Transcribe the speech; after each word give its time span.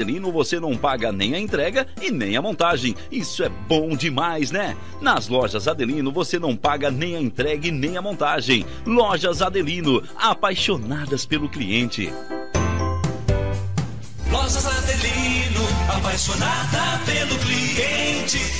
Adelino 0.00 0.32
você 0.32 0.58
não 0.58 0.74
paga 0.78 1.12
nem 1.12 1.34
a 1.34 1.38
entrega 1.38 1.86
e 2.00 2.10
nem 2.10 2.34
a 2.34 2.40
montagem. 2.40 2.96
Isso 3.12 3.42
é 3.44 3.50
bom 3.50 3.94
demais, 3.94 4.50
né? 4.50 4.74
Nas 4.98 5.28
lojas 5.28 5.68
Adelino 5.68 6.10
você 6.10 6.38
não 6.38 6.56
paga 6.56 6.90
nem 6.90 7.16
a 7.16 7.20
entrega 7.20 7.68
e 7.68 7.70
nem 7.70 7.98
a 7.98 8.02
montagem. 8.02 8.64
Lojas 8.86 9.42
Adelino, 9.42 10.02
apaixonadas 10.16 11.26
pelo 11.26 11.50
cliente. 11.50 12.10
Lojas 14.30 14.64
Adelino, 14.64 15.68
apaixonada 15.94 17.00
pelo 17.04 17.38
cliente. 17.38 18.59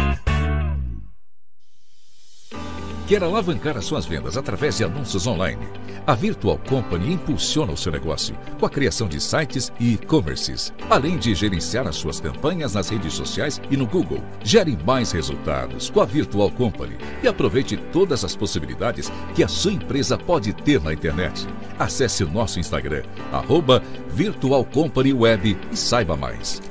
Quer 3.11 3.25
alavancar 3.25 3.75
as 3.75 3.83
suas 3.83 4.05
vendas 4.05 4.37
através 4.37 4.77
de 4.77 4.85
anúncios 4.85 5.27
online? 5.27 5.67
A 6.07 6.15
Virtual 6.15 6.57
Company 6.69 7.11
impulsiona 7.11 7.73
o 7.73 7.77
seu 7.77 7.91
negócio 7.91 8.33
com 8.57 8.65
a 8.65 8.69
criação 8.69 9.05
de 9.05 9.19
sites 9.19 9.69
e 9.77 9.95
e-commerces, 9.95 10.73
além 10.89 11.17
de 11.17 11.35
gerenciar 11.35 11.85
as 11.85 11.97
suas 11.97 12.21
campanhas 12.21 12.73
nas 12.73 12.87
redes 12.87 13.13
sociais 13.13 13.59
e 13.69 13.75
no 13.75 13.85
Google. 13.85 14.23
Gere 14.45 14.77
mais 14.85 15.11
resultados 15.11 15.89
com 15.89 15.99
a 15.99 16.05
Virtual 16.05 16.49
Company 16.51 16.95
e 17.21 17.27
aproveite 17.27 17.75
todas 17.75 18.23
as 18.23 18.33
possibilidades 18.33 19.11
que 19.35 19.43
a 19.43 19.47
sua 19.49 19.73
empresa 19.73 20.17
pode 20.17 20.53
ter 20.53 20.81
na 20.81 20.93
internet. 20.93 21.45
Acesse 21.77 22.23
o 22.23 22.31
nosso 22.31 22.61
Instagram, 22.61 23.03
arroba 23.33 23.83
Virtual 24.13 24.63
Company 24.63 25.11
Web 25.11 25.57
e 25.69 25.75
saiba 25.75 26.15
mais. 26.15 26.61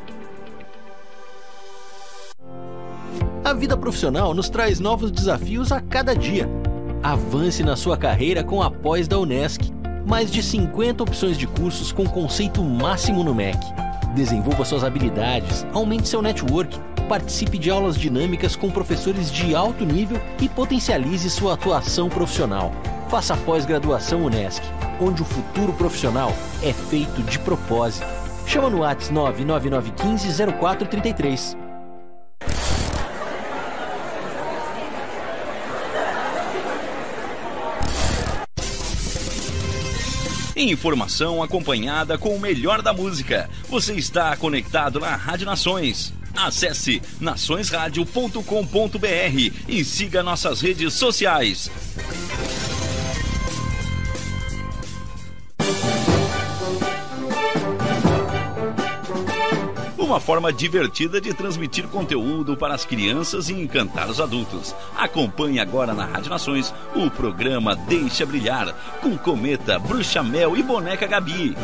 A 3.44 3.52
vida 3.52 3.76
profissional 3.76 4.32
nos 4.32 4.48
traz 4.48 4.78
novos 4.78 5.10
desafios 5.10 5.72
a 5.72 5.80
cada 5.80 6.14
dia. 6.14 6.48
Avance 7.02 7.62
na 7.62 7.76
sua 7.76 7.96
carreira 7.96 8.44
com 8.44 8.62
a 8.62 8.70
pós 8.70 9.08
da 9.08 9.18
Unesc. 9.18 9.72
Mais 10.06 10.30
de 10.30 10.42
50 10.42 11.02
opções 11.02 11.38
de 11.38 11.46
cursos 11.46 11.92
com 11.92 12.06
conceito 12.06 12.62
máximo 12.62 13.24
no 13.24 13.34
MEC. 13.34 13.58
Desenvolva 14.14 14.64
suas 14.64 14.84
habilidades, 14.84 15.66
aumente 15.72 16.08
seu 16.08 16.20
network, 16.20 16.78
participe 17.08 17.58
de 17.58 17.70
aulas 17.70 17.96
dinâmicas 17.96 18.54
com 18.54 18.70
professores 18.70 19.30
de 19.32 19.54
alto 19.54 19.84
nível 19.84 20.20
e 20.40 20.48
potencialize 20.48 21.28
sua 21.30 21.54
atuação 21.54 22.08
profissional. 22.08 22.72
Faça 23.08 23.36
pós-graduação 23.38 24.24
Unesc, 24.24 24.62
onde 25.00 25.22
o 25.22 25.24
futuro 25.24 25.72
profissional 25.72 26.32
é 26.62 26.72
feito 26.72 27.22
de 27.22 27.38
propósito. 27.40 28.06
Chama 28.46 28.70
no 28.70 28.80
WhatsApp 28.80 29.12
99915 29.12 30.52
0433. 30.58 31.59
Informação 40.60 41.42
acompanhada 41.42 42.18
com 42.18 42.36
o 42.36 42.38
melhor 42.38 42.82
da 42.82 42.92
música. 42.92 43.48
Você 43.70 43.94
está 43.94 44.36
conectado 44.36 45.00
na 45.00 45.16
Rádio 45.16 45.46
Nações. 45.46 46.12
Acesse 46.36 47.00
naçõesradio.com.br 47.18 49.54
e 49.66 49.82
siga 49.82 50.22
nossas 50.22 50.60
redes 50.60 50.92
sociais. 50.92 51.70
Uma 60.10 60.18
forma 60.18 60.52
divertida 60.52 61.20
de 61.20 61.32
transmitir 61.32 61.86
conteúdo 61.86 62.56
para 62.56 62.74
as 62.74 62.84
crianças 62.84 63.48
e 63.48 63.52
encantar 63.52 64.10
os 64.10 64.20
adultos. 64.20 64.74
Acompanhe 64.96 65.60
agora 65.60 65.94
na 65.94 66.04
Rádio 66.04 66.30
Nações 66.30 66.74
o 66.96 67.08
programa 67.08 67.76
Deixa 67.76 68.26
Brilhar, 68.26 68.74
com 69.00 69.16
Cometa, 69.16 69.78
Bruxa 69.78 70.20
Mel 70.20 70.56
e 70.56 70.64
Boneca 70.64 71.06
Gabi. 71.06 71.54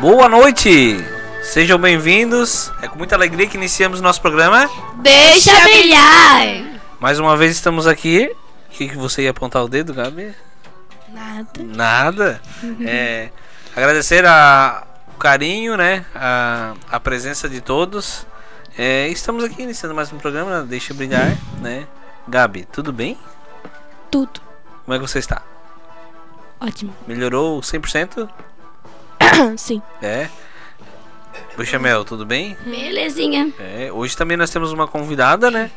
Boa 0.00 0.28
noite! 0.28 0.96
Sejam 1.42 1.76
bem-vindos. 1.76 2.72
É 2.80 2.86
com 2.86 2.96
muita 2.96 3.16
alegria 3.16 3.48
que 3.48 3.56
iniciamos 3.56 4.00
nosso 4.00 4.20
programa. 4.20 4.70
Deixa 5.02 5.50
brilhar! 5.64 6.78
Mais 7.00 7.18
uma 7.18 7.36
vez 7.36 7.50
estamos 7.50 7.84
aqui. 7.84 8.32
O 8.68 8.70
que, 8.70 8.90
que 8.90 8.96
você 8.96 9.22
ia 9.22 9.30
apontar 9.30 9.64
o 9.64 9.68
dedo, 9.68 9.92
Gabi? 9.92 10.32
Nada. 11.08 11.50
Nada. 11.64 12.42
É, 12.86 13.30
agradecer 13.74 14.24
a, 14.24 14.86
o 15.16 15.18
carinho, 15.18 15.76
né? 15.76 16.06
A, 16.14 16.74
a 16.92 17.00
presença 17.00 17.48
de 17.48 17.60
todos. 17.60 18.24
É, 18.78 19.08
estamos 19.08 19.42
aqui 19.42 19.62
iniciando 19.62 19.96
mais 19.96 20.12
um 20.12 20.18
programa, 20.18 20.62
Deixa 20.62 20.94
Brilhar, 20.94 21.36
né? 21.60 21.88
Gabi, 22.28 22.64
tudo 22.70 22.92
bem? 22.92 23.18
Tudo. 24.12 24.40
Como 24.84 24.94
é 24.94 24.98
que 25.00 25.08
você 25.08 25.18
está? 25.18 25.42
Ótimo. 26.60 26.94
Melhorou 27.04 27.60
100%? 27.60 28.28
Sim. 29.56 29.82
É. 30.02 30.28
Puxa, 31.56 31.78
Mel, 31.78 32.04
tudo 32.04 32.24
bem? 32.24 32.56
Belezinha. 32.64 33.52
É, 33.58 33.90
hoje 33.92 34.16
também 34.16 34.36
nós 34.36 34.50
temos 34.50 34.72
uma 34.72 34.86
convidada, 34.86 35.50
né? 35.50 35.70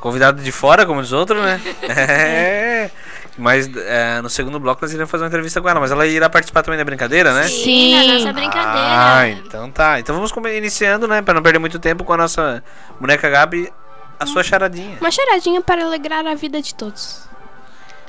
Convidada 0.00 0.42
de 0.42 0.52
fora, 0.52 0.84
como 0.84 1.02
diz 1.02 1.12
outro, 1.12 1.40
né? 1.42 1.60
É. 1.88 2.90
Mas 3.36 3.68
é, 3.76 4.20
no 4.20 4.30
segundo 4.30 4.60
bloco 4.60 4.80
nós 4.82 4.92
iremos 4.92 5.10
fazer 5.10 5.24
uma 5.24 5.28
entrevista 5.28 5.60
com 5.60 5.68
ela, 5.68 5.80
mas 5.80 5.90
ela 5.90 6.06
irá 6.06 6.28
participar 6.30 6.62
também 6.62 6.78
da 6.78 6.84
brincadeira, 6.84 7.32
né? 7.34 7.48
Sim, 7.48 8.06
na 8.06 8.14
nossa 8.14 8.32
brincadeira. 8.32 8.70
Ah, 8.78 9.28
então 9.28 9.70
tá. 9.72 9.98
Então 9.98 10.14
vamos 10.14 10.30
iniciando, 10.54 11.08
né? 11.08 11.20
Pra 11.22 11.34
não 11.34 11.42
perder 11.42 11.58
muito 11.58 11.78
tempo 11.80 12.04
com 12.04 12.12
a 12.12 12.16
nossa 12.16 12.62
boneca 13.00 13.28
Gabi, 13.28 13.72
a 14.20 14.26
sua 14.26 14.44
charadinha. 14.44 14.98
Uma 15.00 15.10
charadinha 15.10 15.60
para 15.60 15.84
alegrar 15.84 16.24
a 16.26 16.34
vida 16.34 16.62
de 16.62 16.74
todos. 16.74 17.26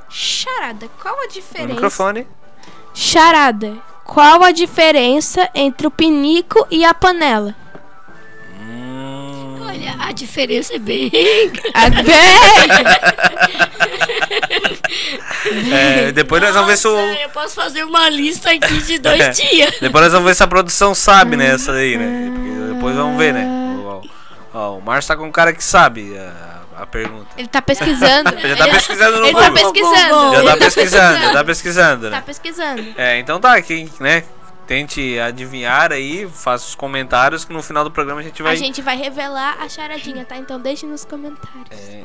Charada, 0.09 0.88
qual 1.01 1.18
a 1.18 1.24
No 1.24 1.28
diferença? 1.31 1.74
microfone. 1.74 2.28
Charada, 2.94 3.74
qual 4.05 4.43
a 4.43 4.51
diferença 4.51 5.49
entre 5.53 5.88
o 5.88 5.91
pinico 5.91 6.66
e 6.69 6.85
a 6.85 6.93
panela? 6.93 7.55
Hum, 8.61 9.57
Olha, 9.66 9.95
a 9.99 10.11
diferença 10.11 10.75
é 10.75 10.79
bem. 10.79 11.11
A 11.73 11.89
é, 15.73 16.11
depois 16.11 16.41
nós 16.41 16.53
vamos 16.53 16.69
ver 16.69 16.77
se 16.77 16.88
o. 16.88 16.95
Nossa, 16.95 17.19
Eu 17.19 17.29
posso 17.29 17.55
fazer 17.55 17.83
uma 17.83 18.07
lista 18.09 18.51
aqui 18.51 18.77
de 18.77 18.99
dois 18.99 19.35
dias. 19.35 19.75
Depois 19.81 20.03
nós 20.03 20.13
vamos 20.13 20.27
ver 20.27 20.35
se 20.35 20.44
a 20.44 20.47
produção 20.47 20.94
sabe, 20.94 21.35
né? 21.35 21.47
Essa 21.55 21.73
daí, 21.73 21.97
né? 21.97 22.31
Porque 22.33 22.73
depois 22.73 22.95
vamos 22.95 23.17
ver, 23.17 23.33
né? 23.33 23.45
O, 23.45 24.01
ó, 24.53 24.77
o 24.77 24.81
Márcio 24.81 25.07
tá 25.09 25.17
com 25.17 25.27
um 25.27 25.31
cara 25.31 25.51
que 25.51 25.63
sabe 25.63 26.15
a, 26.17 26.54
a 26.78 26.86
pergunta. 26.86 27.28
Ele 27.38 27.47
tá 27.47 27.62
pesquisando. 27.62 28.30
Já 28.40 28.56
tá 28.56 28.68
pesquisando 28.68 29.19
no 29.19 29.25
Ele 29.25 29.34
tá 29.34 29.50
Google. 29.50 29.72
pesquisando. 29.74 30.31
Já 30.34 30.40
Ele 30.40 30.47
tá 30.50 30.58
pesquisando, 30.58 31.19
já 31.22 31.31
tá 31.34 31.44
pesquisando, 31.44 32.09
Tá 32.12 32.22
pesquisando. 32.22 32.94
É, 32.97 33.19
então 33.19 33.40
tá, 33.40 33.62
quem, 33.62 33.90
né? 34.00 34.24
Tente 34.68 35.19
adivinhar 35.19 35.92
aí, 35.92 36.27
faça 36.27 36.66
os 36.68 36.74
comentários 36.75 37.45
que 37.45 37.54
no 37.54 37.62
final 37.62 37.83
do 37.83 37.92
programa 37.92 38.22
a 38.22 38.24
gente 38.24 38.42
vai. 38.42 38.54
A 38.54 38.56
gente 38.56 38.81
vai 38.81 38.98
revelar 38.98 39.57
a 39.62 39.69
charadinha, 39.69 40.25
tá? 40.25 40.38
Então 40.38 40.60
deixe 40.60 40.88
nos 40.88 41.06
comentários. 41.06 41.69
É. 41.72 42.04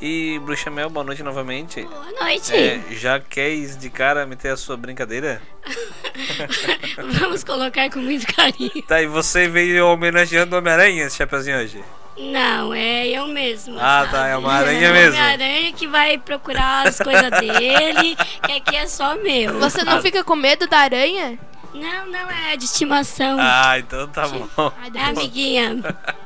E 0.00 0.38
Bruxa 0.44 0.70
Mel, 0.70 0.88
boa 0.88 1.04
noite 1.04 1.22
novamente. 1.22 1.82
Boa 1.82 2.12
noite. 2.20 2.54
É, 2.54 2.80
já 2.92 3.18
quer 3.18 3.50
ir 3.50 3.76
de 3.76 3.90
cara 3.90 4.24
meter 4.26 4.52
a 4.52 4.56
sua 4.56 4.76
brincadeira? 4.76 5.42
Vamos 7.18 7.42
colocar 7.42 7.90
com 7.90 7.98
muito 7.98 8.26
carinho. 8.32 8.82
Tá, 8.86 9.02
e 9.02 9.06
você 9.06 9.48
veio 9.48 9.86
homenageando 9.86 10.54
o 10.54 10.58
Homem-Aranha, 10.58 11.04
esse 11.04 11.16
chapeuzinho 11.16 11.58
hoje? 11.58 11.82
Não, 12.16 12.72
é 12.72 13.08
eu 13.08 13.26
mesmo. 13.26 13.76
Ah, 13.78 14.00
sabe? 14.00 14.12
tá, 14.12 14.26
é 14.28 14.36
uma 14.36 14.52
aranha 14.52 14.92
mesmo. 14.92 15.16
Uma 15.16 15.30
aranha 15.30 15.72
que 15.72 15.86
vai 15.86 16.18
procurar 16.18 16.86
as 16.86 16.98
coisas 16.98 17.30
dele, 17.30 18.16
que 18.42 18.52
aqui 18.52 18.76
é 18.76 18.86
só 18.86 19.16
meu. 19.16 19.58
Você 19.58 19.82
não 19.82 20.00
fica 20.00 20.22
com 20.22 20.36
medo 20.36 20.66
da 20.68 20.78
aranha? 20.78 21.38
Não, 21.74 22.06
não 22.06 22.30
é 22.30 22.56
de 22.56 22.64
estimação. 22.64 23.36
Ah, 23.40 23.78
então 23.78 24.08
tá 24.08 24.26
bom. 24.26 24.48
É 24.94 25.04
amiguinha. 25.04 25.76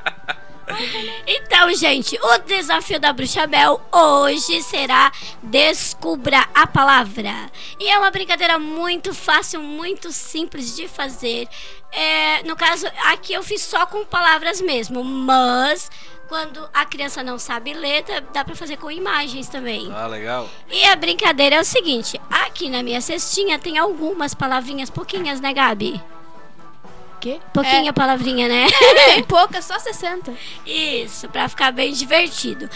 Então, 1.26 1.72
gente, 1.74 2.18
o 2.22 2.38
desafio 2.38 2.98
da 3.00 3.12
Bruxa 3.12 3.46
Bel 3.46 3.80
hoje 3.92 4.62
será 4.62 5.12
Descubra 5.42 6.46
a 6.54 6.66
Palavra. 6.66 7.50
E 7.78 7.88
é 7.88 7.98
uma 7.98 8.10
brincadeira 8.10 8.58
muito 8.58 9.14
fácil, 9.14 9.60
muito 9.60 10.12
simples 10.12 10.74
de 10.76 10.88
fazer. 10.88 11.48
É, 11.90 12.42
no 12.44 12.56
caso, 12.56 12.86
aqui 13.06 13.32
eu 13.32 13.42
fiz 13.42 13.62
só 13.62 13.86
com 13.86 14.04
palavras 14.04 14.60
mesmo, 14.60 15.04
mas 15.04 15.90
quando 16.28 16.66
a 16.72 16.86
criança 16.86 17.22
não 17.22 17.38
sabe 17.38 17.74
ler, 17.74 18.02
dá, 18.04 18.20
dá 18.20 18.44
pra 18.44 18.54
fazer 18.54 18.78
com 18.78 18.90
imagens 18.90 19.48
também. 19.48 19.92
Ah, 19.94 20.06
legal. 20.06 20.48
E 20.70 20.84
a 20.84 20.96
brincadeira 20.96 21.56
é 21.56 21.60
o 21.60 21.64
seguinte: 21.64 22.18
aqui 22.30 22.70
na 22.70 22.82
minha 22.82 23.00
cestinha 23.00 23.58
tem 23.58 23.76
algumas 23.76 24.32
palavrinhas, 24.34 24.88
pouquinhas, 24.88 25.40
né, 25.40 25.52
Gabi? 25.52 26.02
Quê? 27.22 27.40
Pouquinha 27.54 27.92
palavrinha, 27.92 28.48
né? 28.48 28.66
É, 28.68 29.14
bem 29.14 29.22
pouca, 29.24 29.62
só 29.62 29.78
60. 29.78 30.34
Isso, 30.66 31.28
pra 31.28 31.48
ficar 31.48 31.70
bem 31.72 31.92
divertido. 31.92 32.68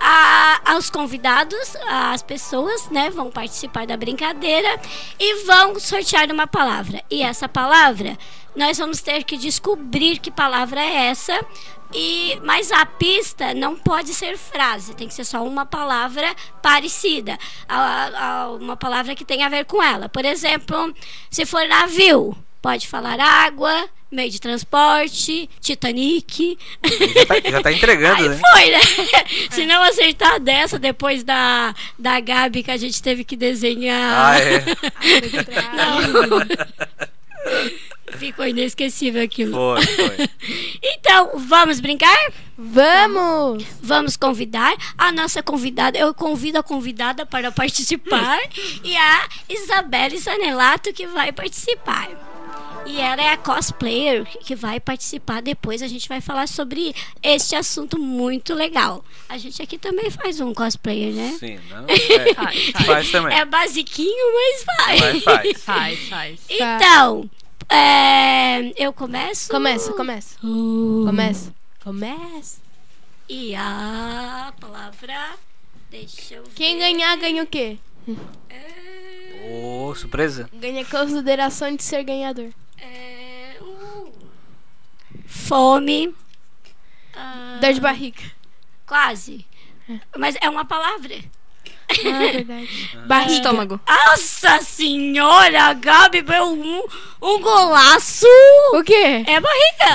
A, 0.00 0.60
aos 0.72 0.90
convidados, 0.90 1.74
as 1.88 2.22
pessoas, 2.22 2.88
né, 2.90 3.10
vão 3.10 3.30
participar 3.30 3.84
da 3.86 3.96
brincadeira 3.96 4.78
e 5.18 5.42
vão 5.44 5.80
sortear 5.80 6.30
uma 6.30 6.46
palavra. 6.46 7.02
E 7.10 7.22
essa 7.22 7.48
palavra, 7.48 8.16
nós 8.54 8.78
vamos 8.78 9.00
ter 9.00 9.24
que 9.24 9.36
descobrir 9.36 10.18
que 10.18 10.30
palavra 10.30 10.80
é 10.80 11.06
essa. 11.06 11.40
E 11.92 12.38
mas 12.44 12.70
a 12.70 12.84
pista 12.84 13.54
não 13.54 13.74
pode 13.74 14.12
ser 14.12 14.36
frase, 14.36 14.94
tem 14.94 15.08
que 15.08 15.14
ser 15.14 15.24
só 15.24 15.42
uma 15.42 15.64
palavra 15.64 16.32
parecida, 16.62 17.38
a- 17.66 18.10
a- 18.42 18.50
uma 18.50 18.76
palavra 18.76 19.14
que 19.14 19.24
tem 19.24 19.42
a 19.42 19.48
ver 19.48 19.64
com 19.64 19.82
ela. 19.82 20.06
Por 20.06 20.22
exemplo, 20.26 20.94
se 21.30 21.46
for 21.46 21.66
navio, 21.66 22.36
pode 22.60 22.88
falar 22.88 23.20
água, 23.20 23.88
meio 24.10 24.30
de 24.30 24.40
transporte, 24.40 25.48
Titanic. 25.60 26.58
Já 27.14 27.26
tá, 27.26 27.50
já 27.50 27.62
tá 27.62 27.72
entregando, 27.72 28.22
Aí 28.22 28.28
né? 28.28 28.40
foi, 28.52 28.70
né? 28.70 28.80
Se 29.50 29.66
não 29.66 29.82
acertar 29.82 30.40
dessa, 30.40 30.78
depois 30.78 31.22
da, 31.22 31.74
da 31.98 32.18
Gabi 32.20 32.62
que 32.62 32.70
a 32.70 32.76
gente 32.76 33.02
teve 33.02 33.24
que 33.24 33.36
desenhar. 33.36 34.34
Ah, 34.34 34.38
é. 34.38 34.64
Ficou 38.18 38.46
inesquecível 38.46 39.22
aquilo. 39.22 39.52
Foi, 39.52 39.86
foi. 39.86 40.28
Então, 40.82 41.32
vamos 41.36 41.78
brincar? 41.78 42.16
Vamos! 42.56 43.64
Vamos 43.82 44.16
convidar 44.16 44.74
a 44.96 45.12
nossa 45.12 45.42
convidada. 45.42 45.98
Eu 45.98 46.14
convido 46.14 46.58
a 46.58 46.62
convidada 46.62 47.26
para 47.26 47.52
participar 47.52 48.40
e 48.82 48.96
a 48.96 49.28
Isabelle 49.48 50.18
Sanelato 50.18 50.92
que 50.92 51.06
vai 51.06 51.32
participar. 51.32 52.27
E 52.86 53.00
ela 53.00 53.22
é 53.22 53.32
a 53.32 53.36
cosplayer 53.36 54.24
que 54.40 54.54
vai 54.54 54.80
participar 54.80 55.42
depois. 55.42 55.82
A 55.82 55.86
gente 55.86 56.08
vai 56.08 56.20
falar 56.20 56.48
sobre 56.48 56.94
este 57.22 57.54
assunto 57.54 57.98
muito 57.98 58.54
legal. 58.54 59.04
A 59.28 59.36
gente 59.36 59.60
aqui 59.60 59.76
também 59.76 60.10
faz 60.10 60.40
um 60.40 60.54
cosplayer, 60.54 61.12
né? 61.14 61.36
Sim, 61.38 61.58
não? 61.70 61.84
É, 61.86 62.34
Faz, 62.34 62.70
faz. 62.70 62.86
faz 62.86 63.10
também. 63.10 63.36
É 63.38 63.44
basiquinho, 63.44 64.34
mas 64.34 64.64
faz. 64.64 65.00
Mas 65.00 65.22
faz. 65.22 65.62
Faz, 65.62 66.08
faz. 66.08 66.40
Então, 66.48 67.30
é, 67.68 68.72
eu 68.82 68.92
começo. 68.92 69.50
Começa, 69.50 69.92
começa. 69.92 70.36
Uh, 70.42 71.04
Começa. 71.04 71.54
Começa. 71.84 72.60
E 73.28 73.54
a 73.54 74.52
palavra. 74.58 75.36
Deixa 75.90 76.36
eu 76.36 76.44
ver. 76.44 76.50
Quem 76.54 76.78
ganhar, 76.78 77.16
ganha 77.16 77.42
o 77.42 77.46
quê? 77.46 77.78
Ô, 79.62 79.94
surpresa. 79.94 80.48
Ganha 80.54 80.84
consideração 80.84 81.74
de 81.76 81.82
ser 81.82 82.02
ganhador. 82.04 82.50
É, 82.80 83.56
uh, 83.60 84.12
fome. 85.26 86.14
Ah, 87.14 87.58
Dor 87.60 87.72
de 87.72 87.80
barriga. 87.80 88.22
Quase. 88.86 89.44
Mas 90.16 90.36
é 90.40 90.48
uma 90.48 90.64
palavra. 90.64 91.14
Ah, 91.90 92.18
verdade. 92.18 92.68
Barriga. 93.08 93.32
Estômago. 93.32 93.80
Nossa 93.88 94.60
senhora, 94.60 95.62
a 95.64 95.72
Gabi 95.72 96.20
deu 96.22 96.44
um, 96.52 96.84
um 97.22 97.40
golaço. 97.40 98.26
O 98.74 98.82
quê? 98.84 99.24
É 99.26 99.40
barriga. 99.40 99.88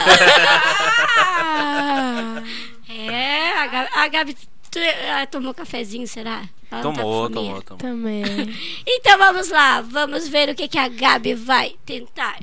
Ah, 1.18 2.41
é, 2.89 3.51
a 3.59 3.68
Gabi, 3.68 3.89
a 3.94 4.07
Gabi 4.07 4.38
tu- 4.71 4.79
ela 4.79 5.25
tomou 5.27 5.53
cafezinho, 5.53 6.07
será? 6.07 6.41
Ela 6.71 6.81
tá 6.81 6.81
Tomou, 6.81 7.24
fominha? 7.29 7.62
tomou, 7.62 7.62
tomou. 7.62 7.77
também. 7.77 8.24
Então 8.88 9.18
vamos 9.18 9.50
lá, 9.50 9.81
vamos 9.81 10.27
ver 10.27 10.50
o 10.50 10.56
que, 10.56 10.68
que 10.68 10.77
a 10.79 10.88
Gabi 10.88 11.36
vai 11.36 11.75
tentar. 11.86 12.39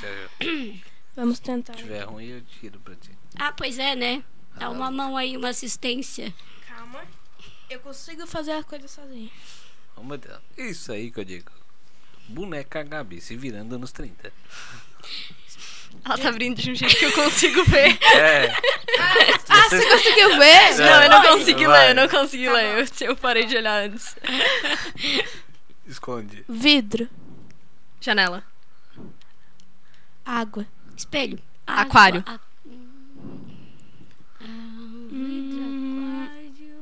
Se 0.00 0.82
Vamos 1.16 1.38
tentar. 1.40 1.74
tiver 1.74 2.04
ruim, 2.04 2.26
eu 2.26 2.42
tiro 2.42 2.78
pra 2.80 2.94
ti. 2.94 3.10
Ah, 3.38 3.52
pois 3.52 3.78
é, 3.78 3.96
né? 3.96 4.22
Dá 4.56 4.70
uma 4.70 4.90
mão 4.90 5.16
aí, 5.16 5.36
uma 5.36 5.48
assistência. 5.48 6.32
Calma. 6.68 7.02
Eu 7.68 7.80
consigo 7.80 8.26
fazer 8.26 8.52
a 8.52 8.62
coisa 8.62 8.86
sozinho. 8.88 9.30
Oh, 9.96 10.02
meu 10.02 10.16
Deus. 10.16 10.38
Isso 10.56 10.92
aí 10.92 11.10
que 11.10 11.20
eu 11.20 11.24
digo. 11.24 11.50
Boneca 12.28 12.82
Gabi 12.82 13.20
se 13.20 13.36
virando 13.36 13.78
nos 13.78 13.90
30. 13.92 14.32
Ela 16.04 16.18
tá 16.18 16.28
abrindo 16.28 16.60
de 16.60 16.70
um 16.70 16.74
jeito 16.74 16.94
que 16.96 17.04
eu 17.04 17.12
consigo 17.12 17.64
ver. 17.64 17.98
É. 18.16 18.52
Ah, 19.48 19.68
você 19.68 19.88
conseguiu 19.88 20.38
ver? 20.38 20.76
Não, 20.78 21.02
eu 21.02 21.10
não 21.10 21.22
consegui 21.22 21.66
Vai. 21.66 21.80
ler, 21.80 21.90
eu 21.90 21.94
não 21.94 22.08
consegui 22.08 22.48
ler. 22.48 22.86
Eu, 23.00 23.08
eu 23.08 23.16
parei 23.16 23.44
de 23.46 23.56
olhar 23.56 23.84
antes. 23.84 24.16
Esconde. 25.86 26.44
Vidro. 26.48 27.08
Janela. 28.00 28.44
Água. 30.28 30.66
Espelho. 30.94 31.38
Aquário. 31.66 32.22
Água, 32.26 32.38
a- 32.44 32.48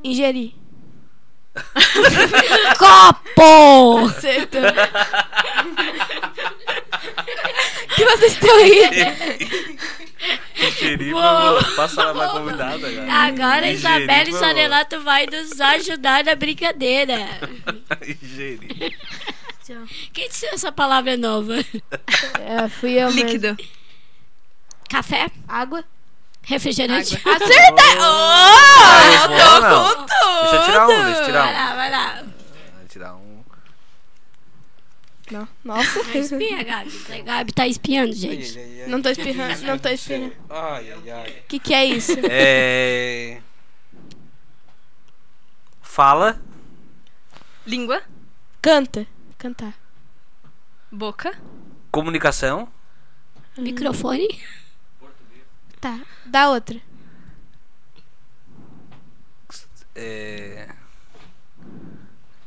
Ingerir. 0.02 0.52
Copo! 2.78 3.98
Acertou. 4.08 4.60
que 7.94 8.04
vocês 8.04 8.32
estão 8.32 8.62
rindo? 8.62 8.94
Ingerir. 10.58 11.14
Passa 11.76 12.04
lá 12.04 12.12
pra 12.14 12.28
convidada, 12.40 12.92
cara. 12.92 13.12
Agora 13.12 13.66
a 13.66 13.72
Ingerir, 13.72 14.06
por 14.06 14.14
favor. 14.32 14.38
Sanelato 14.40 15.00
vai 15.02 15.26
nos 15.26 15.60
ajudar 15.60 16.24
na 16.24 16.34
brincadeira. 16.34 17.26
Ingerir. 18.06 18.98
Quem 20.12 20.28
disse 20.28 20.46
essa 20.46 20.70
palavra 20.72 21.16
nova? 21.16 21.54
É, 22.40 22.68
fui 22.68 22.92
eu 22.92 23.10
mesmo. 23.12 23.20
Líquido. 23.28 23.56
Café? 24.88 25.28
Água. 25.48 25.84
Refrigerante? 26.42 27.16
Acertei! 27.16 27.98
Ah, 28.00 29.26
boa, 29.28 29.60
não. 29.60 30.06
Deixa 30.42 30.56
eu 30.56 30.64
tirar 30.64 30.84
um, 30.88 31.04
deixa 31.04 31.20
eu 31.20 31.24
tirar 31.24 31.42
Vai 31.42 31.50
um. 31.52 31.56
lá, 31.56 31.74
vai 31.74 31.90
lá. 31.90 32.24
Eu 32.82 32.88
tirar 32.88 33.14
um. 33.16 33.44
Não. 35.32 35.48
Nossa. 35.64 36.02
Não 36.04 36.14
espia, 36.14 36.62
Gabi. 36.62 36.92
A 37.10 37.22
Gabi 37.22 37.52
tá 37.52 37.66
espiando, 37.66 38.12
gente. 38.12 38.56
Não 38.86 39.02
tô 39.02 39.08
espirrando, 39.08 39.60
não 39.62 39.76
tô 39.78 39.88
espirrando. 39.88 40.32
Ai, 40.48 40.92
ai, 40.92 41.10
ai. 41.10 41.30
O 41.30 41.48
que 41.48 41.58
que 41.58 41.74
é 41.74 41.84
isso? 41.84 42.12
É. 42.30 43.40
Fala. 45.82 46.40
Língua. 47.66 48.02
Canta. 48.62 49.04
Cantar. 49.38 49.74
Boca. 50.90 51.36
Comunicação. 51.90 52.68
Microfone? 53.56 54.28
Tá. 55.80 56.00
Dá 56.24 56.50
outra. 56.50 56.80
É. 59.94 60.68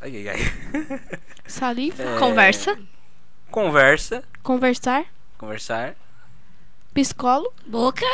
Ai, 0.02 0.28
ai, 0.28 0.30
ai. 0.30 0.40
Saliva. 1.48 2.02
É, 2.04 2.20
Conversa. 2.20 2.80
Conversa. 3.52 4.24
Conversar. 4.44 5.06
Conversar. 5.38 5.96
Psicólogo. 6.94 7.54
Boca? 7.66 8.06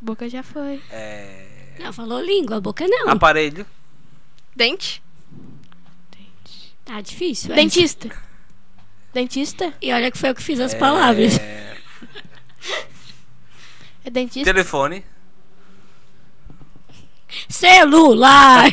Boca 0.00 0.28
já 0.28 0.42
foi. 0.42 0.82
É. 0.90 1.76
Não, 1.78 1.92
falou 1.92 2.20
língua. 2.20 2.60
Boca 2.60 2.86
não. 2.86 3.08
Aparelho. 3.10 3.66
Dente. 4.54 5.02
Tá 6.90 7.00
difícil. 7.00 7.52
essa. 7.52 7.62
Dentista. 7.62 8.10
Dentista? 9.14 9.72
E 9.80 9.92
olha 9.92 10.10
que 10.10 10.18
foi 10.18 10.30
eu 10.30 10.34
que 10.34 10.42
fiz 10.42 10.58
as 10.58 10.74
palavras. 10.74 11.38
É, 11.38 11.76
É 14.04 14.10
dentista? 14.10 14.52
Telefone. 14.52 15.04
Celular! 17.48 18.64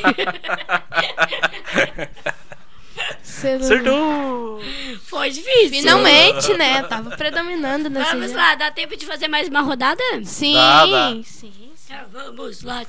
Celular. 3.21 3.61
Acertou! 3.61 4.61
foi 5.05 5.29
difícil. 5.29 5.69
Finalmente, 5.69 6.53
né? 6.55 6.81
Tava 6.83 7.15
predominando 7.15 7.87
nesse 7.87 8.11
Vamos 8.11 8.31
lá, 8.31 8.55
dá 8.55 8.71
tempo 8.71 8.97
de 8.97 9.05
fazer 9.05 9.27
mais 9.27 9.47
uma 9.47 9.61
rodada? 9.61 10.01
Sim, 10.23 10.55
Dá, 10.55 10.85
dá. 10.87 11.15
sim. 11.23 11.53
Ah, 11.91 12.05
Vamos 12.11 12.63
lá. 12.63 12.83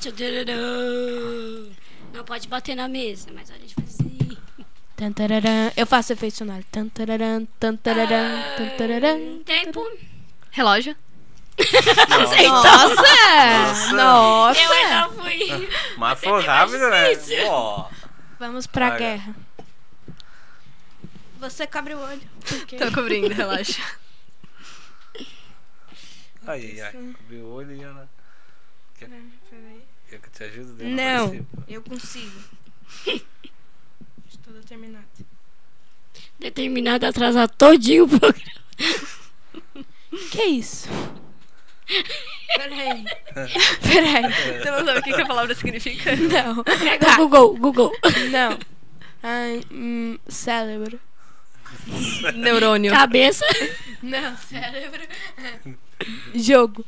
Não 2.14 2.24
pode 2.24 2.48
bater 2.48 2.74
na 2.74 2.88
mesa, 2.88 3.28
mas 3.34 3.50
a 3.50 3.54
gente 3.58 3.74
vai 3.76 3.84
assim. 3.84 4.07
Eu 5.76 5.86
faço 5.86 6.12
efeito 6.12 6.36
sonoro. 6.36 6.64
Tempo. 9.44 9.86
Relógio. 10.50 10.96
Nossa! 12.48 13.92
Nossa! 13.94 14.60
Eu 14.60 14.72
ainda 14.72 15.08
fui. 15.10 15.68
Mas 15.96 16.20
foi 16.20 16.42
rápido, 16.42 16.90
né? 16.90 17.14
Pô. 17.46 17.84
Vamos 18.40 18.66
pra 18.66 18.86
Olha. 18.86 18.98
guerra. 18.98 19.36
Você 21.38 21.66
cobre 21.66 21.94
o 21.94 22.00
olho. 22.00 22.22
Tô 22.78 22.92
cobrindo, 22.92 23.32
relaxa. 23.32 23.82
Ai, 26.46 26.72
ai, 26.72 26.80
ai. 26.80 26.92
Cobriu 26.92 27.44
o 27.44 27.52
olho 27.54 27.72
e 27.76 27.82
Ana. 27.82 28.08
Quer, 28.98 29.08
quer 30.08 30.18
que 30.18 30.26
eu 30.26 30.32
te 30.32 30.44
ajude? 30.44 30.72
Deu 30.72 30.88
Não. 30.88 31.46
Eu 31.68 31.82
consigo. 31.82 32.40
Estou 34.68 34.76
determinado. 34.76 35.06
Determinado 36.38 37.06
a 37.06 37.08
atrasar 37.08 37.48
todinho 37.48 38.04
o 38.04 38.08
programa. 38.08 38.58
Que 40.30 40.42
isso? 40.42 40.88
Peraí. 42.56 43.04
Peraí. 43.82 44.58
Você 44.58 44.70
não 44.70 44.84
sabe 44.86 44.98
o 44.98 45.02
que, 45.02 45.12
que 45.12 45.20
a 45.20 45.26
palavra 45.26 45.54
significa? 45.54 46.16
Não. 46.16 46.60
O 46.60 47.28
Google, 47.28 47.56
Google. 47.58 47.92
Não. 48.30 48.58
Ai, 49.22 49.60
hum, 49.70 50.18
cérebro. 50.26 50.98
Neurônio. 52.34 52.90
Cabeça, 52.90 53.44
Não, 54.02 54.34
cérebro. 54.38 55.06
Jogo. 56.34 56.84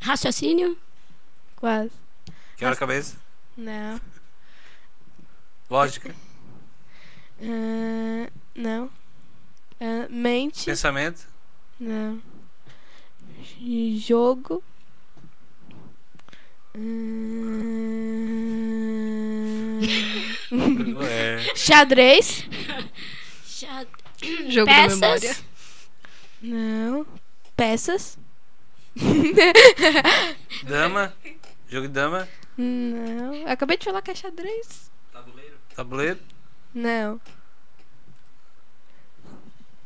raciocínio, 0.00 0.78
Quase. 1.56 1.90
Quebra-cabeça. 2.56 3.16
Não. 3.56 4.00
Lógica. 5.68 6.14
Ah, 7.42 8.30
não. 8.54 8.90
Ah, 9.80 10.06
mente. 10.10 10.64
Pensamento. 10.64 11.26
Não. 11.78 12.20
Jogo. 13.98 14.62
É. 21.08 21.54
Xadrez. 21.54 22.44
cha- 23.44 23.86
Jogo 24.48 24.66
da 24.66 24.74
peças, 24.74 24.98
memória. 25.00 25.36
Não. 26.42 27.06
Peças. 27.56 28.18
Dama. 30.64 31.12
Jogo 31.68 31.88
de 31.88 31.92
dama. 31.92 32.28
Não. 32.56 33.46
Acabei 33.46 33.76
de 33.76 33.84
falar 33.84 34.00
que 34.02 34.10
é 34.10 34.14
xadrez. 34.14 34.90
Tabuleiro. 35.74 36.18
Não. 36.76 37.18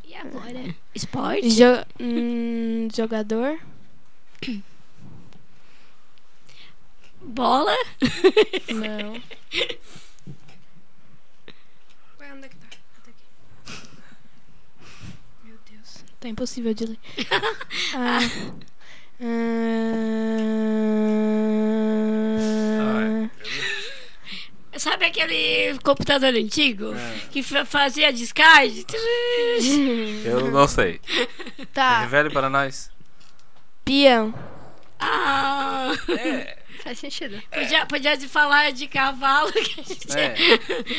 E 0.05 0.13
agora? 0.17 0.75
Esporte, 0.93 1.49
Jo 1.49 1.87
hum, 2.01 2.89
jogador. 2.93 3.61
bola, 7.23 7.71
Não. 8.75 9.13
Ué, 12.19 12.33
onde 12.33 12.47
é 12.47 12.49
que 12.49 12.57
tá? 12.57 12.67
Tá 13.05 13.11
aqui. 13.11 13.25
Meu 15.45 15.57
Deus. 15.71 16.05
Tá 16.19 16.29
impossível 16.29 16.75
de 16.75 16.87
ler. 16.87 16.99
Ah. 17.95 18.19
Ah. 19.23 19.71
Sabe 24.77 25.05
aquele 25.07 25.77
computador 25.83 26.33
antigo 26.35 26.95
É. 26.95 27.19
que 27.31 27.43
fa- 27.43 27.65
fazia 27.65 28.13
descarte? 28.13 28.87
Eu 30.25 30.51
não 30.51 30.67
sei. 30.69 31.01
Tá. 31.75 32.03
Revele 32.03 32.31
para 32.31 32.49
nós. 32.49 32.91
Peão. 33.85 34.33
Ah, 34.99 35.91
Faz 36.85 36.99
sentido. 36.99 37.43
podia, 37.51 37.85
podia 37.87 38.17
de 38.17 38.29
falar 38.29 38.71
de 38.73 38.87
cavalo, 38.87 39.51
que 39.53 39.81
a 39.81 39.83
gente 39.85 40.19
É. 40.19 40.35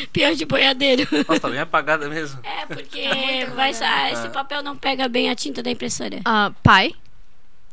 peão 0.12 0.34
de 0.34 0.44
boiadeiro. 0.44 1.08
Nossa, 1.26 1.40
tá 1.40 1.48
bem 1.48 1.58
apagada 1.60 2.08
mesmo. 2.08 2.40
É, 2.44 2.66
porque 2.66 3.46
vai, 3.54 3.72
sa- 3.74 4.10
esse 4.10 4.28
papel 4.28 4.62
não 4.62 4.76
pega 4.76 5.08
bem 5.08 5.30
a 5.30 5.34
tinta 5.34 5.62
da 5.62 5.70
impressora. 5.70 6.20
Ah, 6.24 6.52
pai. 6.62 6.92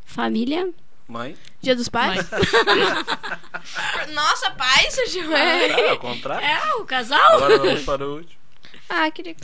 Família, 0.05 0.69
Mãe. 1.09 1.35
Dia 1.59 1.75
dos 1.75 1.89
pais? 1.89 2.23
Nossa, 4.13 4.51
pai, 4.51 4.91
surgiu. 4.91 5.23
Ah, 5.35 5.89
ao 5.89 5.97
contrário. 5.97 6.45
é 6.45 6.75
o 6.75 6.85
casal. 6.85 7.33
Agora 7.35 7.57
vamos 7.57 7.81
para 7.83 8.05
o 8.07 8.17
último. 8.17 8.39
Ah, 8.87 9.09
queria. 9.09 9.35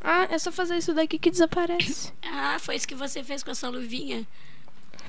Ah, 0.00 0.28
é 0.30 0.38
só 0.38 0.52
fazer 0.52 0.76
isso 0.76 0.94
daqui 0.94 1.18
que 1.18 1.28
desaparece. 1.30 2.12
Ah, 2.24 2.58
foi 2.60 2.76
isso 2.76 2.86
que 2.86 2.94
você 2.94 3.24
fez 3.24 3.42
com 3.42 3.50
a 3.50 3.54
sua 3.56 3.70
luvinha. 3.70 4.24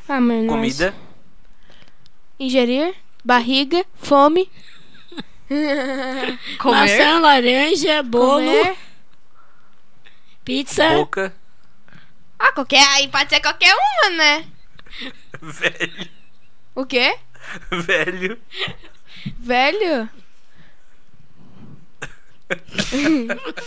Ah, 0.10 0.20
mas 0.20 0.48
Comida. 0.48 0.96
Ingerir, 2.40 2.96
barriga, 3.24 3.86
fome. 3.96 4.50
Comer. 6.60 6.76
Maçã, 6.98 7.20
laranja, 7.20 8.02
bolo, 8.02 8.40
Comer. 8.46 8.76
pizza. 10.44 10.90
Boca. 10.90 11.32
Ah, 12.40 12.52
qualquer. 12.54 12.84
Aí 12.94 13.08
pode 13.08 13.30
ser 13.30 13.40
qualquer 13.40 13.76
uma, 13.76 14.10
né? 14.18 14.46
Velho. 15.60 16.10
O 16.76 16.86
quê? 16.86 17.18
Velho. 17.72 18.40
Velho? 19.40 20.10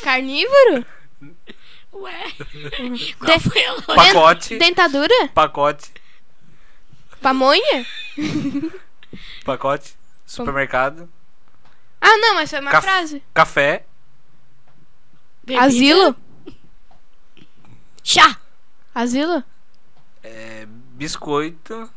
Carnívoro? 0.02 0.84
Ué, 1.92 2.32
qual 3.18 3.40
foi 3.40 3.64
a 3.64 3.72
lógica? 3.72 3.94
Pacote. 3.94 4.58
Dentadura? 4.58 5.28
Pacote. 5.32 5.92
Pamonha? 7.20 7.86
Pacote. 9.44 9.94
Supermercado. 10.26 11.08
Ah, 12.00 12.16
não, 12.18 12.34
mas 12.34 12.50
foi 12.50 12.60
uma 12.60 12.70
Caf- 12.70 12.84
frase. 12.84 13.22
Café. 13.32 13.86
Bebida? 15.44 15.64
Asilo? 15.66 16.16
Chá. 18.02 18.38
Asilo? 18.94 19.42
é, 20.22 20.53
biscoito. 20.94 21.90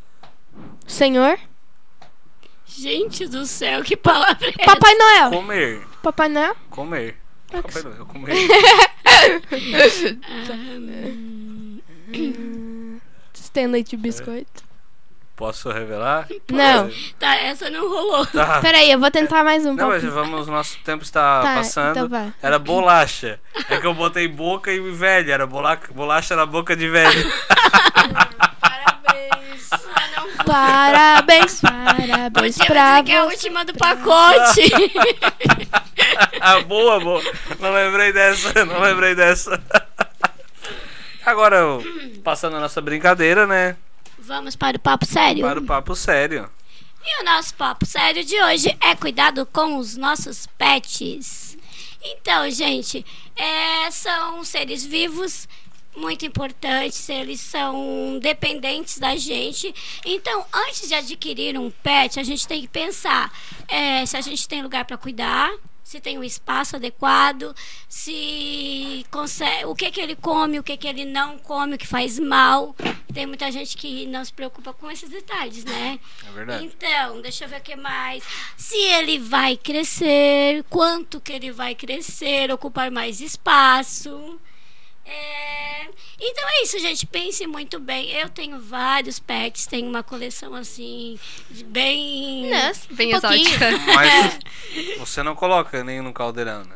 Senhor? 0.88 1.38
Gente 2.66 3.28
do 3.28 3.46
céu, 3.46 3.84
que 3.84 3.96
palavra 3.96 4.48
é 4.48 4.50
essa? 4.50 4.66
Papai 4.66 4.96
Noel? 4.96 5.30
Comer. 5.32 5.88
Papai 6.04 6.30
Noel? 6.30 6.56
Comer. 6.70 7.18
Papai 7.50 7.82
Noel, 7.84 8.06
comer. 8.06 8.36
Você 13.34 13.50
tem 13.54 13.68
leite 13.68 13.94
e 13.94 13.98
biscoito? 13.98 14.66
Posso 15.36 15.70
revelar? 15.70 16.28
Não. 16.52 16.90
Tá, 17.20 17.36
essa 17.36 17.70
não 17.70 17.88
rolou. 17.88 18.26
Tá. 18.26 18.60
Peraí, 18.60 18.92
eu 18.92 19.00
vou 19.00 19.12
tentar 19.12 19.44
mais 19.44 19.64
um 19.68 19.74
Não, 19.76 19.90
mas 19.90 20.04
vamos, 20.04 20.48
nosso 20.48 20.80
tempo 20.84 21.04
está 21.04 21.42
Tá, 21.44 21.56
passando. 21.56 21.92
então 21.92 22.10
vai. 22.10 22.34
Era 22.42 22.58
bolacha. 22.58 23.40
É 23.70 23.78
que 23.80 23.86
eu 23.86 23.94
botei 23.94 24.28
boca 24.28 24.72
e 24.74 24.80
velho. 24.92 25.32
Era 25.32 25.46
bola, 25.46 25.80
bolacha 25.92 26.36
na 26.36 26.46
boca 26.46 26.76
de 26.76 26.90
velho. 26.90 27.32
Parabéns. 30.48 31.62
Parabéns, 31.62 32.58
pra 32.58 32.98
dizer 32.98 33.04
que 33.06 33.12
é 33.12 33.18
a 33.18 33.26
você. 33.26 33.34
última 33.34 33.66
do 33.66 33.74
pacote. 33.74 34.62
ah, 36.40 36.62
boa, 36.62 37.00
boa. 37.00 37.22
Não 37.60 37.74
lembrei 37.74 38.14
dessa, 38.14 38.66
não 38.66 38.80
lembrei 38.80 39.14
dessa. 39.14 39.62
Agora, 41.26 41.58
passando 42.24 42.56
a 42.56 42.60
nossa 42.60 42.80
brincadeira, 42.80 43.46
né? 43.46 43.76
Vamos 44.18 44.56
para 44.56 44.78
o 44.78 44.80
papo 44.80 45.06
sério? 45.06 45.44
Para 45.44 45.60
o 45.60 45.66
papo 45.66 45.96
sério. 45.96 46.50
E 47.04 47.22
o 47.22 47.26
nosso 47.26 47.54
papo 47.56 47.86
sério 47.86 48.24
de 48.24 48.42
hoje 48.42 48.76
é 48.82 48.96
cuidado 48.96 49.46
com 49.46 49.78
os 49.78 49.96
nossos 49.98 50.48
pets. 50.58 51.58
Então, 52.02 52.50
gente, 52.50 53.06
é, 53.36 53.92
são 53.92 54.44
seres 54.44 54.86
vivos 54.86 55.48
muito 55.98 56.26
importantes, 56.26 57.10
eles 57.10 57.42
são 57.42 58.20
dependentes 58.22 59.00
da 59.00 59.16
gente. 59.16 59.74
Então, 60.06 60.46
antes 60.54 60.88
de 60.88 60.94
adquirir 60.94 61.58
um 61.58 61.70
pet, 61.70 62.20
a 62.20 62.24
gente 62.24 62.48
tem 62.48 62.62
que 62.62 62.68
pensar 62.68 63.32
é, 63.68 64.06
se 64.06 64.16
a 64.16 64.22
gente 64.22 64.48
tem 64.48 64.62
lugar 64.62 64.86
para 64.86 64.98
cuidar, 64.98 65.52
se 65.84 66.02
tem 66.02 66.18
um 66.18 66.24
espaço 66.24 66.76
adequado, 66.76 67.56
se 67.88 69.06
consegue, 69.10 69.66
o 69.66 69.74
que 69.74 69.90
que 69.90 70.02
ele 70.02 70.18
come, 70.18 70.60
o 70.60 70.64
que 70.64 70.76
que 70.76 70.86
ele 70.86 71.06
não 71.06 71.38
come, 71.40 71.76
o 71.76 71.78
que 71.78 71.88
faz 71.88 72.20
mal. 72.20 72.76
Tem 73.14 73.26
muita 73.26 73.50
gente 73.50 73.78
que 73.78 74.06
não 74.06 74.24
se 74.24 74.34
preocupa 74.34 74.74
com 74.74 74.92
esses 74.92 75.10
detalhes, 75.10 75.64
né? 75.64 75.98
É 76.28 76.32
verdade. 76.32 76.66
Então, 76.66 77.22
deixa 77.22 77.46
eu 77.46 77.50
ver 77.50 77.62
o 77.62 77.64
que 77.64 77.76
mais. 77.78 78.22
Se 78.58 78.78
ele 78.78 79.18
vai 79.18 79.56
crescer, 79.56 80.66
quanto 80.70 81.22
que 81.22 81.32
ele 81.32 81.52
vai 81.54 81.74
crescer, 81.74 82.52
ocupar 82.52 82.92
mais 82.92 83.22
espaço. 83.22 84.38
É, 85.08 85.88
Então 86.20 86.50
é 86.50 86.64
isso, 86.64 86.78
gente. 86.80 87.06
Pense 87.06 87.46
muito 87.48 87.80
bem. 87.80 88.10
Eu 88.12 88.30
tenho 88.30 88.60
vários 88.60 89.20
pets, 89.20 89.66
tenho 89.68 89.88
uma 89.88 90.04
coleção 90.04 90.54
assim, 90.54 91.18
bem. 91.68 92.50
Nossa, 92.50 92.88
Bem 92.92 93.16
um 93.16 93.20
pouquinho. 93.22 93.48
exótica. 93.48 93.78
Mas 93.96 94.40
você 95.00 95.24
não 95.24 95.36
coloca 95.36 95.84
nenhum 95.84 96.04
no 96.04 96.14
caldeirão, 96.14 96.64
né? 96.66 96.76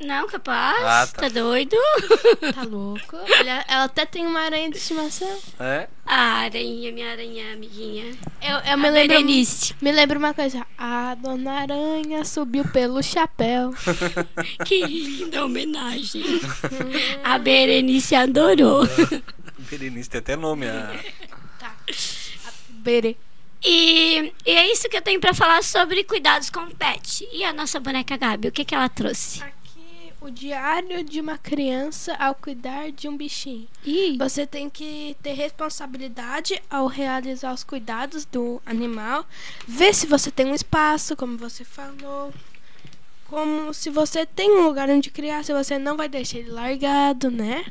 Não, 0.00 0.28
capaz? 0.28 0.84
Ah, 0.84 1.06
tá. 1.06 1.22
tá. 1.22 1.28
doido? 1.28 1.76
Tá 2.54 2.62
louco? 2.62 3.16
Ela, 3.16 3.64
ela 3.66 3.84
até 3.84 4.06
tem 4.06 4.26
uma 4.26 4.40
aranha 4.40 4.70
de 4.70 4.76
estimação. 4.78 5.38
É? 5.58 5.88
A 6.06 6.44
aranha, 6.44 6.92
minha 6.92 7.10
aranha, 7.10 7.52
amiguinha. 7.52 8.16
Eu, 8.40 8.58
eu 8.58 8.78
me 8.78 8.88
A 8.88 8.90
lembro. 8.90 9.16
Berenice. 9.16 9.74
Me 9.80 9.90
lembro 9.92 10.18
uma 10.18 10.32
coisa. 10.32 10.64
A 10.76 11.14
dona 11.16 11.52
aranha 11.62 12.24
subiu 12.24 12.64
pelo 12.64 13.02
chapéu. 13.02 13.74
Que 14.64 14.84
linda 14.86 15.44
homenagem. 15.44 16.22
A 17.24 17.38
Berenice 17.38 18.14
adorou. 18.14 18.86
Berenice 19.58 20.10
tem 20.10 20.18
até 20.20 20.36
nome. 20.36 20.66
A... 20.68 20.92
Bere. 22.68 23.16
E, 23.64 24.32
e 24.46 24.50
é 24.50 24.70
isso 24.70 24.88
que 24.88 24.96
eu 24.96 25.02
tenho 25.02 25.20
pra 25.20 25.34
falar 25.34 25.62
sobre 25.64 26.04
cuidados 26.04 26.48
com 26.48 26.60
o 26.60 26.74
pet. 26.74 27.28
E 27.32 27.44
a 27.44 27.52
nossa 27.52 27.80
boneca 27.80 28.16
Gabi, 28.16 28.48
o 28.48 28.52
que, 28.52 28.64
que 28.64 28.74
ela 28.74 28.88
trouxe? 28.88 29.42
Aqui, 29.42 29.57
o 30.20 30.30
diário 30.30 31.04
de 31.04 31.20
uma 31.20 31.38
criança 31.38 32.14
ao 32.14 32.34
cuidar 32.34 32.90
de 32.90 33.08
um 33.08 33.16
bichinho. 33.16 33.68
Ih, 33.84 34.16
Você 34.18 34.46
tem 34.46 34.68
que 34.68 35.16
ter 35.22 35.32
responsabilidade 35.32 36.60
ao 36.68 36.86
realizar 36.86 37.52
os 37.52 37.62
cuidados 37.62 38.24
do 38.24 38.60
animal. 38.66 39.24
Ver 39.66 39.94
se 39.94 40.06
você 40.06 40.30
tem 40.30 40.46
um 40.46 40.54
espaço, 40.54 41.16
como 41.16 41.38
você 41.38 41.64
falou. 41.64 42.32
Como 43.26 43.72
se 43.72 43.90
você 43.90 44.24
tem 44.24 44.50
um 44.50 44.66
lugar 44.66 44.88
onde 44.88 45.10
criar, 45.10 45.44
se 45.44 45.52
você 45.52 45.78
não 45.78 45.96
vai 45.96 46.08
deixar 46.08 46.38
ele 46.38 46.50
largado, 46.50 47.30
né? 47.30 47.66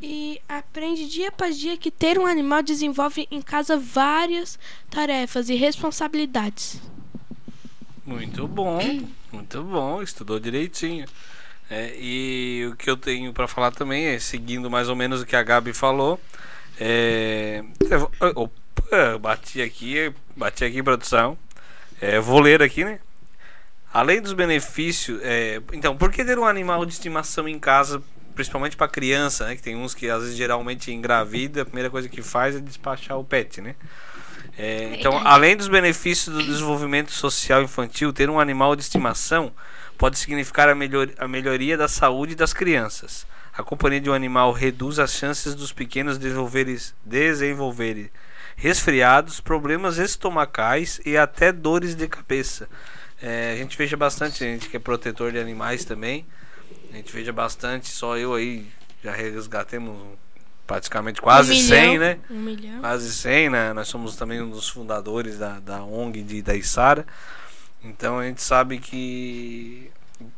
E 0.00 0.40
aprende 0.48 1.06
dia 1.06 1.28
após 1.28 1.58
dia 1.58 1.76
que 1.76 1.90
ter 1.90 2.18
um 2.18 2.24
animal 2.24 2.62
desenvolve 2.62 3.28
em 3.30 3.42
casa 3.42 3.76
várias 3.76 4.58
tarefas 4.88 5.50
e 5.50 5.54
responsabilidades. 5.54 6.80
Muito 8.06 8.48
bom, 8.48 8.78
muito 9.30 9.62
bom, 9.62 10.02
estudou 10.02 10.40
direitinho. 10.40 11.06
É, 11.70 11.94
e 11.96 12.68
o 12.72 12.74
que 12.74 12.90
eu 12.90 12.96
tenho 12.96 13.32
para 13.32 13.46
falar 13.46 13.70
também 13.70 14.06
é, 14.06 14.18
seguindo 14.18 14.68
mais 14.68 14.88
ou 14.88 14.96
menos 14.96 15.20
o 15.20 15.26
que 15.26 15.36
a 15.36 15.42
Gabi 15.42 15.72
falou, 15.72 16.20
é, 16.80 17.62
opa, 18.34 19.18
bati 19.20 19.62
aqui, 19.62 20.12
bati 20.34 20.64
aqui 20.64 20.82
produção, 20.82 21.38
é, 22.00 22.18
vou 22.18 22.40
ler 22.40 22.60
aqui, 22.60 22.84
né? 22.84 22.98
Além 23.92 24.20
dos 24.20 24.32
benefícios, 24.32 25.20
é, 25.22 25.60
então, 25.72 25.96
por 25.96 26.10
que 26.10 26.24
ter 26.24 26.38
um 26.38 26.46
animal 26.46 26.84
de 26.84 26.92
estimação 26.92 27.48
em 27.48 27.58
casa, 27.58 28.02
principalmente 28.34 28.76
para 28.76 28.88
criança, 28.88 29.46
né? 29.46 29.54
Que 29.54 29.62
tem 29.62 29.76
uns 29.76 29.94
que 29.94 30.08
às 30.10 30.22
vezes 30.22 30.36
geralmente 30.36 30.92
engravida, 30.92 31.62
a 31.62 31.64
primeira 31.64 31.90
coisa 31.90 32.08
que 32.08 32.22
faz 32.22 32.56
é 32.56 32.60
despachar 32.60 33.16
o 33.18 33.24
pet, 33.24 33.60
né? 33.60 33.76
É, 34.58 34.96
então, 34.98 35.20
além 35.24 35.56
dos 35.56 35.68
benefícios 35.68 36.34
do 36.34 36.44
desenvolvimento 36.44 37.12
social 37.12 37.62
infantil, 37.62 38.12
ter 38.12 38.28
um 38.28 38.40
animal 38.40 38.74
de 38.74 38.82
estimação 38.82 39.52
pode 40.00 40.18
significar 40.18 40.66
a, 40.70 40.74
melhor, 40.74 41.10
a 41.18 41.28
melhoria 41.28 41.76
da 41.76 41.86
saúde 41.86 42.34
das 42.34 42.54
crianças. 42.54 43.26
A 43.52 43.62
companhia 43.62 44.00
de 44.00 44.08
um 44.08 44.14
animal 44.14 44.50
reduz 44.50 44.98
as 44.98 45.12
chances 45.12 45.54
dos 45.54 45.74
pequenos 45.74 46.16
desenvolverem, 46.16 46.78
desenvolverem 47.04 48.10
resfriados, 48.56 49.40
problemas 49.40 49.98
estomacais 49.98 51.02
e 51.04 51.18
até 51.18 51.52
dores 51.52 51.94
de 51.94 52.08
cabeça. 52.08 52.66
É, 53.20 53.52
a 53.52 53.56
gente 53.56 53.76
veja 53.76 53.94
bastante, 53.94 54.38
gente 54.38 54.70
que 54.70 54.78
é 54.78 54.80
protetor 54.80 55.32
de 55.32 55.38
animais 55.38 55.84
também. 55.84 56.24
A 56.90 56.96
gente 56.96 57.12
veja 57.12 57.30
bastante, 57.30 57.90
só 57.90 58.16
eu 58.16 58.32
aí 58.32 58.66
já 59.04 59.12
resgatemos 59.12 59.98
praticamente 60.66 61.20
quase 61.20 61.52
um 61.52 61.56
milhão, 61.56 61.68
100, 61.68 61.98
né? 61.98 62.18
Um 62.30 62.40
milhão. 62.40 62.80
quase 62.80 63.12
100, 63.12 63.50
né? 63.50 63.72
Nós 63.74 63.88
somos 63.88 64.16
também 64.16 64.40
um 64.40 64.48
dos 64.48 64.66
fundadores 64.66 65.36
da, 65.36 65.60
da 65.60 65.84
ONG 65.84 66.22
de, 66.22 66.40
da 66.40 66.54
Isara. 66.54 67.04
Então 67.82 68.18
a 68.18 68.24
gente 68.24 68.42
sabe 68.42 68.78
que, 68.78 69.90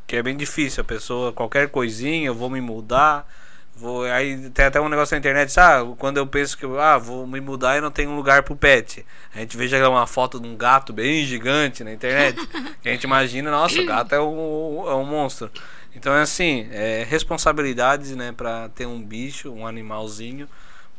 que 0.07 0.17
é 0.17 0.23
bem 0.23 0.37
difícil. 0.37 0.81
A 0.83 0.85
pessoa, 0.85 1.33
qualquer 1.33 1.69
coisinha, 1.69 2.27
eu 2.27 2.35
vou 2.35 2.49
me 2.49 2.61
mudar. 2.61 3.27
Vou, 3.75 4.05
aí 4.05 4.51
tem 4.51 4.67
até 4.67 4.81
um 4.81 4.89
negócio 4.89 5.15
na 5.15 5.19
internet, 5.19 5.59
ah, 5.59 5.81
quando 5.99 6.19
eu 6.19 6.27
penso 6.27 6.57
que 6.59 6.67
ah, 6.79 6.99
vou 6.99 7.27
me 7.27 7.41
mudar 7.41 7.79
e 7.79 7.81
não 7.81 7.91
tenho 7.91 8.11
um 8.11 8.17
lugar 8.17 8.43
pro 8.43 8.55
pet. 8.55 9.05
A 9.35 9.41
gente 9.41 9.57
vê 9.57 9.67
já 9.67 9.89
uma 9.89 10.07
foto 10.07 10.39
de 10.39 10.47
um 10.47 10.55
gato 10.57 10.93
bem 10.93 11.25
gigante 11.25 11.83
na 11.83 11.93
internet. 11.93 12.39
a 12.85 12.89
gente 12.89 13.05
imagina, 13.05 13.51
nossa, 13.51 13.81
o 13.81 13.87
gato 13.87 14.15
é 14.15 14.21
um, 14.21 14.85
é 14.87 14.95
um 14.95 15.05
monstro. 15.05 15.51
Então 15.97 16.15
é 16.15 16.21
assim, 16.21 16.69
é 16.71 17.05
responsabilidades, 17.09 18.15
né, 18.15 18.31
para 18.31 18.69
ter 18.69 18.87
um 18.87 19.03
bicho, 19.03 19.51
um 19.51 19.67
animalzinho, 19.67 20.49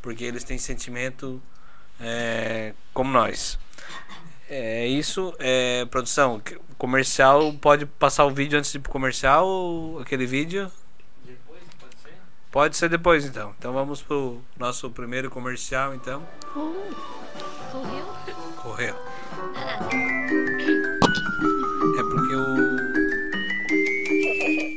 porque 0.02 0.24
eles 0.24 0.44
têm 0.44 0.58
sentimento 0.58 1.40
é, 2.00 2.74
como 2.92 3.10
nós. 3.10 3.58
É 4.48 4.86
isso, 4.86 5.34
é, 5.38 5.84
produção. 5.86 6.40
Comercial, 6.76 7.52
pode 7.54 7.86
passar 7.86 8.26
o 8.26 8.30
vídeo 8.30 8.58
antes 8.58 8.70
de 8.70 8.78
ir 8.78 8.80
pro 8.80 8.92
comercial, 8.92 9.46
ou 9.46 10.00
aquele 10.00 10.26
vídeo? 10.26 10.70
Pode 12.54 12.76
ser 12.76 12.88
depois 12.88 13.24
então. 13.24 13.52
Então 13.58 13.72
vamos 13.72 14.00
pro 14.00 14.40
nosso 14.56 14.88
primeiro 14.88 15.28
comercial 15.28 15.92
então. 15.92 16.22
correu? 17.72 18.06
Correu. 18.62 18.94
É 21.98 22.02
porque 22.02 22.36
o 22.36 22.44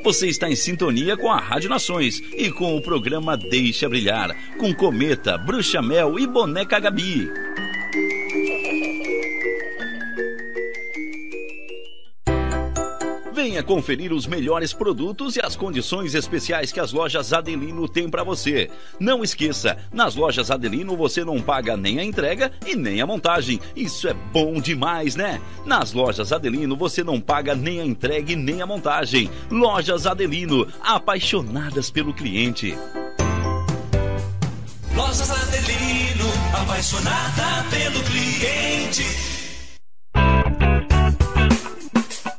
Você 0.02 0.26
está 0.26 0.48
em 0.48 0.56
sintonia 0.56 1.16
com 1.16 1.30
a 1.30 1.38
Rádio 1.38 1.70
Nações 1.70 2.20
e 2.36 2.50
com 2.50 2.76
o 2.76 2.82
programa 2.82 3.36
Deixa 3.36 3.88
Brilhar, 3.88 4.34
com 4.58 4.74
Cometa, 4.74 5.38
Bruxa 5.38 5.80
Mel 5.80 6.18
e 6.18 6.26
Boneca 6.26 6.80
Gabi. 6.80 7.30
Conferir 13.68 14.14
os 14.14 14.26
melhores 14.26 14.72
produtos 14.72 15.36
e 15.36 15.44
as 15.44 15.54
condições 15.54 16.14
especiais 16.14 16.72
que 16.72 16.80
as 16.80 16.90
lojas 16.90 17.34
Adelino 17.34 17.86
têm 17.86 18.08
para 18.08 18.24
você. 18.24 18.70
Não 18.98 19.22
esqueça, 19.22 19.76
nas 19.92 20.16
lojas 20.16 20.50
Adelino 20.50 20.96
você 20.96 21.22
não 21.22 21.38
paga 21.38 21.76
nem 21.76 21.98
a 21.98 22.04
entrega 22.04 22.50
e 22.66 22.74
nem 22.74 23.02
a 23.02 23.06
montagem. 23.06 23.60
Isso 23.76 24.08
é 24.08 24.14
bom 24.14 24.58
demais, 24.58 25.16
né? 25.16 25.38
Nas 25.66 25.92
lojas 25.92 26.32
Adelino 26.32 26.74
você 26.78 27.04
não 27.04 27.20
paga 27.20 27.54
nem 27.54 27.78
a 27.78 27.84
entrega 27.84 28.32
e 28.32 28.36
nem 28.36 28.62
a 28.62 28.66
montagem. 28.66 29.30
Lojas 29.50 30.06
Adelino, 30.06 30.66
apaixonadas 30.82 31.90
pelo 31.90 32.14
cliente. 32.14 32.74
Lojas 34.96 35.30
Adelino, 35.30 36.24
apaixonada 36.54 37.66
pelo 37.68 38.02
cliente. 38.02 39.27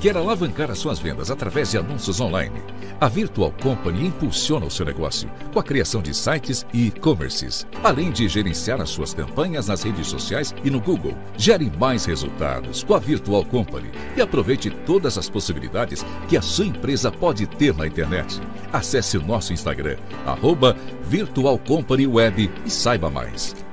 Quer 0.00 0.16
alavancar 0.16 0.70
as 0.70 0.78
suas 0.78 1.00
vendas 1.00 1.28
através 1.28 1.72
de 1.72 1.78
anúncios 1.78 2.20
online? 2.20 2.62
A 3.00 3.08
Virtual 3.08 3.52
Company 3.60 4.06
impulsiona 4.06 4.64
o 4.64 4.70
seu 4.70 4.86
negócio 4.86 5.28
com 5.52 5.58
a 5.58 5.62
criação 5.62 6.00
de 6.00 6.14
sites 6.14 6.64
e 6.72 6.86
e-commerces, 6.86 7.66
além 7.82 8.12
de 8.12 8.28
gerenciar 8.28 8.80
as 8.80 8.90
suas 8.90 9.12
campanhas 9.12 9.66
nas 9.66 9.82
redes 9.82 10.06
sociais 10.06 10.54
e 10.62 10.70
no 10.70 10.80
Google. 10.80 11.18
Gere 11.36 11.68
mais 11.80 12.04
resultados 12.04 12.84
com 12.84 12.94
a 12.94 13.00
Virtual 13.00 13.44
Company 13.44 13.90
e 14.16 14.20
aproveite 14.20 14.70
todas 14.70 15.18
as 15.18 15.28
possibilidades 15.28 16.06
que 16.28 16.36
a 16.36 16.42
sua 16.42 16.66
empresa 16.66 17.10
pode 17.10 17.48
ter 17.48 17.74
na 17.74 17.84
internet. 17.84 18.40
Acesse 18.72 19.18
o 19.18 19.22
nosso 19.26 19.52
Instagram, 19.52 19.96
arroba 20.24 20.76
Virtual 21.02 21.58
Company 21.58 22.06
Web 22.06 22.48
e 22.64 22.70
saiba 22.70 23.10
mais. 23.10 23.67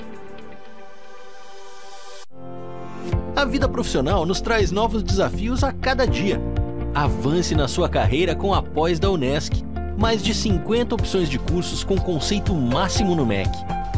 A 3.46 3.48
vida 3.48 3.70
profissional 3.70 4.26
nos 4.26 4.42
traz 4.42 4.72
novos 4.72 5.04
desafios 5.04 5.64
a 5.64 5.72
cada 5.72 6.08
dia. 6.08 6.42
Avance 6.96 7.54
na 7.54 7.68
sua 7.68 7.88
carreira 7.88 8.34
com 8.34 8.56
a 8.56 8.64
pós 8.64 8.98
da 8.98 9.12
Unesc. 9.12 9.64
Mais 10.00 10.24
de 10.24 10.34
50 10.34 10.96
opções 10.96 11.30
de 11.30 11.38
cursos 11.38 11.84
com 11.84 11.96
conceito 11.96 12.56
máximo 12.56 13.16
no 13.16 13.24
MEC. 13.24 13.52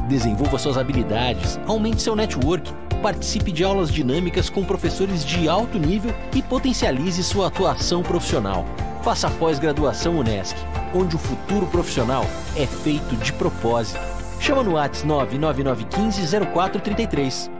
Desenvolva 0.10 0.60
suas 0.60 0.78
habilidades, 0.78 1.58
aumente 1.66 2.02
seu 2.02 2.14
network, 2.14 2.70
participe 3.02 3.54
de 3.54 3.64
aulas 3.64 3.90
dinâmicas 3.90 4.50
com 4.50 4.66
professores 4.66 5.24
de 5.24 5.48
alto 5.48 5.80
nível 5.80 6.14
e 6.36 6.42
potencialize 6.42 7.24
sua 7.24 7.48
atuação 7.48 8.04
profissional. 8.04 8.66
Faça 9.02 9.28
a 9.28 9.32
pós-graduação 9.32 10.20
Unesc, 10.20 10.58
onde 10.94 11.16
o 11.16 11.20
futuro 11.20 11.66
profissional 11.68 12.26
é 12.54 12.68
feito 12.68 13.16
de 13.16 13.32
propósito. 13.32 14.02
Chama 14.42 14.62
no 14.62 14.74
Whats 14.74 15.04
99915 15.04 16.36
0433. 16.54 17.57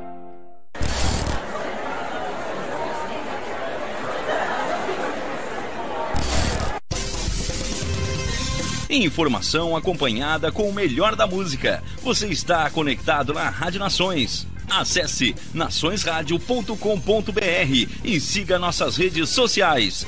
Informação 9.04 9.76
acompanhada 9.76 10.52
com 10.52 10.68
o 10.68 10.74
melhor 10.74 11.16
da 11.16 11.28
música. 11.28 11.84
Você 12.02 12.28
está 12.28 12.68
conectado 12.70 13.34
na 13.34 13.48
Rádio 13.48 13.80
Nações. 13.80 14.48
Acesse 14.68 15.36
naçõesradio.com.br 15.54 17.92
e 18.04 18.20
siga 18.20 18.58
nossas 18.58 18.98
redes 18.98 19.30
sociais. 19.30 20.08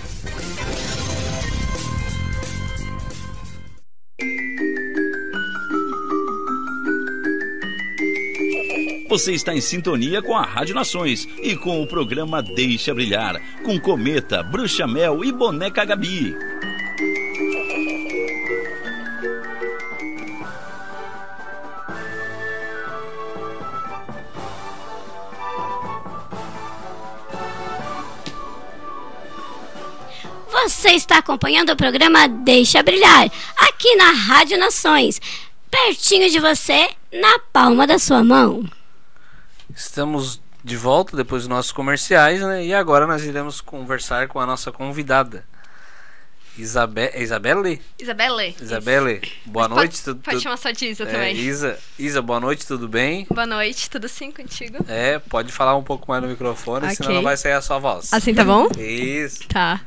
Você 9.08 9.34
está 9.34 9.56
em 9.56 9.62
sintonia 9.62 10.22
com 10.22 10.36
a 10.36 10.44
Rádio 10.44 10.76
Nações 10.76 11.28
e 11.42 11.56
com 11.56 11.82
o 11.82 11.88
programa 11.88 12.42
Deixa 12.42 12.94
Brilhar, 12.94 13.42
com 13.64 13.80
Cometa, 13.80 14.44
Bruxa 14.44 14.88
Mel 14.88 15.24
e 15.24 15.32
Boneca 15.32 15.86
Gabi. 15.86 16.36
Você 30.64 30.90
está 30.90 31.20
acompanhando 31.20 31.72
o 31.72 31.76
programa 31.76 32.28
Deixa 32.28 32.84
Brilhar, 32.84 33.32
aqui 33.56 33.96
na 33.96 34.12
Rádio 34.12 34.58
Nações, 34.58 35.20
pertinho 35.72 36.30
de 36.30 36.38
você, 36.38 36.90
na 37.14 37.40
palma 37.52 37.88
da 37.88 37.98
sua 37.98 38.24
mão. 38.26 38.70
Estamos 39.74 40.42
de 40.62 40.76
volta 40.76 41.16
depois 41.16 41.44
dos 41.44 41.50
nossos 41.50 41.72
comerciais, 41.72 42.42
né? 42.42 42.66
E 42.66 42.74
agora 42.74 43.08
nós 43.08 43.24
iremos 43.24 43.62
conversar 43.62 44.28
com 44.28 44.38
a 44.38 44.46
nossa 44.46 44.70
convidada. 44.70 45.46
Isabe 46.58 47.10
Isabelle? 47.16 47.82
Isabelle. 47.98 48.56
Isabelle, 48.62 49.22
boa 49.46 49.70
Mas 49.70 49.78
noite. 49.78 50.04
Pode, 50.04 50.20
pode 50.20 50.42
chamar 50.42 50.58
só 50.58 50.72
de 50.72 50.88
Isa 50.88 51.04
é, 51.04 51.06
também. 51.08 51.36
Isa, 51.38 51.80
Isa, 51.98 52.22
boa 52.22 52.40
noite, 52.40 52.68
tudo 52.68 52.88
bem? 52.88 53.26
Boa 53.34 53.48
noite, 53.48 53.90
tudo 53.90 54.10
sim 54.10 54.30
contigo? 54.30 54.86
É, 54.90 55.20
pode 55.20 55.54
falar 55.54 55.78
um 55.78 55.84
pouco 55.84 56.12
mais 56.12 56.22
no 56.22 56.28
microfone, 56.28 56.86
Ok. 56.86 56.98
senão 56.98 57.14
não 57.14 57.24
vai 57.24 57.38
sair 57.38 57.54
a 57.54 57.62
sua 57.62 57.80
voz. 57.80 58.12
Assim 58.12 58.34
tá 58.34 58.44
bom? 58.44 58.68
Isso. 58.78 59.48
Tá. 59.48 59.80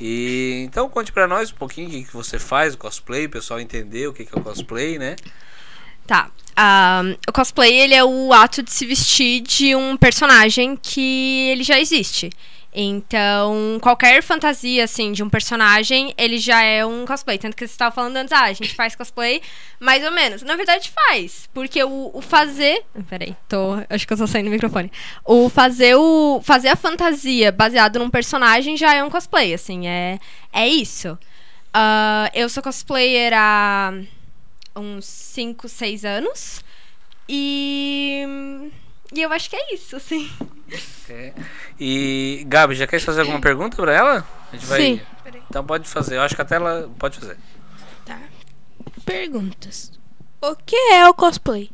E 0.00 0.62
então 0.64 0.88
conte 0.88 1.12
pra 1.12 1.26
nós 1.26 1.50
um 1.50 1.54
pouquinho 1.54 1.88
o 1.88 1.90
que, 1.90 2.12
você 2.12 2.38
faz, 2.38 2.74
o 2.74 2.78
cosplay, 2.78 3.26
o 3.26 3.30
pessoal 3.30 3.60
entender 3.60 4.06
o 4.06 4.12
que, 4.12 4.24
que 4.24 4.36
é 4.36 4.40
o 4.40 4.42
cosplay, 4.42 4.98
né? 4.98 5.16
Tá. 6.06 6.30
Ah, 6.56 7.02
o 7.28 7.32
cosplay, 7.32 7.72
ele 7.72 7.94
é 7.94 8.04
o 8.04 8.32
ato 8.32 8.62
de 8.62 8.70
se 8.72 8.86
vestir 8.86 9.40
de 9.42 9.76
um 9.76 9.96
personagem 9.96 10.76
que 10.76 11.48
ele 11.50 11.62
já 11.62 11.78
existe. 11.78 12.30
Então, 12.80 13.80
qualquer 13.82 14.22
fantasia, 14.22 14.84
assim, 14.84 15.10
de 15.10 15.20
um 15.20 15.28
personagem, 15.28 16.14
ele 16.16 16.38
já 16.38 16.62
é 16.62 16.86
um 16.86 17.04
cosplay. 17.04 17.36
Tanto 17.36 17.56
que 17.56 17.66
você 17.66 17.72
estava 17.72 17.92
falando 17.92 18.16
antes, 18.18 18.32
ah, 18.32 18.44
a 18.44 18.52
gente 18.52 18.72
faz 18.72 18.94
cosplay, 18.94 19.42
mais 19.80 20.04
ou 20.04 20.12
menos. 20.12 20.42
Na 20.42 20.54
verdade, 20.54 20.88
faz. 20.88 21.48
Porque 21.52 21.82
o, 21.82 22.12
o 22.14 22.22
fazer... 22.22 22.84
Peraí, 23.10 23.34
tô... 23.48 23.82
Acho 23.90 24.06
que 24.06 24.12
eu 24.12 24.16
tô 24.16 24.28
saindo 24.28 24.44
do 24.44 24.52
microfone. 24.52 24.92
O 25.24 25.48
fazer, 25.48 25.96
o 25.96 26.40
fazer 26.44 26.68
a 26.68 26.76
fantasia 26.76 27.50
baseado 27.50 27.98
num 27.98 28.08
personagem 28.08 28.76
já 28.76 28.94
é 28.94 29.02
um 29.02 29.10
cosplay, 29.10 29.52
assim, 29.52 29.88
é, 29.88 30.20
é 30.52 30.68
isso. 30.68 31.18
Ah, 31.74 32.30
eu 32.32 32.48
sou 32.48 32.62
cosplayer 32.62 33.32
há 33.34 33.92
uns 34.76 35.04
5, 35.04 35.68
6 35.68 36.04
anos. 36.04 36.64
E. 37.28 38.70
E 39.14 39.22
eu 39.22 39.32
acho 39.32 39.48
que 39.48 39.56
é 39.56 39.74
isso, 39.74 39.96
assim. 39.96 40.30
É. 41.08 41.32
E 41.80 42.44
Gabi, 42.46 42.74
já 42.74 42.86
quer 42.86 43.00
fazer 43.00 43.20
alguma 43.22 43.40
pergunta 43.40 43.76
pra 43.76 43.92
ela? 43.92 44.26
A 44.52 44.56
gente 44.56 44.66
vai. 44.66 44.80
Sim. 44.80 45.00
Então 45.48 45.64
pode 45.64 45.88
fazer. 45.88 46.16
Eu 46.16 46.22
acho 46.22 46.34
que 46.34 46.42
até 46.42 46.56
ela 46.56 46.90
pode 46.98 47.18
fazer. 47.18 47.38
Tá. 48.04 48.20
Perguntas. 49.04 49.98
O 50.42 50.54
que 50.54 50.76
é 50.76 51.08
o 51.08 51.14
cosplay? 51.14 51.70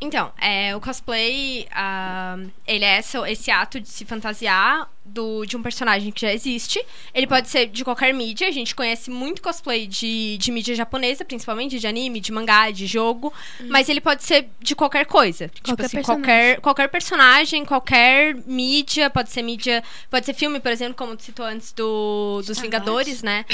Então, 0.00 0.32
é, 0.40 0.74
o 0.76 0.80
cosplay, 0.80 1.66
ah, 1.72 2.36
ele 2.66 2.84
é 2.84 2.98
esse, 2.98 3.16
esse 3.30 3.50
ato 3.50 3.80
de 3.80 3.88
se 3.88 4.04
fantasiar 4.04 4.88
do, 5.04 5.44
de 5.44 5.56
um 5.56 5.62
personagem 5.62 6.10
que 6.10 6.22
já 6.22 6.32
existe. 6.32 6.84
Ele 7.14 7.26
pode 7.26 7.48
ser 7.48 7.66
de 7.66 7.84
qualquer 7.84 8.12
mídia. 8.12 8.48
A 8.48 8.50
gente 8.50 8.74
conhece 8.74 9.10
muito 9.10 9.42
cosplay 9.42 9.86
de, 9.86 10.36
de 10.38 10.50
mídia 10.50 10.74
japonesa, 10.74 11.24
principalmente 11.24 11.78
de 11.78 11.86
anime, 11.86 12.20
de 12.20 12.32
mangá, 12.32 12.70
de 12.70 12.86
jogo. 12.86 13.32
Mas 13.68 13.88
ele 13.88 14.00
pode 14.00 14.24
ser 14.24 14.48
de 14.60 14.74
qualquer 14.74 15.06
coisa. 15.06 15.48
tipo 15.48 15.68
Qualquer 15.68 15.86
assim, 15.86 15.96
personagem. 15.98 16.22
qualquer, 16.24 16.60
qualquer 16.60 16.88
personagem, 16.88 17.64
qualquer 17.64 18.34
mídia. 18.46 19.10
Pode 19.10 19.30
ser 19.30 19.42
mídia. 19.42 19.82
Pode 20.10 20.26
ser 20.26 20.34
filme, 20.34 20.58
por 20.58 20.72
exemplo, 20.72 20.94
como 20.94 21.16
tu 21.16 21.22
citou 21.22 21.46
antes 21.46 21.72
do, 21.72 22.38
dos 22.38 22.56
Star 22.56 22.62
Vingadores, 22.62 23.22
né? 23.22 23.44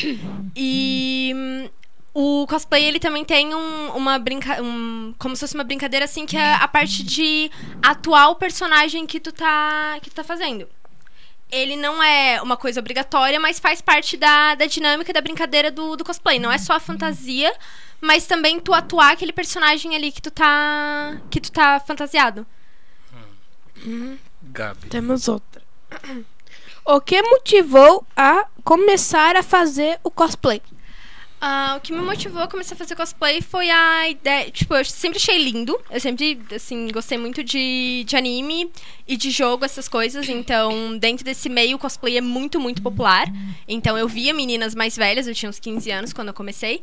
E. 0.57 1.69
hum, 2.15 2.43
o 2.43 2.47
cosplay, 2.47 2.85
ele 2.85 2.99
também 2.99 3.25
tem 3.25 3.55
um, 3.55 3.91
uma 3.97 4.19
brinca... 4.19 4.63
Um, 4.63 5.15
como 5.19 5.35
se 5.37 5.41
fosse 5.41 5.55
uma 5.55 5.65
brincadeira, 5.65 6.05
assim, 6.05 6.27
que 6.27 6.37
é 6.37 6.55
a 6.55 6.69
parte 6.69 7.03
de 7.03 7.51
atuar 7.83 8.31
o 8.31 8.37
personagem 8.37 9.07
que 9.07 9.21
tu 9.21 9.33
tá, 9.33 9.99
que 10.03 10.11
tu 10.11 10.15
tá 10.15 10.25
fazendo. 10.25 10.69
Ele 11.51 11.77
não 11.77 12.03
é 12.03 12.41
uma 12.41 12.57
coisa 12.57 12.79
obrigatória, 12.79 13.41
mas 13.41 13.59
faz 13.59 13.81
parte 13.81 14.17
da, 14.17 14.55
da 14.55 14.67
dinâmica 14.67 15.13
da 15.13 15.21
brincadeira 15.21 15.71
do, 15.71 15.97
do 15.97 16.05
cosplay. 16.05 16.39
Não 16.39 16.51
é 16.51 16.59
só 16.59 16.75
a 16.75 16.81
fantasia, 16.81 17.53
mas 18.01 18.27
também 18.27 18.61
tu 18.61 18.73
atuar 18.73 19.13
aquele 19.13 19.33
personagem 19.33 19.97
ali 19.97 20.13
que 20.13 20.23
tu 20.23 20.31
tá, 20.31 21.21
que 21.29 21.41
tu 21.41 21.51
tá 21.51 21.81
fantasiado. 21.81 22.47
Gabi. 24.43 24.89
Temos 24.89 25.29
outra. 25.29 25.63
O 26.85 27.01
que 27.01 27.21
motivou 27.23 28.07
a 28.17 28.47
começar 28.65 29.37
a 29.37 29.43
fazer 29.43 29.99
o 30.03 30.11
cosplay? 30.11 30.63
Ah, 31.43 31.77
o 31.79 31.81
que 31.81 31.91
me 31.91 32.03
motivou 32.03 32.43
a 32.43 32.47
começar 32.47 32.75
a 32.75 32.79
fazer 32.79 32.95
cosplay 32.95 33.41
foi 33.41 33.71
a 33.71 34.11
ideia. 34.11 34.51
Tipo, 34.51 34.75
eu 34.75 34.85
sempre 34.85 35.17
achei 35.17 35.43
lindo. 35.43 35.79
Eu 35.91 35.99
sempre, 35.99 36.39
assim, 36.55 36.89
gostei 36.89 37.17
muito 37.17 37.43
de, 37.43 38.05
de 38.07 38.15
anime 38.15 38.71
e 39.09 39.17
de 39.17 39.31
jogo, 39.31 39.65
essas 39.65 39.89
coisas. 39.89 40.29
Então, 40.29 40.99
dentro 40.99 41.25
desse 41.25 41.49
meio, 41.49 41.77
o 41.77 41.79
cosplay 41.79 42.19
é 42.19 42.21
muito, 42.21 42.61
muito 42.61 42.83
popular. 42.83 43.27
Então, 43.67 43.97
eu 43.97 44.07
via 44.07 44.35
meninas 44.35 44.75
mais 44.75 44.97
velhas, 44.97 45.27
eu 45.27 45.35
tinha 45.35 45.49
uns 45.49 45.59
15 45.59 45.91
anos 45.91 46.13
quando 46.13 46.29
eu 46.29 46.35
comecei. 46.35 46.83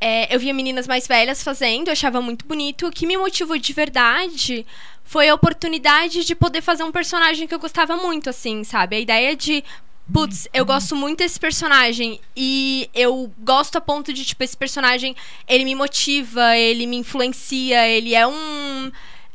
É, 0.00 0.34
eu 0.34 0.38
via 0.40 0.54
meninas 0.54 0.86
mais 0.86 1.06
velhas 1.06 1.42
fazendo, 1.42 1.88
eu 1.88 1.92
achava 1.92 2.22
muito 2.22 2.46
bonito. 2.46 2.86
O 2.86 2.90
que 2.90 3.06
me 3.06 3.16
motivou 3.16 3.58
de 3.58 3.72
verdade 3.74 4.64
foi 5.04 5.28
a 5.28 5.34
oportunidade 5.34 6.24
de 6.24 6.34
poder 6.34 6.62
fazer 6.62 6.84
um 6.84 6.92
personagem 6.92 7.46
que 7.46 7.54
eu 7.54 7.58
gostava 7.58 7.96
muito, 7.96 8.30
assim, 8.30 8.64
sabe? 8.64 8.96
A 8.96 9.00
ideia 9.00 9.36
de 9.36 9.64
Putz, 10.12 10.48
eu 10.54 10.64
gosto 10.64 10.96
muito 10.96 11.18
desse 11.18 11.38
personagem 11.38 12.20
e 12.34 12.88
eu 12.94 13.30
gosto 13.40 13.76
a 13.76 13.80
ponto 13.80 14.12
de, 14.12 14.24
tipo, 14.24 14.42
esse 14.42 14.56
personagem, 14.56 15.14
ele 15.46 15.64
me 15.64 15.74
motiva, 15.74 16.56
ele 16.56 16.86
me 16.86 16.96
influencia, 16.96 17.86
ele 17.86 18.14
é 18.14 18.26
um 18.26 18.90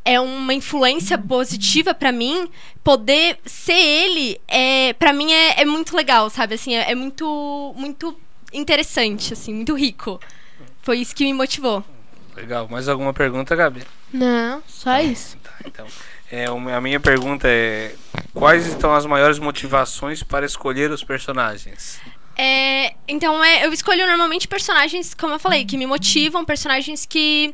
é 0.05 0.19
uma 0.19 0.53
influência 0.53 1.17
positiva 1.17 1.93
pra 1.93 2.11
mim. 2.11 2.49
Poder 2.83 3.39
ser 3.45 3.73
ele, 3.73 4.41
é, 4.47 4.93
para 4.93 5.13
mim 5.13 5.31
é, 5.31 5.61
é 5.61 5.65
muito 5.65 5.95
legal, 5.95 6.29
sabe? 6.29 6.55
Assim, 6.55 6.75
é, 6.75 6.91
é 6.91 6.95
muito 6.95 7.73
muito 7.77 8.17
interessante, 8.51 9.33
assim, 9.33 9.53
muito 9.53 9.75
rico. 9.75 10.19
Foi 10.81 10.99
isso 10.99 11.15
que 11.15 11.23
me 11.23 11.33
motivou. 11.33 11.83
Legal. 12.35 12.67
Mais 12.67 12.89
alguma 12.89 13.13
pergunta, 13.13 13.55
Gabi? 13.55 13.83
Não, 14.11 14.61
só 14.67 14.99
isso. 14.99 15.37
Tá, 15.37 15.53
então. 15.65 15.87
É, 16.35 16.45
a 16.47 16.81
minha 16.81 16.99
pergunta 16.99 17.47
é: 17.47 17.93
quais 18.33 18.65
estão 18.65 18.91
as 18.91 19.05
maiores 19.05 19.37
motivações 19.37 20.23
para 20.23 20.43
escolher 20.43 20.89
os 20.89 21.03
personagens? 21.03 22.01
É, 22.35 22.95
então, 23.07 23.43
é, 23.43 23.67
eu 23.67 23.71
escolho 23.71 24.07
normalmente 24.07 24.47
personagens, 24.47 25.13
como 25.13 25.35
eu 25.35 25.39
falei, 25.39 25.63
que 25.63 25.77
me 25.77 25.85
motivam, 25.85 26.43
personagens 26.43 27.05
que, 27.05 27.53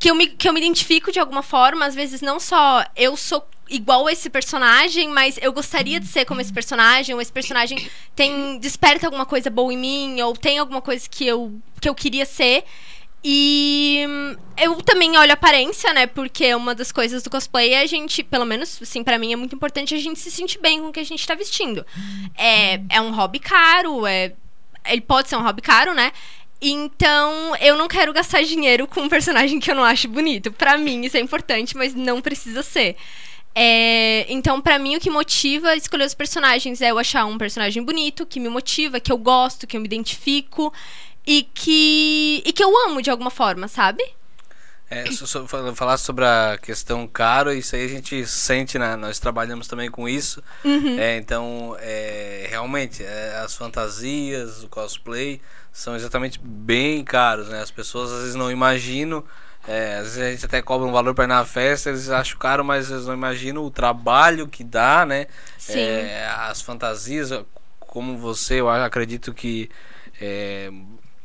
que, 0.00 0.10
eu 0.10 0.16
me, 0.16 0.26
que 0.26 0.48
eu 0.48 0.52
me 0.52 0.58
identifico 0.58 1.12
de 1.12 1.20
alguma 1.20 1.44
forma. 1.44 1.86
Às 1.86 1.94
vezes, 1.94 2.20
não 2.20 2.40
só 2.40 2.84
eu 2.96 3.16
sou 3.16 3.46
igual 3.70 4.08
a 4.08 4.12
esse 4.12 4.28
personagem, 4.28 5.08
mas 5.10 5.38
eu 5.40 5.52
gostaria 5.52 6.00
de 6.00 6.08
ser 6.08 6.24
como 6.24 6.40
esse 6.40 6.52
personagem, 6.52 7.14
ou 7.14 7.20
esse 7.20 7.30
personagem 7.30 7.88
tem 8.16 8.58
desperta 8.58 9.06
alguma 9.06 9.26
coisa 9.26 9.48
boa 9.48 9.72
em 9.72 9.78
mim, 9.78 10.20
ou 10.22 10.36
tem 10.36 10.58
alguma 10.58 10.82
coisa 10.82 11.08
que 11.08 11.24
eu, 11.24 11.56
que 11.80 11.88
eu 11.88 11.94
queria 11.94 12.26
ser. 12.26 12.64
E 13.22 14.06
eu 14.56 14.76
também 14.82 15.16
olho 15.16 15.30
a 15.30 15.34
aparência, 15.34 15.92
né? 15.92 16.06
Porque 16.06 16.54
uma 16.54 16.74
das 16.74 16.92
coisas 16.92 17.22
do 17.22 17.30
cosplay 17.30 17.72
é 17.72 17.80
a 17.80 17.86
gente, 17.86 18.22
pelo 18.22 18.44
menos, 18.44 18.80
assim, 18.80 19.02
pra 19.02 19.18
mim 19.18 19.32
é 19.32 19.36
muito 19.36 19.56
importante 19.56 19.94
a 19.94 19.98
gente 19.98 20.20
se 20.20 20.30
sentir 20.30 20.58
bem 20.60 20.80
com 20.80 20.88
o 20.88 20.92
que 20.92 21.00
a 21.00 21.04
gente 21.04 21.26
tá 21.26 21.34
vestindo. 21.34 21.84
É, 22.36 22.80
é 22.88 23.00
um 23.00 23.12
hobby 23.14 23.40
caro, 23.40 24.06
é, 24.06 24.32
ele 24.86 25.00
pode 25.00 25.28
ser 25.28 25.36
um 25.36 25.42
hobby 25.42 25.62
caro, 25.62 25.94
né? 25.94 26.12
Então, 26.60 27.54
eu 27.56 27.76
não 27.76 27.86
quero 27.86 28.12
gastar 28.12 28.42
dinheiro 28.42 28.86
com 28.86 29.02
um 29.02 29.08
personagem 29.08 29.60
que 29.60 29.70
eu 29.70 29.74
não 29.74 29.84
acho 29.84 30.08
bonito. 30.08 30.50
Pra 30.52 30.76
mim, 30.76 31.04
isso 31.04 31.16
é 31.16 31.20
importante, 31.20 31.76
mas 31.76 31.94
não 31.94 32.20
precisa 32.20 32.62
ser. 32.62 32.96
É, 33.54 34.26
então, 34.28 34.60
pra 34.60 34.78
mim, 34.78 34.96
o 34.96 35.00
que 35.00 35.10
motiva 35.10 35.74
escolher 35.76 36.04
os 36.04 36.14
personagens 36.14 36.80
é 36.80 36.90
eu 36.90 36.98
achar 36.98 37.24
um 37.26 37.38
personagem 37.38 37.82
bonito, 37.82 38.26
que 38.26 38.38
me 38.38 38.48
motiva, 38.48 39.00
que 39.00 39.10
eu 39.10 39.18
gosto, 39.18 39.66
que 39.66 39.76
eu 39.76 39.80
me 39.80 39.86
identifico 39.86 40.72
e 41.28 41.42
que, 41.42 42.42
e 42.46 42.52
que 42.52 42.64
eu 42.64 42.72
amo 42.86 43.02
de 43.02 43.10
alguma 43.10 43.30
forma, 43.30 43.68
sabe? 43.68 44.02
É, 44.90 45.04
so- 45.12 45.26
so- 45.26 45.46
fal- 45.46 45.74
falar 45.74 45.98
sobre 45.98 46.24
a 46.24 46.58
questão 46.62 47.06
caro, 47.06 47.52
isso 47.52 47.76
aí 47.76 47.84
a 47.84 47.88
gente 47.88 48.26
sente, 48.26 48.78
né? 48.78 48.96
Nós 48.96 49.18
trabalhamos 49.18 49.68
também 49.68 49.90
com 49.90 50.08
isso. 50.08 50.42
É, 50.98 51.18
então, 51.18 51.76
é, 51.80 52.46
realmente, 52.48 53.04
é, 53.04 53.36
as 53.44 53.54
fantasias, 53.54 54.64
o 54.64 54.68
cosplay 54.68 55.42
são 55.70 55.94
exatamente 55.94 56.40
bem 56.42 57.04
caros, 57.04 57.48
né? 57.48 57.60
As 57.60 57.70
pessoas 57.70 58.10
às 58.10 58.20
vezes 58.20 58.34
não 58.34 58.50
imaginam. 58.50 59.22
é, 59.66 59.96
às 59.96 60.14
vezes 60.14 60.18
a 60.22 60.30
gente 60.30 60.46
até 60.46 60.62
cobra 60.62 60.88
um 60.88 60.92
valor 60.92 61.14
para 61.14 61.24
ir 61.24 61.26
na 61.26 61.44
festa, 61.44 61.90
eles 61.90 62.08
acham 62.08 62.38
caro, 62.38 62.64
mas 62.64 62.90
eles 62.90 63.04
não 63.04 63.12
imaginam 63.12 63.62
o 63.64 63.70
trabalho 63.70 64.48
que 64.48 64.64
dá, 64.64 65.04
né? 65.04 65.26
Sim. 65.58 65.78
É, 65.80 66.26
as 66.48 66.62
fantasias, 66.62 67.30
como 67.80 68.16
você, 68.16 68.60
eu 68.60 68.70
acredito 68.70 69.34
que 69.34 69.68
é, 70.18 70.70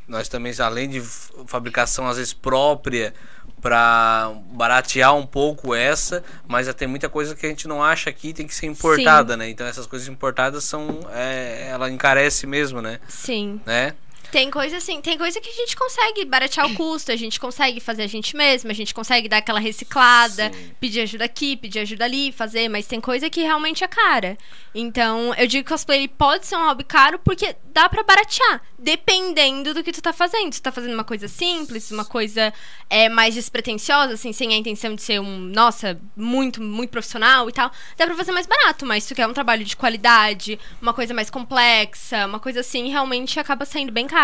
nós 0.06 0.28
também, 0.28 0.52
além 0.58 0.88
de 0.88 1.00
fabricação 1.46 2.06
às 2.06 2.16
vezes 2.16 2.32
própria, 2.32 3.14
para 3.60 4.32
baratear 4.52 5.14
um 5.16 5.26
pouco 5.26 5.74
essa, 5.74 6.22
mas 6.46 6.72
tem 6.74 6.86
muita 6.86 7.08
coisa 7.08 7.34
que 7.34 7.46
a 7.46 7.48
gente 7.48 7.66
não 7.66 7.82
acha 7.82 8.10
aqui 8.10 8.34
tem 8.34 8.46
que 8.46 8.54
ser 8.54 8.66
importada, 8.66 9.38
né? 9.38 9.48
Então 9.48 9.66
essas 9.66 9.86
coisas 9.86 10.06
importadas 10.06 10.64
são, 10.64 11.00
é, 11.10 11.68
ela 11.70 11.90
encarece 11.90 12.46
mesmo, 12.46 12.82
né? 12.82 13.00
Sim. 13.08 13.60
né? 13.64 13.94
Tem 14.30 14.50
coisa 14.50 14.78
assim, 14.78 15.00
tem 15.00 15.16
coisa 15.16 15.40
que 15.40 15.48
a 15.48 15.52
gente 15.52 15.76
consegue 15.76 16.24
baratear 16.24 16.66
o 16.66 16.74
custo, 16.74 17.12
a 17.12 17.16
gente 17.16 17.38
consegue 17.38 17.80
fazer 17.80 18.02
a 18.02 18.06
gente 18.06 18.36
mesma, 18.36 18.70
a 18.70 18.74
gente 18.74 18.94
consegue 18.94 19.28
dar 19.28 19.38
aquela 19.38 19.60
reciclada, 19.60 20.50
Sim. 20.52 20.70
pedir 20.80 21.00
ajuda 21.02 21.24
aqui, 21.24 21.56
pedir 21.56 21.80
ajuda 21.80 22.04
ali, 22.04 22.32
fazer, 22.32 22.68
mas 22.68 22.86
tem 22.86 23.00
coisa 23.00 23.30
que 23.30 23.42
realmente 23.42 23.84
é 23.84 23.88
cara. 23.88 24.36
Então, 24.74 25.32
eu 25.34 25.46
digo 25.46 25.64
que 25.64 25.70
cosplay 25.70 26.08
pode 26.08 26.46
ser 26.46 26.56
um 26.56 26.66
hobby 26.66 26.84
caro 26.84 27.18
porque 27.18 27.54
dá 27.72 27.88
pra 27.88 28.02
baratear, 28.02 28.62
dependendo 28.78 29.74
do 29.74 29.82
que 29.82 29.92
tu 29.92 30.00
tá 30.00 30.12
fazendo. 30.12 30.52
Se 30.52 30.60
tu 30.60 30.64
tá 30.64 30.72
fazendo 30.72 30.94
uma 30.94 31.04
coisa 31.04 31.28
simples, 31.28 31.90
uma 31.90 32.04
coisa 32.04 32.52
é, 32.88 33.08
mais 33.08 33.34
despretensiosa, 33.34 34.14
assim, 34.14 34.32
sem 34.32 34.52
a 34.54 34.56
intenção 34.56 34.94
de 34.94 35.02
ser 35.02 35.20
um, 35.20 35.38
nossa, 35.38 36.00
muito, 36.16 36.62
muito 36.62 36.90
profissional 36.90 37.48
e 37.48 37.52
tal, 37.52 37.70
dá 37.96 38.06
pra 38.06 38.14
fazer 38.14 38.32
mais 38.32 38.46
barato, 38.46 38.86
mas 38.86 39.04
se 39.04 39.08
tu 39.10 39.16
quer 39.16 39.26
um 39.26 39.32
trabalho 39.32 39.64
de 39.64 39.76
qualidade, 39.76 40.58
uma 40.80 40.94
coisa 40.94 41.12
mais 41.12 41.30
complexa, 41.30 42.26
uma 42.26 42.38
coisa 42.38 42.60
assim, 42.60 42.88
realmente 42.90 43.38
acaba 43.38 43.64
saindo 43.64 43.92
bem 43.92 44.06
caro. 44.06 44.23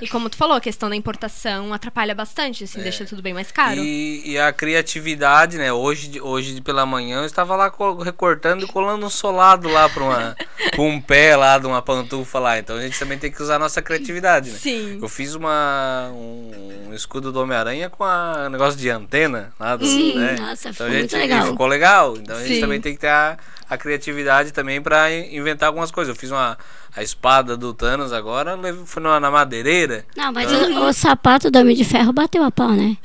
E 0.00 0.08
como 0.08 0.28
tu 0.30 0.36
falou, 0.36 0.56
a 0.56 0.60
questão 0.60 0.88
da 0.88 0.96
importação 0.96 1.72
atrapalha 1.72 2.14
bastante, 2.14 2.64
assim, 2.64 2.80
deixa 2.82 3.04
tudo 3.04 3.20
bem 3.22 3.34
mais 3.34 3.50
caro. 3.50 3.80
E, 3.82 4.22
e 4.32 4.38
a 4.38 4.52
criatividade, 4.52 5.56
né? 5.58 5.72
Hoje, 5.72 6.20
hoje 6.20 6.60
pela 6.60 6.84
manhã 6.86 7.20
eu 7.20 7.26
estava 7.26 7.56
lá 7.56 7.70
co- 7.70 8.02
recortando 8.02 8.64
e 8.64 8.68
colando 8.68 9.04
um 9.06 9.10
solado 9.10 9.68
lá 9.68 9.88
para 9.88 10.02
uma 10.02 10.36
pra 10.70 10.82
um 10.82 11.00
pé 11.00 11.36
lá 11.36 11.58
de 11.58 11.66
uma 11.66 11.82
pantufa 11.82 12.38
lá. 12.38 12.58
Então 12.58 12.76
a 12.76 12.80
gente 12.82 12.98
também 12.98 13.18
tem 13.18 13.30
que 13.30 13.42
usar 13.42 13.56
a 13.56 13.58
nossa 13.58 13.80
criatividade, 13.82 14.50
né? 14.50 14.58
Sim. 14.58 14.98
Eu 15.00 15.08
fiz 15.08 15.34
uma 15.34 16.10
um, 16.12 16.88
um 16.90 16.94
escudo 16.94 17.32
do 17.32 17.40
Homem-Aranha 17.40 17.88
com 17.90 18.04
a 18.04 18.44
um 18.46 18.50
negócio 18.50 18.78
de 18.78 18.88
antena 18.90 19.52
lá 19.58 19.76
do, 19.76 19.86
Sim, 19.86 20.14
né? 20.14 20.36
nossa, 20.38 20.68
então 20.70 20.72
ficou 20.72 20.86
a 20.86 20.90
gente, 20.90 21.00
muito 21.00 21.16
legal. 21.16 21.46
ficou 21.46 21.66
legal. 21.66 22.16
Então 22.16 22.36
a 22.36 22.40
gente 22.42 22.54
Sim. 22.54 22.60
também 22.60 22.80
tem 22.80 22.94
que 22.94 23.00
ter 23.00 23.08
a, 23.08 23.36
a 23.68 23.76
criatividade 23.78 24.52
também 24.52 24.80
para 24.80 25.10
inventar 25.12 25.68
algumas 25.68 25.90
coisas. 25.90 26.14
Eu 26.14 26.18
fiz 26.20 26.30
uma 26.30 26.58
a 26.96 27.02
espada 27.02 27.56
do 27.56 27.72
Thanos 27.72 28.12
agora, 28.12 28.58
fui 28.84 29.02
na, 29.02 29.30
madeireira. 29.30 30.04
Não, 30.16 30.32
mas 30.32 30.50
o, 30.52 30.86
o 30.86 30.92
sapato 30.92 31.50
do 31.50 31.58
Homem 31.58 31.76
de 31.76 31.84
Ferro 31.84 32.12
bateu 32.12 32.42
a 32.42 32.50
pau, 32.50 32.70
né? 32.70 32.96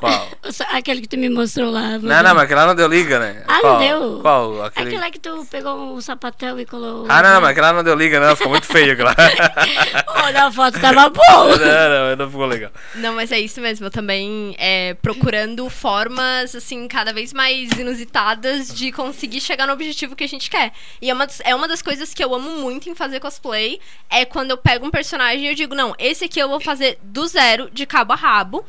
Qual? 0.00 0.28
Aquele 0.72 1.02
que 1.02 1.08
tu 1.08 1.16
me 1.18 1.28
mostrou 1.28 1.70
lá. 1.70 1.98
Não, 1.98 2.22
não, 2.22 2.34
mas 2.34 2.44
aquele 2.44 2.58
lá 2.60 2.66
não 2.66 2.74
deu 2.74 2.88
liga, 2.88 3.18
né? 3.18 3.44
Ah, 3.46 3.54
não 3.54 3.60
Qual? 3.60 3.78
deu? 3.78 4.18
Qual? 4.22 4.62
Aquele... 4.64 4.88
Aquele 4.88 5.00
lá 5.02 5.10
que 5.10 5.18
tu 5.20 5.46
pegou 5.50 5.94
o 5.94 6.00
sapatão 6.02 6.58
e 6.58 6.64
colou. 6.66 7.06
Ah, 7.08 7.22
não, 7.22 7.40
mas 7.40 7.50
aquele 7.50 7.66
lá 7.66 7.72
não 7.74 7.84
deu 7.84 7.94
liga, 7.94 8.18
não. 8.18 8.34
Ficou 8.34 8.50
muito 8.50 8.66
feio 8.66 8.92
aquele 8.94 9.08
lá. 9.08 9.14
Pô, 10.06 10.30
na 10.32 10.50
foto 10.50 10.80
tava 10.80 11.08
bom. 11.10 11.22
não, 11.22 12.08
não, 12.08 12.16
não 12.16 12.30
ficou 12.30 12.46
legal. 12.46 12.70
Não, 12.96 13.14
mas 13.14 13.30
é 13.30 13.38
isso 13.38 13.60
mesmo. 13.60 13.86
Eu 13.86 13.90
também 13.90 14.54
é, 14.58 14.94
procurando 14.94 15.68
formas, 15.68 16.54
assim, 16.54 16.88
cada 16.88 17.12
vez 17.12 17.32
mais 17.32 17.70
inusitadas 17.72 18.68
de 18.74 18.90
conseguir 18.92 19.40
chegar 19.40 19.66
no 19.66 19.72
objetivo 19.72 20.16
que 20.16 20.24
a 20.24 20.28
gente 20.28 20.48
quer. 20.50 20.72
E 21.00 21.10
é 21.10 21.14
uma, 21.14 21.26
das- 21.26 21.40
é 21.44 21.54
uma 21.54 21.68
das 21.68 21.82
coisas 21.82 22.14
que 22.14 22.24
eu 22.24 22.34
amo 22.34 22.50
muito 22.60 22.88
em 22.88 22.94
fazer 22.94 23.20
cosplay. 23.20 23.78
É 24.08 24.24
quando 24.24 24.50
eu 24.50 24.56
pego 24.56 24.86
um 24.86 24.90
personagem 24.90 25.44
e 25.44 25.48
eu 25.48 25.54
digo, 25.54 25.74
não, 25.74 25.94
esse 25.98 26.24
aqui 26.24 26.40
eu 26.40 26.48
vou 26.48 26.60
fazer 26.60 26.98
do 27.02 27.26
zero, 27.26 27.68
de 27.70 27.84
cabo 27.86 28.12
a 28.12 28.16
rabo. 28.16 28.64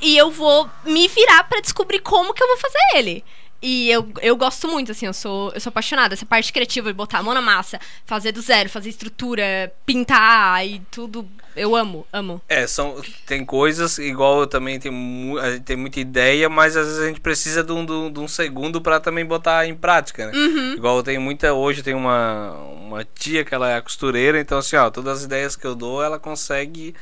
E 0.00 0.16
eu 0.16 0.30
vou 0.30 0.68
me 0.84 1.08
virar 1.08 1.44
pra 1.44 1.60
descobrir 1.60 2.00
como 2.00 2.32
que 2.34 2.42
eu 2.42 2.48
vou 2.48 2.56
fazer 2.58 2.78
ele. 2.94 3.24
E 3.66 3.90
eu, 3.90 4.06
eu 4.20 4.36
gosto 4.36 4.68
muito, 4.68 4.92
assim, 4.92 5.06
eu 5.06 5.14
sou, 5.14 5.50
eu 5.54 5.60
sou 5.60 5.70
apaixonada. 5.70 6.12
Essa 6.12 6.26
parte 6.26 6.52
criativa 6.52 6.88
de 6.88 6.92
botar 6.92 7.20
a 7.20 7.22
mão 7.22 7.32
na 7.32 7.40
massa, 7.40 7.80
fazer 8.04 8.30
do 8.30 8.42
zero, 8.42 8.68
fazer 8.68 8.90
estrutura, 8.90 9.72
pintar 9.86 10.66
e 10.66 10.80
tudo. 10.90 11.26
Eu 11.56 11.74
amo, 11.74 12.06
amo. 12.12 12.42
É, 12.46 12.66
são, 12.66 13.00
tem 13.24 13.42
coisas, 13.42 13.96
igual 13.96 14.40
eu 14.40 14.46
também 14.46 14.78
tenho, 14.78 15.38
a 15.38 15.52
gente 15.52 15.62
tem 15.62 15.76
muita 15.76 15.98
ideia, 15.98 16.50
mas 16.50 16.76
às 16.76 16.86
vezes 16.88 17.00
a 17.02 17.06
gente 17.06 17.20
precisa 17.20 17.62
de 17.64 17.72
um, 17.72 17.86
de 17.86 17.92
um- 17.92 18.12
de 18.12 18.20
um 18.20 18.28
segundo 18.28 18.82
pra 18.82 19.00
também 19.00 19.24
botar 19.24 19.66
em 19.66 19.74
prática, 19.74 20.26
né? 20.26 20.32
Uhum. 20.36 20.72
Igual 20.74 20.96
eu 20.98 21.02
tenho 21.02 21.20
muita, 21.22 21.54
hoje 21.54 21.80
eu 21.80 21.84
tenho 21.84 21.96
uma, 21.96 22.50
uma 22.52 23.04
tia 23.04 23.44
que 23.46 23.54
ela 23.54 23.70
é 23.70 23.80
costureira, 23.80 24.38
então 24.38 24.58
assim, 24.58 24.76
ó, 24.76 24.90
todas 24.90 25.18
as 25.20 25.24
ideias 25.24 25.56
que 25.56 25.64
eu 25.66 25.74
dou, 25.76 26.02
ela 26.02 26.18
consegue 26.18 26.94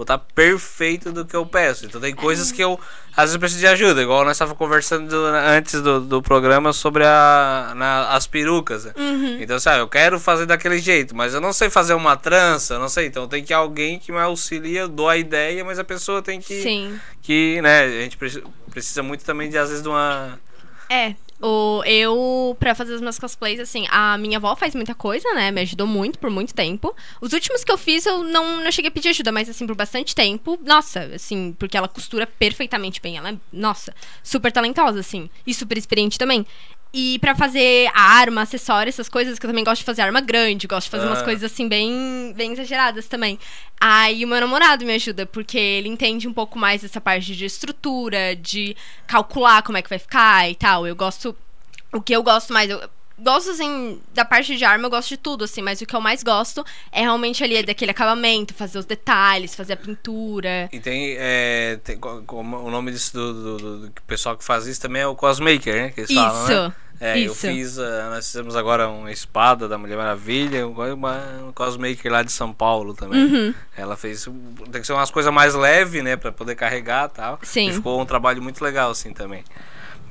botar 0.00 0.18
perfeito 0.18 1.12
do 1.12 1.24
que 1.24 1.36
eu 1.36 1.44
peço. 1.44 1.84
Então 1.86 2.00
tem 2.00 2.14
coisas 2.14 2.50
que 2.50 2.62
eu 2.62 2.78
às 3.16 3.24
vezes 3.24 3.36
preciso 3.36 3.60
de 3.60 3.66
ajuda, 3.66 4.00
igual 4.02 4.24
nós 4.24 4.32
estávamos 4.36 4.56
conversando 4.58 5.14
antes 5.14 5.80
do, 5.82 6.00
do 6.00 6.22
programa 6.22 6.72
sobre 6.72 7.04
a, 7.04 7.72
na- 7.76 8.08
as 8.10 8.26
perucas. 8.26 8.84
né? 8.86 8.92
Então, 9.40 9.58
sabe, 9.60 9.80
eu 9.80 9.88
quero 9.88 10.18
fazer 10.18 10.46
daquele 10.46 10.78
jeito, 10.78 11.14
mas 11.14 11.34
eu 11.34 11.40
não 11.40 11.52
sei 11.52 11.68
fazer 11.68 11.94
uma 11.94 12.16
trança, 12.16 12.78
não 12.78 12.88
sei. 12.88 13.06
Então 13.06 13.28
tem 13.28 13.42
que 13.44 13.52
alguém 13.52 13.98
que 13.98 14.10
me 14.12 14.18
auxilia, 14.18 14.80
eu 14.82 14.88
dou 14.88 15.08
a 15.08 15.16
ideia, 15.16 15.64
mas 15.64 15.78
a 15.78 15.84
pessoa 15.84 16.22
tem 16.22 16.40
que. 16.40 16.62
Sim. 16.62 16.98
Que, 17.20 17.60
né, 17.62 17.80
a 17.82 17.88
gente 18.02 18.16
preci- 18.16 18.42
precisa 18.70 19.02
muito 19.02 19.24
também 19.24 19.50
de, 19.50 19.58
às 19.58 19.68
vezes, 19.68 19.82
de 19.82 19.88
uma. 19.88 20.38
É. 20.88 21.14
O, 21.42 21.82
eu, 21.84 22.54
pra 22.60 22.74
fazer 22.74 22.92
os 22.92 23.00
meus 23.00 23.18
cosplays, 23.18 23.58
assim, 23.58 23.86
a 23.90 24.18
minha 24.18 24.36
avó 24.36 24.54
faz 24.54 24.74
muita 24.74 24.94
coisa, 24.94 25.32
né? 25.32 25.50
Me 25.50 25.62
ajudou 25.62 25.86
muito 25.86 26.18
por 26.18 26.28
muito 26.28 26.52
tempo. 26.52 26.94
Os 27.20 27.32
últimos 27.32 27.64
que 27.64 27.72
eu 27.72 27.78
fiz, 27.78 28.04
eu 28.04 28.22
não, 28.22 28.62
não 28.62 28.70
cheguei 28.70 28.88
a 28.88 28.92
pedir 28.92 29.08
ajuda, 29.08 29.32
mas, 29.32 29.48
assim, 29.48 29.66
por 29.66 29.74
bastante 29.74 30.14
tempo. 30.14 30.58
Nossa, 30.62 31.00
assim, 31.14 31.54
porque 31.58 31.76
ela 31.76 31.88
costura 31.88 32.26
perfeitamente 32.26 33.00
bem. 33.00 33.16
Ela 33.16 33.30
é, 33.30 33.36
nossa, 33.52 33.94
super 34.22 34.52
talentosa, 34.52 35.00
assim. 35.00 35.30
E 35.46 35.54
super 35.54 35.78
experiente 35.78 36.18
também. 36.18 36.46
E 36.92 37.20
pra 37.20 37.36
fazer 37.36 37.88
arma, 37.94 38.42
acessório, 38.42 38.88
essas 38.88 39.08
coisas, 39.08 39.38
que 39.38 39.46
eu 39.46 39.50
também 39.50 39.62
gosto 39.64 39.78
de 39.80 39.84
fazer 39.84 40.02
arma 40.02 40.20
grande, 40.20 40.66
gosto 40.66 40.86
de 40.86 40.90
fazer 40.90 41.06
umas 41.06 41.20
Ah. 41.20 41.24
coisas, 41.24 41.44
assim, 41.52 41.68
bem, 41.68 42.32
bem 42.36 42.52
exageradas 42.52 43.06
também. 43.06 43.38
Aí 43.80 44.24
o 44.24 44.28
meu 44.28 44.40
namorado 44.40 44.84
me 44.84 44.92
ajuda, 44.94 45.24
porque 45.24 45.56
ele 45.56 45.88
entende 45.88 46.26
um 46.26 46.32
pouco 46.32 46.58
mais 46.58 46.82
dessa 46.82 47.00
parte 47.00 47.36
de 47.36 47.44
estrutura, 47.44 48.34
de 48.34 48.76
calcular 49.06 49.62
como 49.62 49.78
é 49.78 49.82
que 49.82 49.88
vai 49.88 49.98
ficar 50.00 50.50
e 50.50 50.54
tal. 50.56 50.86
Eu 50.86 50.96
gosto. 50.96 51.36
O 51.92 52.00
que 52.00 52.12
eu 52.14 52.22
gosto 52.24 52.52
mais. 52.52 52.68
Eu 52.68 52.82
gosto, 53.22 53.50
assim, 53.50 54.00
da 54.14 54.24
parte 54.24 54.56
de 54.56 54.64
arma, 54.64 54.86
eu 54.86 54.90
gosto 54.90 55.08
de 55.10 55.16
tudo, 55.16 55.44
assim, 55.44 55.62
mas 55.62 55.80
o 55.80 55.86
que 55.86 55.94
eu 55.94 56.00
mais 56.00 56.22
gosto 56.22 56.64
é 56.92 57.02
realmente 57.02 57.42
ali 57.44 57.62
daquele 57.62 57.90
acabamento, 57.90 58.54
fazer 58.54 58.78
os 58.78 58.84
detalhes, 58.84 59.54
fazer 59.54 59.74
a 59.74 59.76
pintura. 59.76 60.68
E 60.72 60.80
tem, 60.80 61.16
é, 61.18 61.78
tem 61.84 61.98
o 62.02 62.70
nome 62.70 62.92
disso 62.92 63.12
do, 63.12 63.32
do, 63.32 63.56
do- 63.58 63.78
do 63.88 64.02
pessoal 64.06 64.36
que 64.36 64.44
faz 64.44 64.66
isso 64.66 64.80
também 64.80 65.02
é 65.02 65.06
o 65.06 65.14
cosmaker, 65.14 65.74
né? 65.74 65.90
Que 65.90 66.00
eles 66.00 66.12
falam, 66.12 66.46
né? 66.46 66.52
Isso. 66.54 66.74
É, 67.02 67.18
eu 67.18 67.32
isso. 67.32 67.46
fiz, 67.46 67.78
ah, 67.78 68.10
nós 68.10 68.26
fizemos 68.26 68.54
agora 68.54 68.86
uma 68.86 69.10
espada 69.10 69.66
da 69.66 69.78
Mulher 69.78 69.96
Maravilha, 69.96 70.66
uma, 70.68 70.92
uma 70.92 71.52
cosmaker 71.54 72.12
lá 72.12 72.22
de 72.22 72.30
São 72.30 72.52
Paulo 72.52 72.92
também. 72.92 73.24
Uhum. 73.24 73.54
Ela 73.74 73.96
fez, 73.96 74.28
tem 74.70 74.82
que 74.82 74.86
ser 74.86 74.92
umas 74.92 75.10
coisas 75.10 75.32
mais 75.32 75.54
leves, 75.54 76.04
né, 76.04 76.16
pra 76.16 76.30
poder 76.30 76.54
carregar 76.56 77.08
e 77.08 77.16
tal. 77.16 77.38
Sim. 77.42 77.70
E 77.70 77.72
ficou 77.72 77.98
um 77.98 78.04
trabalho 78.04 78.42
muito 78.42 78.62
legal, 78.62 78.90
assim, 78.90 79.14
também. 79.14 79.42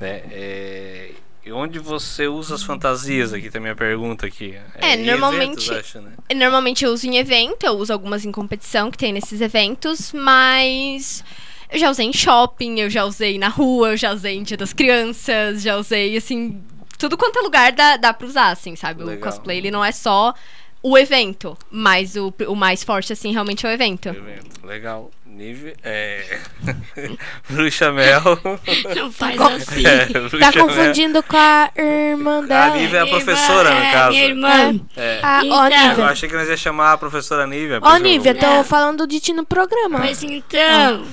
Né? 0.00 0.22
É, 0.32 1.10
e 1.44 1.50
onde 1.52 1.78
você 1.78 2.26
usa 2.28 2.54
as 2.54 2.62
fantasias 2.62 3.32
aqui, 3.32 3.50
a 3.54 3.60
minha 3.60 3.74
pergunta 3.74 4.26
aqui. 4.26 4.58
É, 4.76 4.94
em 4.94 5.04
normalmente- 5.04 5.68
eventos, 5.70 5.70
acho, 5.70 6.00
né? 6.00 6.12
Normalmente 6.36 6.84
eu 6.84 6.92
uso 6.92 7.06
em 7.06 7.16
evento, 7.16 7.64
eu 7.64 7.72
uso 7.72 7.92
algumas 7.92 8.24
em 8.24 8.32
competição 8.32 8.90
que 8.90 8.98
tem 8.98 9.12
nesses 9.12 9.40
eventos, 9.40 10.12
mas 10.12 11.24
eu 11.70 11.78
já 11.78 11.90
usei 11.90 12.06
em 12.06 12.12
shopping, 12.12 12.80
eu 12.80 12.90
já 12.90 13.04
usei 13.04 13.38
na 13.38 13.48
rua, 13.48 13.90
eu 13.90 13.96
já 13.96 14.12
usei 14.12 14.36
em 14.36 14.42
Dia 14.42 14.56
das 14.56 14.72
Crianças, 14.72 15.62
já 15.62 15.76
usei, 15.76 16.16
assim, 16.16 16.62
tudo 16.98 17.16
quanto 17.16 17.38
é 17.38 17.42
lugar 17.42 17.72
dá, 17.72 17.96
dá 17.96 18.12
pra 18.12 18.26
usar, 18.26 18.50
assim, 18.50 18.76
sabe? 18.76 19.02
O 19.02 19.06
Legal. 19.06 19.30
cosplay, 19.30 19.58
ele 19.58 19.70
não 19.70 19.84
é 19.84 19.92
só 19.92 20.34
o 20.82 20.96
evento, 20.96 21.56
mas 21.70 22.16
o, 22.16 22.32
o 22.48 22.54
mais 22.56 22.82
forte, 22.82 23.12
assim, 23.12 23.32
realmente 23.32 23.66
é 23.66 23.68
o 23.68 23.72
evento. 23.72 24.08
Evento. 24.08 24.66
Legal. 24.66 25.10
Nível. 25.26 25.74
É. 25.82 26.40
Bruxa 27.48 27.92
Mel. 27.92 28.20
Não 28.96 29.10
faz 29.12 29.40
assim. 29.40 29.86
É, 29.86 30.06
Tá 30.06 30.50
Mel. 30.52 30.66
confundindo 30.66 31.22
com 31.22 31.36
a 31.36 31.70
irmã 31.76 32.38
A 32.42 32.46
dela. 32.46 32.76
Nívia 32.76 32.98
é 32.98 33.00
a 33.02 33.06
professora, 33.06 33.68
irmã, 33.70 33.80
no 33.80 33.86
é, 33.86 33.92
caso. 33.92 34.10
Minha 34.10 34.24
irmã. 34.24 34.80
É. 34.96 35.20
Ah, 35.22 35.40
ó, 35.44 35.66
Então. 35.66 35.80
Eu 35.82 35.88
Nívia. 35.90 36.04
achei 36.06 36.28
que 36.28 36.34
nós 36.34 36.48
ia 36.48 36.56
chamar 36.56 36.92
a 36.94 36.98
professora 36.98 37.46
Nívia. 37.46 37.78
Ó, 37.80 37.88
isso 37.88 37.96
eu- 37.96 38.02
Nívia, 38.02 38.34
tô 38.34 38.46
É. 38.46 38.64
falando 38.64 39.06
de 39.06 39.20
ti 39.20 39.32
no 39.32 39.46
programa. 39.46 39.98
Mas 40.00 40.22
então, 40.22 41.06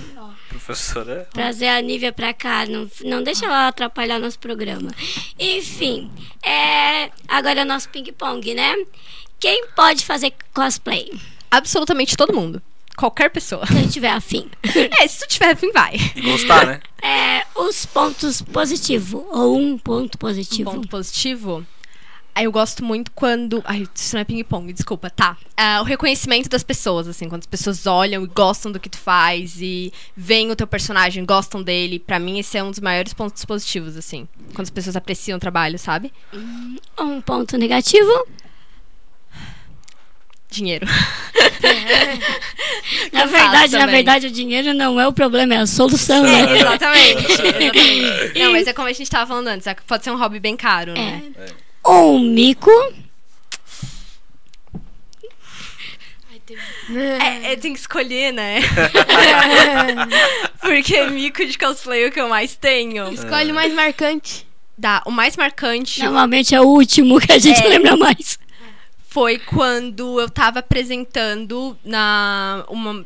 Professora. 0.50 1.28
trazer 1.32 1.68
a 1.68 1.80
Nívia 1.80 2.12
pra 2.12 2.34
cá, 2.34 2.66
não, 2.66 2.90
não 3.06 3.22
deixa 3.24 3.46
ela 3.46 3.68
atrapalhar 3.68 4.20
nosso 4.20 4.40
programa. 4.40 4.90
Enfim, 5.40 6.10
é, 6.44 7.12
agora 7.28 7.62
é 7.62 7.64
o 7.64 7.68
nosso 7.68 7.88
ping-pong, 7.90 8.54
né? 8.56 8.74
Quem 9.40 9.68
pode 9.76 10.06
fazer 10.06 10.34
cosplay? 10.54 11.12
Absolutamente 11.50 12.18
todo 12.18 12.34
mundo. 12.34 12.62
Qualquer 12.98 13.30
pessoa. 13.30 13.66
Quem 13.68 13.88
tiver 13.88 14.10
afim. 14.10 14.50
É, 15.00 15.08
se 15.08 15.20
tu 15.20 15.28
tiver 15.28 15.52
afim, 15.52 15.72
vai. 15.72 15.96
Gostar, 16.24 16.66
né? 16.66 16.80
É, 17.02 17.46
os 17.56 17.86
pontos 17.86 18.42
positivos, 18.42 19.24
ou 19.32 19.58
um 19.58 19.78
ponto 19.78 20.16
Um 20.16 20.18
positivo. 20.18 20.72
ponto 20.72 20.88
positivo. 20.88 21.66
Aí 22.34 22.46
eu 22.46 22.52
gosto 22.52 22.84
muito 22.84 23.12
quando. 23.14 23.64
Ai, 23.66 23.88
isso 23.96 24.16
não 24.16 24.22
é 24.22 24.24
ping-pong, 24.24 24.72
desculpa, 24.72 25.10
tá. 25.10 25.36
Ah, 25.56 25.82
o 25.82 25.84
reconhecimento 25.84 26.48
das 26.48 26.62
pessoas, 26.64 27.08
assim, 27.08 27.28
quando 27.28 27.42
as 27.42 27.48
pessoas 27.48 27.88
olham 27.88 28.24
e 28.24 28.28
gostam 28.28 28.72
do 28.72 28.80
que 28.80 28.90
tu 28.90 28.98
faz 29.00 29.60
e 29.60 29.92
veem 30.16 30.52
o 30.52 30.56
teu 30.56 30.68
personagem, 30.68 31.26
gostam 31.26 31.64
dele. 31.64 31.98
Pra 31.98 32.20
mim, 32.20 32.38
esse 32.38 32.56
é 32.56 32.64
um 32.64 32.70
dos 32.70 32.80
maiores 32.80 33.12
pontos 33.14 33.44
positivos, 33.44 33.98
assim. 33.98 34.28
Quando 34.54 34.66
as 34.66 34.70
pessoas 34.70 34.96
apreciam 34.96 35.38
o 35.38 35.40
trabalho, 35.40 35.80
sabe? 35.80 36.14
Um 37.00 37.20
ponto 37.22 37.58
negativo. 37.58 38.28
Dinheiro. 40.58 40.88
Na 43.14 43.22
Eu 43.22 43.28
faço 43.28 43.44
verdade, 43.44 43.78
na 43.78 43.86
verdade, 43.86 44.28
o 44.28 44.32
dinheiro 44.32 44.74
não 44.74 45.00
é 45.00 45.08
o 45.08 45.14
problema, 45.14 45.54
é 45.54 45.58
a 45.58 45.68
solução, 45.68 46.26
É, 46.26 46.46
né? 46.48 46.58
exatamente, 46.58 47.32
exatamente. 47.32 48.40
Não, 48.40 48.52
mas 48.52 48.66
é 48.68 48.74
como 48.74 48.88
a 48.88 48.94
gente 48.94 49.10
tava 49.10 49.28
falando 49.28 49.48
antes, 49.50 49.68
é 49.68 49.76
pode 49.86 50.04
ser 50.04 50.10
um 50.12 50.18
hobby 50.18 50.40
bem 50.40 50.58
caro, 50.58 50.94
né? 50.94 51.22
Um 51.86 52.20
mico. 52.20 52.72
É, 56.90 57.54
é, 57.54 57.56
tem 57.58 57.74
que 57.74 57.80
escolher, 57.80 58.32
né? 58.32 58.60
Porque 60.62 61.04
mico 61.08 61.46
de 61.46 61.58
cosplay 61.58 62.06
é 62.06 62.08
o 62.08 62.12
que 62.12 62.22
eu 62.22 62.30
mais 62.30 62.56
tenho. 62.56 63.12
Escolhe 63.12 63.52
o 63.52 63.56
mais 63.56 63.74
marcante. 63.74 64.48
Dá, 64.78 65.02
o 65.06 65.12
mais 65.12 65.36
marcante 65.36 66.04
Normalmente 66.04 66.54
é 66.54 66.62
o 66.62 66.66
último 66.66 67.20
que 67.20 67.32
a 67.32 67.40
gente 67.40 67.60
É. 67.64 67.68
lembra 67.68 67.98
mais. 67.98 68.38
Foi 69.10 69.40
quando 69.40 70.20
eu 70.20 70.30
tava 70.30 70.60
apresentando 70.60 71.78
na 71.84 72.66
uma 72.70 73.06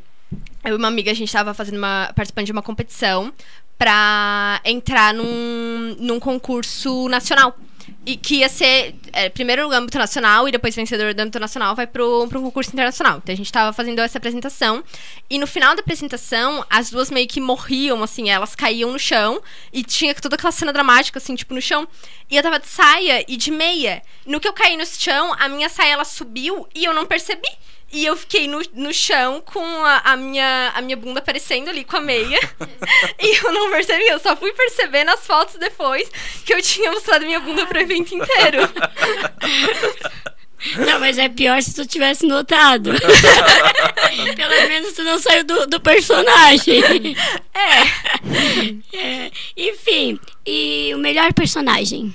eu 0.63 0.73
e 0.73 0.77
uma 0.77 0.87
amiga 0.87 1.11
a 1.11 1.13
gente 1.13 1.31
tava 1.31 1.53
fazendo 1.53 1.77
uma 1.77 2.11
participando 2.15 2.45
de 2.45 2.51
uma 2.51 2.61
competição 2.61 3.33
pra 3.77 4.61
entrar 4.63 5.13
num, 5.13 5.95
num 5.99 6.19
concurso 6.19 7.07
nacional 7.07 7.57
e 8.03 8.17
que 8.17 8.37
ia 8.37 8.49
ser 8.49 8.95
é, 9.13 9.29
primeiro 9.29 9.67
no 9.67 9.73
âmbito 9.75 9.97
nacional 9.97 10.47
e 10.47 10.51
depois 10.51 10.75
vencedor 10.75 11.13
do 11.13 11.21
âmbito 11.21 11.39
nacional 11.39 11.75
vai 11.75 11.85
pro, 11.85 12.27
pro 12.27 12.41
concurso 12.41 12.71
internacional. 12.71 13.17
Então 13.17 13.31
a 13.31 13.35
gente 13.35 13.51
tava 13.51 13.71
fazendo 13.73 13.99
essa 13.99 14.17
apresentação 14.17 14.83
e 15.29 15.37
no 15.37 15.45
final 15.45 15.75
da 15.75 15.81
apresentação 15.81 16.65
as 16.69 16.89
duas 16.89 17.11
meio 17.11 17.27
que 17.27 17.39
morriam, 17.39 18.01
assim, 18.01 18.29
elas 18.29 18.55
caíam 18.55 18.91
no 18.91 18.97
chão 18.97 19.41
e 19.71 19.83
tinha 19.83 20.15
toda 20.15 20.35
aquela 20.35 20.51
cena 20.51 20.73
dramática, 20.73 21.19
assim, 21.19 21.35
tipo, 21.35 21.53
no 21.53 21.61
chão. 21.61 21.87
E 22.29 22.35
eu 22.35 22.41
tava 22.41 22.59
de 22.59 22.67
saia 22.67 23.23
e 23.27 23.37
de 23.37 23.51
meia. 23.51 24.01
No 24.25 24.39
que 24.39 24.47
eu 24.47 24.53
caí 24.53 24.75
no 24.75 24.85
chão, 24.85 25.35
a 25.37 25.47
minha 25.47 25.69
saia 25.69 25.93
ela 25.93 26.05
subiu 26.05 26.67
e 26.73 26.83
eu 26.83 26.93
não 26.93 27.05
percebi. 27.05 27.49
E 27.91 28.05
eu 28.05 28.15
fiquei 28.15 28.47
no, 28.47 28.61
no 28.73 28.93
chão 28.93 29.41
com 29.41 29.63
a, 29.85 29.97
a 30.05 30.17
minha, 30.17 30.71
a 30.73 30.81
minha 30.81 30.95
bunda 30.95 31.19
aparecendo 31.19 31.69
ali 31.69 31.83
com 31.83 31.97
a 31.97 32.01
meia. 32.01 32.39
e 33.19 33.45
eu 33.45 33.51
não 33.51 33.69
percebi, 33.69 34.07
eu 34.07 34.19
só 34.19 34.35
fui 34.35 34.53
perceber 34.53 35.03
nas 35.03 35.25
fotos 35.25 35.55
depois 35.55 36.09
que 36.45 36.53
eu 36.53 36.61
tinha 36.61 36.91
mostrado 36.91 37.25
minha 37.25 37.39
bunda 37.39 37.65
pro 37.65 37.79
evento 37.79 38.15
inteiro. 38.15 38.61
Não, 40.77 40.99
mas 40.99 41.17
é 41.17 41.27
pior 41.27 41.61
se 41.61 41.73
tu 41.73 41.85
tivesse 41.87 42.25
notado. 42.25 42.91
Pelo 44.35 44.67
menos 44.69 44.93
tu 44.93 45.03
não 45.03 45.17
saiu 45.17 45.43
do, 45.43 45.65
do 45.65 45.79
personagem. 45.79 47.15
É. 47.51 48.95
É, 48.95 49.31
Enfim, 49.57 50.19
e 50.45 50.91
o 50.93 50.99
melhor 50.99 51.33
personagem? 51.33 52.13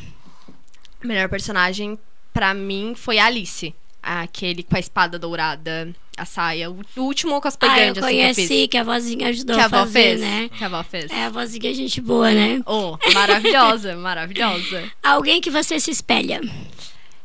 O 1.03 1.07
melhor 1.07 1.29
personagem 1.29 1.99
pra 2.33 2.55
mim 2.55 2.95
foi 2.97 3.19
a 3.19 3.27
Alice. 3.27 3.75
Aquele 4.09 4.63
com 4.63 4.77
a 4.77 4.79
espada 4.79 5.19
dourada, 5.19 5.93
a 6.17 6.25
saia. 6.25 6.71
O 6.71 6.81
último 6.97 7.41
cosplay 7.41 7.69
Ah, 7.69 7.75
eu 7.75 7.95
grande, 7.95 7.99
assim, 7.99 8.09
que 8.09 8.15
eu 8.15 8.35
conheci, 8.35 8.69
que 8.69 8.79
a 8.79 8.85
vozinha 8.85 9.29
ajudou 9.31 9.57
Que 9.57 9.63
a 9.63 9.67
a 9.67 9.69
fazer, 9.69 9.93
fez. 9.93 10.21
né? 10.21 10.49
Que 10.57 10.63
a 10.63 10.67
avó 10.69 10.83
fez. 10.85 11.11
É, 11.11 11.25
a 11.25 11.29
vozinha 11.29 11.69
é 11.69 11.75
gente 11.75 12.01
boa, 12.01 12.31
né? 12.31 12.63
Oh, 12.65 12.97
maravilhosa, 13.13 13.97
maravilhosa. 13.97 14.89
Alguém 15.03 15.41
que 15.41 15.51
você 15.51 15.81
se 15.81 15.91
espelha. 15.91 16.41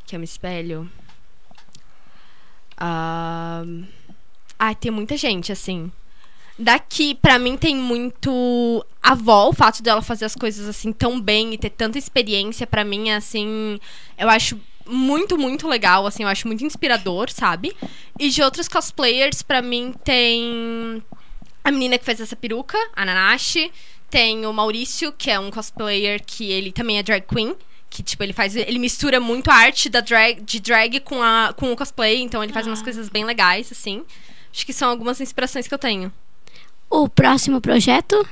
Que 0.07 0.15
eu 0.15 0.19
me 0.19 0.25
espelho. 0.25 0.89
Ahn, 2.79 3.83
Ai, 4.57 4.73
tem 4.73 4.91
muita 4.91 5.15
gente, 5.17 5.51
assim. 5.51 5.91
Daqui, 6.57 7.13
pra 7.15 7.37
mim, 7.37 7.57
tem 7.57 7.75
muito. 7.75 8.85
A 9.03 9.11
avó, 9.11 9.49
o 9.49 9.53
fato 9.53 9.83
dela 9.83 10.01
fazer 10.01 10.25
as 10.25 10.35
coisas 10.35 10.67
assim 10.67 10.91
tão 10.91 11.19
bem 11.21 11.53
e 11.53 11.57
ter 11.57 11.69
tanta 11.69 11.97
experiência, 11.97 12.65
pra 12.65 12.83
mim, 12.83 13.09
é 13.09 13.15
assim. 13.15 13.79
Eu 14.17 14.29
acho 14.29 14.59
muito, 14.87 15.37
muito 15.37 15.67
legal, 15.67 16.05
assim, 16.05 16.23
eu 16.23 16.29
acho 16.29 16.47
muito 16.47 16.65
inspirador, 16.65 17.29
sabe? 17.31 17.75
E 18.19 18.29
de 18.29 18.41
outros 18.41 18.67
cosplayers, 18.67 19.41
pra 19.41 19.61
mim, 19.61 19.93
tem 20.03 21.03
a 21.63 21.71
menina 21.71 21.97
que 21.97 22.05
fez 22.05 22.19
essa 22.19 22.35
peruca, 22.35 22.77
a 22.95 23.05
Nanashi. 23.05 23.71
Tem 24.09 24.45
o 24.45 24.51
Maurício, 24.51 25.13
que 25.13 25.31
é 25.31 25.39
um 25.39 25.49
cosplayer 25.49 26.21
que 26.25 26.51
ele 26.51 26.71
também 26.71 26.97
é 26.97 27.03
drag 27.03 27.25
queen. 27.25 27.55
Que, 27.89 28.03
tipo, 28.03 28.23
ele 28.23 28.33
faz. 28.33 28.55
Ele 28.55 28.79
mistura 28.79 29.19
muito 29.19 29.49
a 29.49 29.53
arte 29.53 29.89
da 29.89 30.01
drag, 30.01 30.41
de 30.41 30.59
drag 30.59 30.99
com, 31.01 31.21
a, 31.21 31.53
com 31.55 31.71
o 31.71 31.75
cosplay. 31.75 32.21
Então 32.21 32.43
ele 32.43 32.53
faz 32.53 32.67
umas 32.67 32.81
coisas 32.81 33.09
bem 33.09 33.23
legais, 33.23 33.71
assim. 33.71 34.03
Acho 34.51 34.65
que 34.65 34.73
são 34.73 34.89
algumas 34.89 35.21
inspirações 35.21 35.67
que 35.67 35.73
eu 35.73 35.77
tenho. 35.77 36.11
O 36.89 37.07
próximo 37.07 37.61
projeto? 37.61 38.27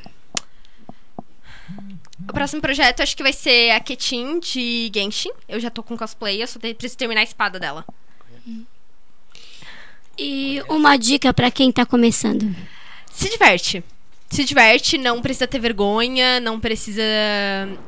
O 2.30 2.34
próximo 2.34 2.62
projeto 2.62 3.02
acho 3.02 3.18
que 3.18 3.24
vai 3.24 3.34
ser 3.34 3.72
a 3.72 3.80
Ketin 3.80 4.40
de 4.40 4.92
Genshin. 4.94 5.32
Eu 5.48 5.60
já 5.60 5.70
tô 5.70 5.82
com 5.82 5.98
cosplay, 5.98 6.42
eu 6.42 6.48
só 6.48 6.60
preciso 6.60 6.98
terminar 6.98 7.22
a 7.22 7.24
espada 7.24 7.60
dela. 7.60 7.86
E 10.18 10.62
uma 10.68 10.98
dica 10.98 11.34
pra 11.34 11.50
quem 11.50 11.72
tá 11.72 11.86
começando. 11.86 12.54
Se 13.12 13.30
diverte. 13.30 13.84
Se 14.30 14.44
diverte, 14.44 14.98
não 14.98 15.22
precisa 15.22 15.48
ter 15.48 15.60
vergonha, 15.60 16.40
não 16.40 16.60
precisa. 16.60 17.02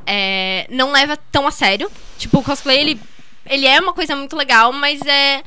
é, 0.07 0.65
não 0.69 0.91
leva 0.91 1.15
tão 1.15 1.45
a 1.45 1.51
sério. 1.51 1.91
Tipo, 2.17 2.39
o 2.39 2.43
cosplay, 2.43 2.79
ele, 2.79 2.99
ele 3.45 3.67
é 3.67 3.79
uma 3.79 3.93
coisa 3.93 4.15
muito 4.15 4.35
legal, 4.35 4.73
mas 4.73 4.99
é. 5.01 5.43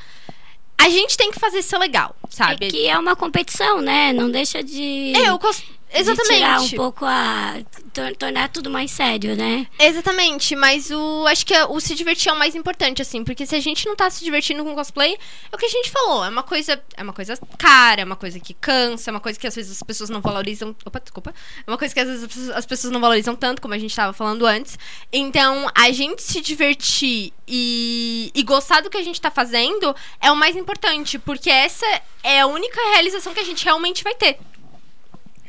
A 0.79 0.89
gente 0.89 1.17
tem 1.17 1.31
que 1.31 1.41
fazer 1.41 1.63
ser 1.63 1.79
legal, 1.79 2.15
sabe? 2.29 2.67
É 2.67 2.71
que 2.71 2.87
é 2.87 2.99
uma 2.99 3.17
competição, 3.17 3.81
né? 3.81 4.13
Não 4.13 4.31
deixa 4.31 4.63
de. 4.63 5.13
É, 5.17 5.33
o 5.33 5.39
cos... 5.39 5.63
de 6.03 6.03
tirar 6.03 6.13
um 6.13 6.55
Exatamente. 6.55 6.77
pouco 6.77 7.05
a. 7.05 7.55
tor- 7.93 8.17
tornar 8.17 8.49
tudo 8.49 8.69
mais 8.71 8.91
sério, 8.91 9.37
né? 9.37 9.67
Exatamente, 9.79 10.57
mas 10.57 10.91
o 10.91 11.27
acho 11.29 11.47
que 11.47 11.55
é- 11.55 11.65
o 11.65 11.79
se 11.81 11.95
divertir 11.95 12.29
é 12.31 12.33
o 12.33 12.39
mais 12.39 12.55
importante, 12.55 13.01
assim, 13.01 13.23
porque 13.23 13.47
se 13.47 13.55
a 13.55 13.61
gente 13.61 13.87
não 13.87 13.95
tá 13.95 14.11
se 14.11 14.25
divertindo 14.25 14.65
com 14.65 14.75
cosplay, 14.75 15.15
é 15.53 15.55
o 15.55 15.59
que 15.59 15.67
a 15.67 15.69
gente 15.69 15.91
falou, 15.91 16.25
é 16.25 16.29
uma 16.29 16.43
coisa, 16.43 16.83
é 16.97 17.03
uma 17.03 17.13
coisa 17.13 17.39
cara, 17.59 18.01
é 18.03 18.05
uma 18.05 18.17
coisa 18.17 18.41
que 18.41 18.53
cansa, 18.55 19.11
é 19.11 19.13
uma 19.13 19.21
coisa 19.21 19.39
que 19.39 19.47
às 19.47 19.55
vezes 19.55 19.71
as 19.71 19.83
pessoas 19.83 20.11
não 20.11 20.21
valorizam. 20.21 20.75
Opa, 20.85 20.99
desculpa. 21.01 21.35
É 21.67 21.71
uma 21.71 21.79
coisa 21.79 21.95
que 21.95 22.01
às 22.01 22.09
vezes 22.09 22.23
as 22.25 22.29
pessoas- 22.29 22.51
as 22.57 22.67
pessoas 22.67 22.93
não 22.93 23.01
valorizam 23.01 23.37
tanto, 23.37 23.63
como 23.63 23.75
a 23.75 23.79
gente 23.79 23.95
tava 23.95 24.13
falando 24.13 24.45
antes. 24.47 24.77
Então, 25.13 25.71
a 25.75 25.91
gente 25.93 26.23
se 26.23 26.41
divertir 26.41 27.33
e, 27.47 28.33
e 28.35 28.43
gostar 28.43 28.81
do 28.81 28.91
que 28.91 28.97
a 28.97 29.03
gente 29.05 29.21
tá 29.21 29.31
fazendo 29.31 29.95
é 30.21 30.33
o 30.33 30.37
mais 30.37 30.57
importante, 30.57 31.19
porque 31.19 31.51
essa 31.51 31.87
é 32.23 32.41
a 32.41 32.47
única 32.47 32.81
realização 32.95 33.33
que 33.33 33.41
a 33.41 33.45
gente 33.45 33.65
realmente 33.65 34.03
vai 34.03 34.15
ter. 34.15 34.39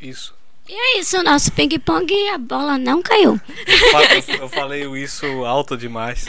Isso. 0.00 0.35
E 0.68 0.72
é 0.74 0.98
isso, 0.98 1.16
o 1.18 1.22
nosso 1.22 1.52
ping-pong, 1.52 2.12
a 2.30 2.38
bola 2.38 2.76
não 2.76 3.00
caiu. 3.00 3.40
Eu 3.66 4.22
fa- 4.22 4.34
Eu 4.40 4.48
falei 4.48 4.84
isso 5.00 5.24
alto 5.44 5.76
demais. 5.76 6.26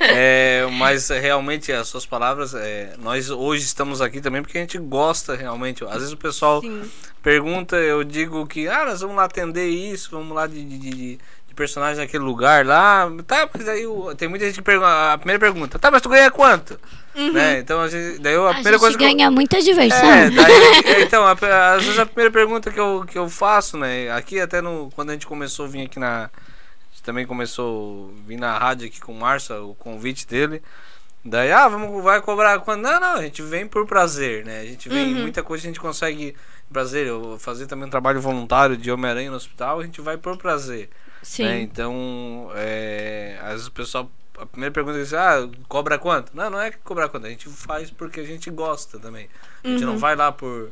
É, 0.00 0.66
mas 0.72 1.08
é, 1.10 1.20
realmente 1.20 1.70
as 1.70 1.86
suas 1.86 2.04
palavras, 2.04 2.52
é, 2.54 2.94
nós 2.98 3.30
hoje 3.30 3.64
estamos 3.64 4.00
aqui 4.00 4.20
também 4.20 4.42
porque 4.42 4.58
a 4.58 4.60
gente 4.60 4.76
gosta 4.78 5.36
realmente. 5.36 5.84
Às 5.84 5.94
vezes 5.98 6.12
o 6.12 6.16
pessoal 6.16 6.60
Sim. 6.60 6.82
pergunta, 7.22 7.76
eu 7.76 8.02
digo 8.02 8.44
que 8.46 8.66
ah, 8.66 8.84
nós 8.86 9.02
vamos 9.02 9.16
lá 9.16 9.24
atender 9.24 9.68
isso, 9.68 10.10
vamos 10.10 10.34
lá 10.34 10.48
de, 10.48 10.64
de- 10.64 10.78
de 10.78 11.18
personagem 11.56 11.96
naquele 11.98 12.22
lugar 12.22 12.64
lá. 12.64 13.10
Tá, 13.26 13.48
mas 13.52 13.68
aí 13.68 13.86
o- 13.86 14.14
tem 14.14 14.28
muita 14.28 14.44
gente 14.46 14.56
que 14.56 14.62
pergunta. 14.62 15.12
A 15.12 15.18
primeira 15.18 15.40
pergunta, 15.40 15.78
tá, 15.78 15.90
mas 15.90 16.00
tu 16.02 16.08
ganha 16.08 16.30
quanto? 16.30 16.78
Né? 17.14 17.60
Então 17.60 17.80
a 17.80 17.88
gente, 17.88 18.18
daí 18.20 18.34
eu- 18.34 18.46
a, 18.46 18.50
A 18.50 18.54
primeira 18.54 18.76
gente 18.76 18.80
coisa 18.82 18.98
que 18.98 19.02
eu- 19.04 19.08
ganha 19.08 19.30
muita 19.30 19.60
diversão. 19.60 19.98
é, 20.10 20.30
daí, 20.30 20.52
é, 20.84 21.02
então, 21.02 21.24
a- 21.26 21.32
às 21.74 21.82
vezes 21.82 21.98
a 21.98 22.04
primeira 22.06 22.30
pergunta 22.30 22.70
que 22.70 22.78
eu, 22.78 23.04
que 23.10 23.18
eu 23.18 23.28
faço, 23.28 23.76
né? 23.78 24.10
Aqui 24.12 24.38
até 24.38 24.60
no, 24.60 24.90
quando 24.94 25.10
a 25.10 25.12
gente 25.14 25.26
começou 25.26 25.64
a 25.64 25.68
vir 25.68 25.86
aqui 25.86 25.98
na. 25.98 26.24
A 26.24 26.92
gente 26.92 27.02
também 27.02 27.26
começou 27.26 28.12
a 28.24 28.28
vir 28.28 28.36
na 28.36 28.56
rádio 28.58 28.86
aqui 28.86 29.00
com 29.00 29.12
o 29.12 29.18
Márcio, 29.18 29.70
o 29.70 29.74
convite 29.74 30.26
dele. 30.26 30.62
Daí, 31.24 31.50
ah, 31.50 31.66
vamos, 31.66 32.04
vai 32.04 32.20
cobrar 32.20 32.60
quando? 32.60 32.82
Não, 32.82 33.00
não, 33.00 33.14
a 33.14 33.22
gente 33.22 33.42
vem 33.42 33.66
por 33.66 33.84
prazer, 33.86 34.44
né? 34.44 34.60
A 34.60 34.64
gente 34.64 34.88
vem, 34.88 35.06
muita 35.12 35.42
coisa 35.42 35.64
a 35.64 35.66
gente 35.66 35.80
consegue 35.80 36.36
prazer. 36.72 37.06
Eu 37.06 37.36
fazer 37.40 37.66
também 37.66 37.86
um 37.86 37.90
trabalho 37.90 38.20
voluntário 38.20 38.76
de 38.76 38.92
Homem-Aranha 38.92 39.30
no 39.30 39.36
hospital, 39.36 39.80
a 39.80 39.82
gente 39.84 40.00
vai 40.00 40.16
por 40.16 40.36
prazer. 40.36 40.88
Sim. 41.22 41.44
né? 41.44 41.60
Então, 41.60 42.50
é, 42.54 43.38
às 43.42 43.52
vezes 43.52 43.66
o 43.66 43.72
pessoal. 43.72 44.10
A 44.38 44.44
primeira 44.44 44.70
pergunta 44.72 44.98
é 44.98 45.02
assim, 45.02 45.16
ah, 45.16 45.48
cobra 45.66 45.98
quanto? 45.98 46.30
Não, 46.36 46.50
não 46.50 46.60
é 46.60 46.70
que 46.70 46.76
cobrar 46.78 47.08
quanto, 47.08 47.26
a 47.26 47.30
gente 47.30 47.48
faz 47.48 47.90
porque 47.90 48.20
a 48.20 48.24
gente 48.24 48.50
gosta 48.50 48.98
também. 48.98 49.28
A 49.64 49.68
gente 49.68 49.84
não 49.84 49.96
vai 49.98 50.14
lá 50.14 50.30
por. 50.30 50.70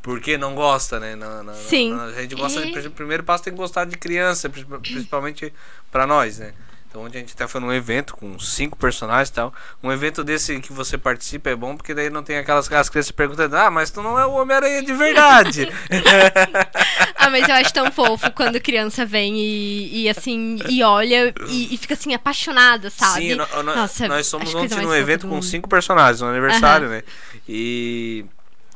Porque 0.00 0.38
não 0.38 0.54
gosta, 0.54 1.00
né? 1.00 1.16
Não, 1.16 1.42
não, 1.42 1.54
Sim. 1.54 1.90
não, 1.92 2.04
a 2.04 2.12
gente 2.12 2.36
gosta. 2.36 2.60
É. 2.60 2.70
De, 2.80 2.86
o 2.86 2.90
primeiro 2.92 3.24
passo 3.24 3.42
tem 3.44 3.52
que 3.52 3.58
gostar 3.58 3.84
de 3.84 3.96
criança, 3.98 4.48
princip- 4.48 4.80
principalmente 4.80 5.52
pra 5.90 6.06
nós, 6.06 6.38
né? 6.38 6.54
Então 6.88 7.02
onde 7.02 7.18
a 7.18 7.20
gente 7.20 7.34
até 7.34 7.46
foi 7.46 7.60
num 7.60 7.72
evento 7.72 8.16
com 8.16 8.38
cinco 8.38 8.76
personagens 8.78 9.28
e 9.28 9.32
tal. 9.32 9.52
Um 9.82 9.92
evento 9.92 10.24
desse 10.24 10.58
que 10.60 10.72
você 10.72 10.96
participa 10.96 11.50
é 11.50 11.54
bom 11.54 11.76
porque 11.76 11.92
daí 11.92 12.08
não 12.08 12.22
tem 12.22 12.38
aquelas 12.38 12.70
as 12.72 12.88
crianças 12.88 13.10
perguntando, 13.10 13.56
ah, 13.56 13.70
mas 13.70 13.90
tu 13.90 14.02
não 14.02 14.18
é 14.18 14.24
o 14.24 14.32
Homem-Aranha 14.32 14.82
de 14.82 14.94
verdade. 14.94 15.68
ah, 17.16 17.28
mas 17.28 17.46
eu 17.46 17.54
acho 17.56 17.74
tão 17.74 17.92
fofo 17.92 18.30
quando 18.32 18.58
criança 18.60 19.04
vem 19.04 19.36
e, 19.36 20.04
e 20.04 20.08
assim, 20.08 20.58
e 20.68 20.82
olha 20.82 21.34
e, 21.48 21.74
e, 21.74 21.76
fica 21.76 21.92
assim, 21.92 22.14
apaixonada, 22.14 22.88
sabe? 22.88 23.28
Sim, 23.28 23.34
no, 23.34 23.46
no, 23.62 23.74
Nossa, 23.74 24.08
nós 24.08 24.26
somos 24.26 24.54
ontem 24.54 24.80
num 24.80 24.94
evento 24.94 25.28
com 25.28 25.42
cinco 25.42 25.68
personagens, 25.68 26.22
no 26.22 26.28
aniversário, 26.28 26.86
uhum. 26.86 26.94
né? 26.94 27.02
E 27.46 28.24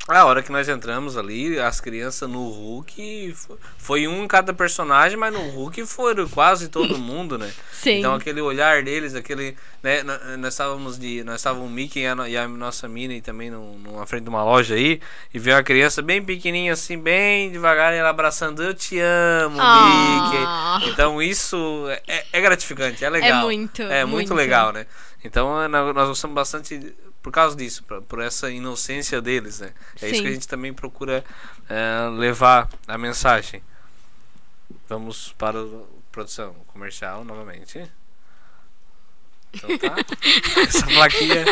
a 0.09 0.24
hora 0.24 0.42
que 0.42 0.50
nós 0.50 0.68
entramos 0.68 1.16
ali, 1.16 1.61
as 1.61 1.80
crianças 1.80 2.28
no 2.28 2.48
Hulk, 2.48 3.36
foi 3.78 4.09
um 4.09 4.24
em 4.24 4.26
cada 4.28 4.53
personagem, 4.53 5.16
mas 5.16 5.32
no 5.32 5.48
Hulk 5.50 5.86
foram 5.86 6.28
quase 6.28 6.68
todo 6.68 6.98
mundo, 6.98 7.38
né? 7.38 7.48
Sim. 7.72 7.98
Então 7.98 8.12
aquele 8.12 8.40
olhar 8.40 8.82
deles, 8.82 9.14
aquele, 9.14 9.57
né, 9.80 10.03
nós 10.38 10.55
estávamos 10.55 10.98
de, 10.98 11.22
nós 11.22 11.36
estávamos 11.36 11.68
o 11.68 11.72
Mickey 11.72 12.00
e 12.00 12.07
a, 12.07 12.28
e 12.28 12.36
a 12.36 12.48
nossa 12.48 12.88
Minnie 12.88 13.20
também 13.20 13.48
no, 13.48 13.78
numa 13.78 14.05
frente 14.05 14.24
de 14.24 14.28
uma 14.28 14.42
loja 14.42 14.74
aí, 14.74 15.00
e 15.32 15.38
veio 15.38 15.57
uma 15.57 15.62
criança 15.62 16.03
bem 16.03 16.20
pequenininha 16.20 16.72
assim, 16.72 16.98
bem 16.98 17.53
devagar, 17.53 17.92
ela 17.92 18.11
abraçando, 18.11 18.61
eu 18.61 18.74
te 18.74 18.98
amo, 18.98 19.57
oh. 19.61 20.80
Mickey. 20.80 20.90
Então 20.90 21.22
isso 21.22 21.86
é, 22.09 22.24
é, 22.32 22.40
gratificante, 22.40 23.05
é 23.05 23.09
legal. 23.09 23.42
É 23.42 23.44
muito, 23.44 23.82
é 23.82 24.05
muito, 24.05 24.14
muito 24.14 24.34
legal, 24.34 24.72
né? 24.72 24.84
Então 25.24 25.68
nós 25.68 26.09
gostamos 26.09 26.34
bastante 26.34 26.92
por 27.23 27.33
causa 27.33 27.57
disso, 27.57 27.83
por, 27.85 28.03
por 28.03 28.20
essa 28.20 28.51
inocência 28.51 29.23
deles, 29.23 29.61
né? 29.61 29.73
É 29.97 30.01
Sim. 30.01 30.12
isso 30.12 30.23
que 30.23 30.29
a 30.29 30.33
gente 30.33 30.49
também 30.49 30.75
procura 30.75 31.25
é, 31.68 32.09
levar 32.11 32.68
a 32.87 32.99
mensagem. 32.99 33.62
Vamos 34.89 35.33
para 35.39 35.61
a 35.61 35.66
produção 36.11 36.55
comercial 36.66 37.25
novamente. 37.25 37.89
Então 39.53 39.79
tá. 39.79 39.97
Essa 40.62 40.87
plaquinha. 40.87 41.45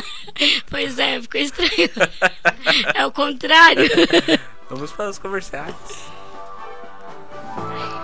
Pois 0.69 0.99
é, 0.99 1.21
ficou 1.21 1.41
estranho. 1.41 1.71
É 2.95 3.07
o 3.07 3.13
contrário. 3.13 3.89
Vamos 4.69 4.91
para 4.93 5.11
os 5.11 5.19
comerciais. 5.19 5.75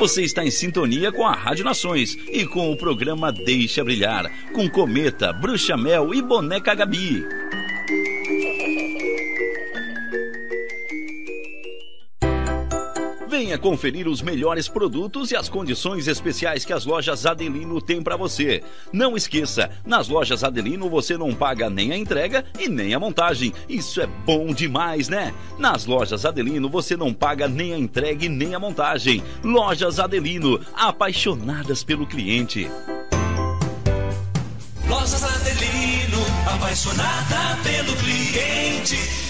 Você 0.00 0.22
está 0.22 0.42
em 0.42 0.50
sintonia 0.50 1.12
com 1.12 1.26
a 1.26 1.34
Rádio 1.34 1.62
Nações 1.62 2.16
e 2.32 2.46
com 2.46 2.72
o 2.72 2.76
programa 2.76 3.30
Deixa 3.30 3.84
Brilhar, 3.84 4.32
com 4.50 4.66
Cometa, 4.66 5.30
Bruxa 5.30 5.76
Mel 5.76 6.14
e 6.14 6.22
Boneca 6.22 6.74
Gabi. 6.74 7.22
Venha 13.30 13.56
conferir 13.56 14.08
os 14.08 14.20
melhores 14.20 14.66
produtos 14.66 15.30
e 15.30 15.36
as 15.36 15.48
condições 15.48 16.08
especiais 16.08 16.64
que 16.64 16.72
as 16.72 16.84
lojas 16.84 17.24
Adelino 17.24 17.80
têm 17.80 18.02
para 18.02 18.16
você. 18.16 18.60
Não 18.92 19.16
esqueça, 19.16 19.70
nas 19.86 20.08
lojas 20.08 20.42
Adelino 20.42 20.90
você 20.90 21.16
não 21.16 21.32
paga 21.32 21.70
nem 21.70 21.92
a 21.92 21.96
entrega 21.96 22.44
e 22.58 22.68
nem 22.68 22.92
a 22.92 22.98
montagem. 22.98 23.54
Isso 23.68 24.00
é 24.00 24.06
bom 24.26 24.52
demais, 24.52 25.08
né? 25.08 25.32
Nas 25.60 25.86
lojas 25.86 26.24
Adelino 26.24 26.68
você 26.68 26.96
não 26.96 27.14
paga 27.14 27.46
nem 27.46 27.72
a 27.72 27.78
entrega 27.78 28.24
e 28.24 28.28
nem 28.28 28.52
a 28.52 28.58
montagem. 28.58 29.22
Lojas 29.44 30.00
Adelino, 30.00 30.60
apaixonadas 30.74 31.84
pelo 31.84 32.08
cliente. 32.08 32.68
Lojas 34.88 35.22
Adelino, 35.22 36.18
apaixonada 36.52 37.56
pelo 37.62 37.94
cliente. 37.94 39.29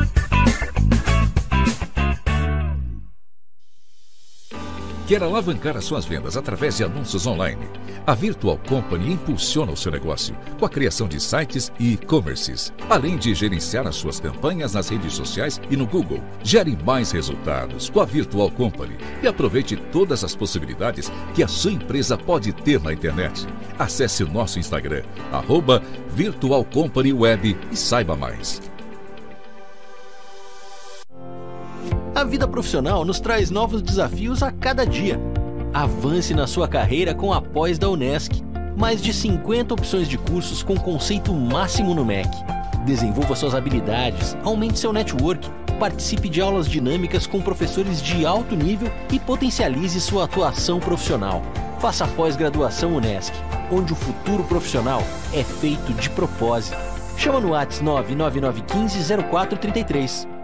Quer 5.11 5.23
alavancar 5.23 5.75
as 5.75 5.83
suas 5.83 6.05
vendas 6.05 6.37
através 6.37 6.77
de 6.77 6.85
anúncios 6.85 7.27
online? 7.27 7.67
A 8.07 8.15
Virtual 8.15 8.57
Company 8.69 9.11
impulsiona 9.11 9.73
o 9.73 9.75
seu 9.75 9.91
negócio 9.91 10.33
com 10.57 10.65
a 10.65 10.69
criação 10.69 11.05
de 11.05 11.19
sites 11.19 11.69
e 11.77 11.95
e-commerces, 11.95 12.71
além 12.89 13.17
de 13.17 13.35
gerenciar 13.35 13.85
as 13.85 13.97
suas 13.97 14.21
campanhas 14.21 14.71
nas 14.71 14.87
redes 14.87 15.11
sociais 15.11 15.59
e 15.69 15.75
no 15.75 15.85
Google. 15.85 16.23
Gere 16.41 16.77
mais 16.85 17.11
resultados 17.11 17.89
com 17.89 17.99
a 17.99 18.05
Virtual 18.05 18.49
Company 18.51 18.95
e 19.21 19.27
aproveite 19.27 19.75
todas 19.75 20.23
as 20.23 20.33
possibilidades 20.33 21.11
que 21.35 21.43
a 21.43 21.47
sua 21.49 21.73
empresa 21.73 22.17
pode 22.17 22.53
ter 22.53 22.79
na 22.79 22.93
internet. 22.93 23.45
Acesse 23.77 24.23
o 24.23 24.31
nosso 24.31 24.59
Instagram, 24.59 25.03
arroba 25.33 25.83
Virtual 26.15 26.63
Company 26.63 27.11
Web 27.11 27.57
e 27.69 27.75
saiba 27.75 28.15
mais. 28.15 28.70
A 32.13 32.25
vida 32.25 32.45
profissional 32.45 33.05
nos 33.05 33.21
traz 33.21 33.49
novos 33.49 33.81
desafios 33.81 34.43
a 34.43 34.51
cada 34.51 34.85
dia. 34.85 35.17
Avance 35.73 36.33
na 36.33 36.45
sua 36.45 36.67
carreira 36.67 37.15
com 37.15 37.31
a 37.31 37.41
pós 37.41 37.79
da 37.79 37.89
Unesc. 37.89 38.43
Mais 38.77 39.01
de 39.01 39.13
50 39.13 39.73
opções 39.73 40.09
de 40.09 40.17
cursos 40.17 40.61
com 40.61 40.75
conceito 40.75 41.33
máximo 41.33 41.95
no 41.95 42.03
MEC. 42.03 42.29
Desenvolva 42.85 43.33
suas 43.35 43.55
habilidades, 43.55 44.35
aumente 44.43 44.77
seu 44.77 44.91
network, 44.91 45.49
participe 45.79 46.27
de 46.27 46.41
aulas 46.41 46.67
dinâmicas 46.67 47.25
com 47.25 47.41
professores 47.41 48.01
de 48.01 48.25
alto 48.25 48.55
nível 48.55 48.91
e 49.11 49.17
potencialize 49.17 49.99
sua 50.01 50.25
atuação 50.25 50.79
profissional. 50.79 51.41
Faça 51.79 52.03
a 52.03 52.07
pós-graduação 52.09 52.93
Unesc, 52.93 53.33
onde 53.71 53.93
o 53.93 53.95
futuro 53.95 54.43
profissional 54.43 55.01
é 55.33 55.43
feito 55.43 55.93
de 55.93 56.09
propósito. 56.09 56.77
Chama 57.17 57.39
no 57.39 57.51
WhatsApp 57.51 57.85
99915 57.85 59.23
0433. 59.29 60.40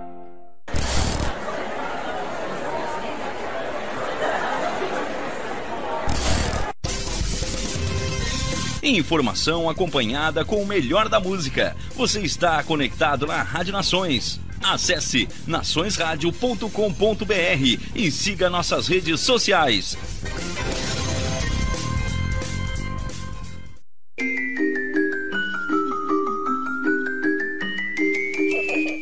Informação 8.88 9.70
acompanhada 9.70 10.46
com 10.46 10.62
o 10.62 10.66
melhor 10.66 11.10
da 11.10 11.20
música. 11.20 11.76
Você 11.94 12.22
está 12.22 12.64
conectado 12.64 13.28
na 13.28 13.42
Rádio 13.42 13.74
Nações. 13.74 14.40
Acesse 14.64 15.28
naçõesradio.com.br 15.46 17.82
e 17.94 18.10
siga 18.10 18.50
nossas 18.50 18.88
redes 18.88 19.20
sociais. 19.20 19.98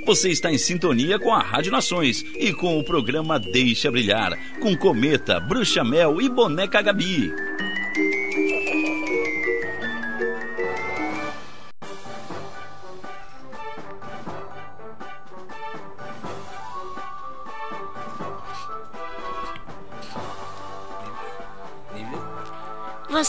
Você 0.08 0.30
está 0.30 0.52
em 0.52 0.58
sintonia 0.58 1.20
com 1.20 1.32
a 1.32 1.40
Rádio 1.40 1.72
Nações 1.72 2.26
e 2.40 2.52
com 2.54 2.80
o 2.80 2.84
programa 2.84 3.40
Deixa 3.40 3.92
Brilhar, 3.92 4.36
com 4.60 4.76
Cometa, 4.76 5.40
Bruxa 5.40 5.84
Mel 5.84 6.20
e 6.20 6.28
Boneca 6.28 6.82
Gabi. 6.82 7.55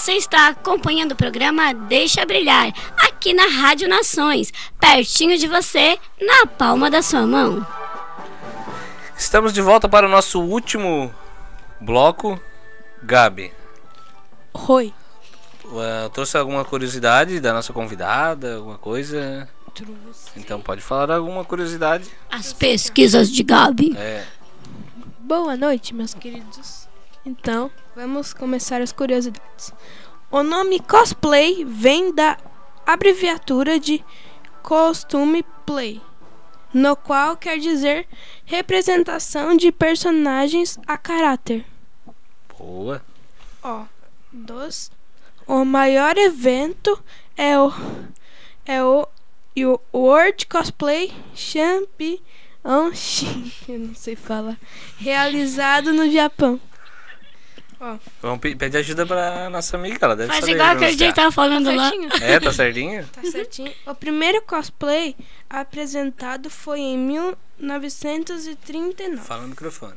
Você 0.07 0.12
está 0.12 0.46
acompanhando 0.50 1.11
o 1.11 1.16
programa 1.16 1.74
Deixa 1.74 2.24
Brilhar, 2.24 2.72
aqui 2.96 3.34
na 3.34 3.48
Rádio 3.48 3.88
Nações, 3.88 4.52
pertinho 4.78 5.36
de 5.36 5.48
você, 5.48 5.98
na 6.20 6.46
palma 6.46 6.88
da 6.88 7.02
sua 7.02 7.26
mão. 7.26 7.66
Estamos 9.18 9.52
de 9.52 9.61
volta 9.61 9.88
para 9.88 10.07
o 10.07 10.09
nosso 10.09 10.40
último 10.40 11.12
bloco. 11.80 12.40
Gabi. 13.02 13.52
Oi. 14.68 14.94
Uh, 15.64 16.09
trouxe 16.11 16.38
alguma 16.38 16.64
curiosidade 16.64 17.40
da 17.40 17.52
nossa 17.52 17.72
convidada, 17.72 18.59
alguma 18.59 18.78
coisa? 18.78 19.48
Trouxe. 19.74 20.30
Então 20.36 20.61
pode 20.61 20.82
falar 20.82 21.16
alguma 21.16 21.44
curiosidade. 21.44 22.09
As 22.30 22.52
pesquisas 22.52 23.28
de 23.28 23.42
Gabi. 23.42 23.92
É. 23.98 24.24
Boa 25.18 25.57
noite, 25.57 25.92
meus 25.92 26.14
queridos. 26.14 26.86
Então, 27.27 27.72
vamos 27.97 28.33
começar 28.33 28.81
as 28.81 28.93
curiosidades. 28.93 29.74
O 30.31 30.45
nome 30.45 30.79
cosplay 30.79 31.64
vem 31.64 32.14
da 32.14 32.39
abreviatura 32.87 33.81
de 33.81 34.05
costume 34.62 35.45
play, 35.66 36.01
no 36.72 36.95
qual 36.95 37.37
quer 37.37 37.59
dizer 37.59 38.07
representação 38.45 39.57
de 39.57 39.72
personagens 39.72 40.79
a 40.87 40.97
caráter. 40.97 41.66
Boa. 42.57 43.03
Ó, 43.61 43.87
dos. 44.33 44.93
O 45.49 45.64
maior 45.64 46.16
evento 46.16 47.03
é 47.37 47.59
o 47.59 47.72
é 48.64 48.85
o, 48.85 49.05
e 49.57 49.66
o 49.66 49.81
World 49.93 50.47
Cosplay 50.47 51.12
Championship, 51.35 52.22
eu 53.68 53.81
não 53.81 53.97
sei 53.97 54.14
falar, 54.14 54.57
realizado 54.97 55.93
no 55.93 56.09
Japão. 56.09 56.61
Vamos 58.22 58.39
pe- 58.41 58.57
pedir 58.57 58.79
ajuda 58.79 59.05
pra 59.07 59.51
nossa 59.51 59.77
amiga, 59.77 59.99
ela 60.01 60.16
deve 60.16 60.29
Faz 60.29 60.41
saber 60.41 60.53
igual 60.55 60.68
aquele 60.70 60.97
dia 60.97 61.12
pronunciar. 61.12 61.12
que 61.12 61.16
tava 61.20 61.33
falando 61.33 61.70
lá. 61.74 61.91
Certinho? 61.91 62.09
É, 62.22 62.41
tá 62.41 62.53
certinho? 62.53 63.07
Tá 63.09 63.22
certinho. 63.31 63.72
O 63.87 63.95
primeiro 63.95 64.41
cosplay 64.43 65.14
apresentado 65.51 66.49
foi 66.51 66.81
em 66.81 66.97
1939. 66.99 69.27
Fala 69.27 69.43
no 69.43 69.49
microfone. 69.49 69.95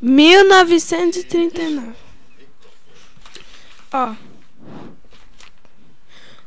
1939. 0.00 1.92
Ó. 3.92 4.14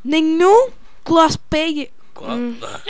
Nenhum 0.04 0.70
cosplayer. 1.04 1.90
Co- 2.14 2.26
Hum. 2.28 2.58
Ah, 2.64 2.82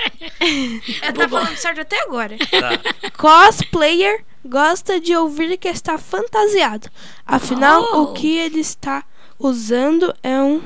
Eu 1.08 1.14
tô 1.14 1.28
falando 1.30 1.56
certo 1.58 1.82
até 1.82 2.00
agora. 2.04 2.36
Tá. 2.38 2.80
Cosplayer 3.18 4.24
gosta 4.48 5.00
de 5.00 5.16
ouvir 5.16 5.58
que 5.58 5.68
está 5.68 5.98
fantasiado. 5.98 6.90
Afinal, 7.26 7.82
Oh. 7.94 8.02
o 8.04 8.14
que 8.14 8.38
ele 8.38 8.60
está 8.60 9.04
usando 9.38 10.14
é 10.24 10.40
um 10.42 10.62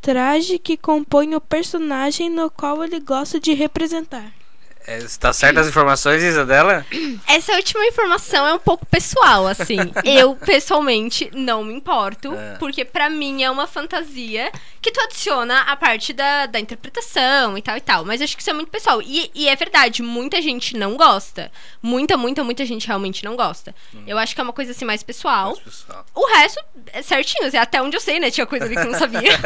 traje 0.00 0.58
que 0.58 0.76
compõe 0.76 1.34
o 1.34 1.40
personagem 1.40 2.30
no 2.30 2.50
qual 2.50 2.82
ele 2.82 3.00
gosta 3.00 3.38
de 3.38 3.52
representar. 3.52 4.32
É, 4.86 4.98
tá 5.20 5.30
certas 5.30 5.66
as 5.66 5.68
informações, 5.70 6.22
Isa, 6.22 6.44
dela? 6.46 6.86
Essa 7.28 7.52
última 7.52 7.84
informação 7.84 8.46
é 8.46 8.54
um 8.54 8.58
pouco 8.58 8.86
pessoal, 8.86 9.46
assim. 9.46 9.76
Eu, 10.02 10.34
pessoalmente, 10.34 11.30
não 11.34 11.62
me 11.62 11.74
importo, 11.74 12.32
É. 12.32 12.56
porque 12.58 12.82
pra 12.84 13.10
mim 13.10 13.42
é 13.42 13.50
uma 13.50 13.66
fantasia 13.66 14.50
que 14.82 14.90
tu 14.90 15.00
adiciona 15.02 15.60
a 15.62 15.76
parte 15.76 16.12
da, 16.12 16.46
da 16.46 16.58
interpretação 16.58 17.58
e 17.58 17.62
tal 17.62 17.76
e 17.76 17.80
tal. 17.82 18.04
Mas 18.04 18.22
acho 18.22 18.34
que 18.34 18.40
isso 18.40 18.48
é 18.50 18.52
muito 18.54 18.70
pessoal. 18.70 19.02
E, 19.02 19.30
e 19.34 19.48
é 19.48 19.54
verdade, 19.54 20.02
muita 20.02 20.40
gente 20.40 20.76
não 20.76 20.96
gosta. 20.96 21.52
Muita, 21.82 22.16
muita, 22.16 22.42
muita 22.42 22.64
gente 22.64 22.86
realmente 22.86 23.22
não 23.24 23.36
gosta. 23.36 23.74
Eu 24.06 24.16
acho 24.18 24.34
que 24.34 24.40
é 24.40 24.44
uma 24.44 24.52
coisa 24.54 24.72
assim 24.72 24.84
mais 24.86 25.02
pessoal. 25.02 25.50
Mas, 25.50 25.58
pessoal. 25.60 26.06
O 26.14 26.26
resto 26.34 26.64
é 26.92 27.02
certinho, 27.02 27.46
assim, 27.46 27.58
até 27.58 27.82
onde 27.82 27.96
eu 27.96 28.00
sei, 28.00 28.18
né? 28.18 28.30
Tinha 28.30 28.46
coisa 28.46 28.64
ali 28.64 28.74
que 28.74 28.80
eu 28.80 28.90
não 28.90 28.98
sabia. 28.98 29.30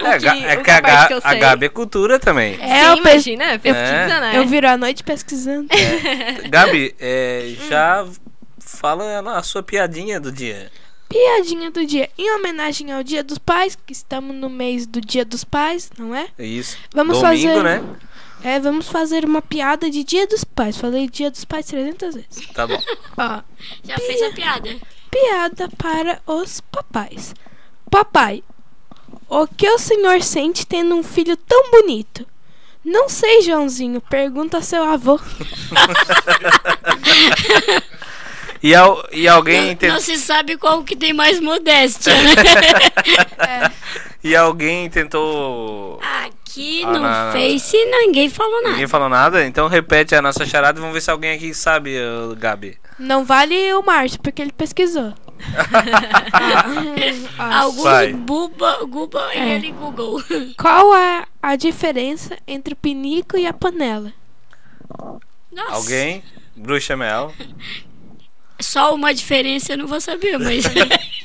É, 0.00 0.18
Ga- 0.18 0.36
é 0.36 0.56
que 0.56 0.70
a, 0.70 1.06
que 1.08 1.14
a 1.22 1.34
Gabi 1.34 1.66
é 1.66 1.68
cultura 1.68 2.18
também. 2.18 2.54
É, 2.60 2.84
Sim, 2.84 2.86
eu 2.88 2.94
pe- 2.94 3.00
imagina, 3.00 3.58
pesquisa, 3.58 4.20
né? 4.20 4.32
Eu 4.34 4.46
viro 4.46 4.66
a 4.68 4.76
noite 4.76 5.02
pesquisando. 5.02 5.68
Gabi, 6.48 6.94
é, 6.98 7.54
já 7.68 8.06
fala 8.58 9.20
a 9.36 9.42
sua 9.42 9.62
piadinha 9.62 10.18
do 10.20 10.30
dia. 10.32 10.70
Piadinha 11.08 11.70
do 11.70 11.86
dia. 11.86 12.10
Em 12.18 12.30
homenagem 12.36 12.92
ao 12.92 13.02
Dia 13.02 13.22
dos 13.24 13.38
Pais, 13.38 13.76
que 13.86 13.92
estamos 13.92 14.36
no 14.36 14.50
mês 14.50 14.86
do 14.86 15.00
Dia 15.00 15.24
dos 15.24 15.42
Pais, 15.44 15.90
não 15.98 16.14
é? 16.14 16.28
É 16.38 16.44
Isso. 16.46 16.76
Vamos 16.92 17.18
Domingo, 17.18 17.36
fazer- 17.48 17.62
né? 17.62 17.82
É, 18.44 18.60
vamos 18.60 18.88
fazer 18.88 19.24
uma 19.24 19.40
piada 19.42 19.90
de 19.90 20.04
Dia 20.04 20.26
dos 20.26 20.44
Pais. 20.44 20.76
Falei 20.76 21.08
Dia 21.08 21.30
dos 21.30 21.44
Pais 21.44 21.66
300 21.66 22.14
vezes. 22.14 22.46
Tá 22.54 22.66
bom. 22.66 22.80
Ó, 23.16 23.40
Já 23.82 23.96
fez 23.96 24.22
a 24.22 24.30
piada. 24.32 24.76
piada 25.10 25.68
para 25.78 26.20
os 26.26 26.60
papais. 26.60 27.34
Papai, 27.90 28.44
o 29.28 29.46
que 29.46 29.68
o 29.68 29.78
senhor 29.78 30.22
sente 30.22 30.66
tendo 30.66 30.94
um 30.94 31.02
filho 31.02 31.36
tão 31.36 31.70
bonito? 31.70 32.26
Não 32.84 33.08
sei, 33.08 33.40
Joãozinho. 33.42 34.00
Pergunta 34.00 34.58
a 34.58 34.62
seu 34.62 34.84
avô. 34.84 35.18
E, 38.62 38.74
al- 38.74 39.04
e 39.12 39.28
alguém 39.28 39.68
Não, 39.68 39.74
tentou. 39.76 39.94
não 39.94 40.00
se 40.00 40.16
sabe 40.18 40.56
qual 40.56 40.82
que 40.82 40.96
tem 40.96 41.12
mais 41.12 41.38
modéstia, 41.40 42.12
né? 42.22 43.72
E 44.22 44.34
alguém 44.34 44.90
tentou. 44.90 46.00
Aqui 46.24 46.82
Ah, 46.84 46.86
no 46.92 47.00
não. 47.00 47.32
Face 47.32 47.76
ninguém 47.84 48.28
falou 48.28 48.56
nada. 48.62 48.70
Ninguém 48.72 48.88
falou 48.88 49.08
nada? 49.08 49.46
Então 49.46 49.68
repete 49.68 50.14
a 50.14 50.22
nossa 50.22 50.44
charada 50.44 50.78
e 50.78 50.80
vamos 50.80 50.94
ver 50.94 51.00
se 51.00 51.10
alguém 51.10 51.32
aqui 51.36 51.54
sabe, 51.54 51.96
Gabi. 52.36 52.76
Não 52.98 53.24
vale 53.24 53.72
o 53.74 53.82
Márcio, 53.82 54.18
porque 54.20 54.42
ele 54.42 54.52
pesquisou. 54.52 55.14
Ah, 57.38 57.60
Alguns 57.60 58.12
buba, 58.16 58.84
guba 58.86 59.30
É. 59.32 59.54
ele 59.54 59.70
Google. 59.72 60.22
Qual 60.58 60.94
é 60.96 61.24
a 61.42 61.54
diferença 61.56 62.36
entre 62.46 62.74
o 62.74 62.76
pinico 62.76 63.36
e 63.36 63.46
a 63.46 63.52
panela? 63.52 64.12
Nossa, 65.52 65.72
Alguém? 65.72 66.22
Bruxa 66.56 66.96
Mel. 66.96 67.32
Só 68.60 68.94
uma 68.94 69.14
diferença 69.14 69.72
eu 69.72 69.78
não 69.78 69.86
vou 69.86 70.00
saber, 70.00 70.38
mas 70.38 70.64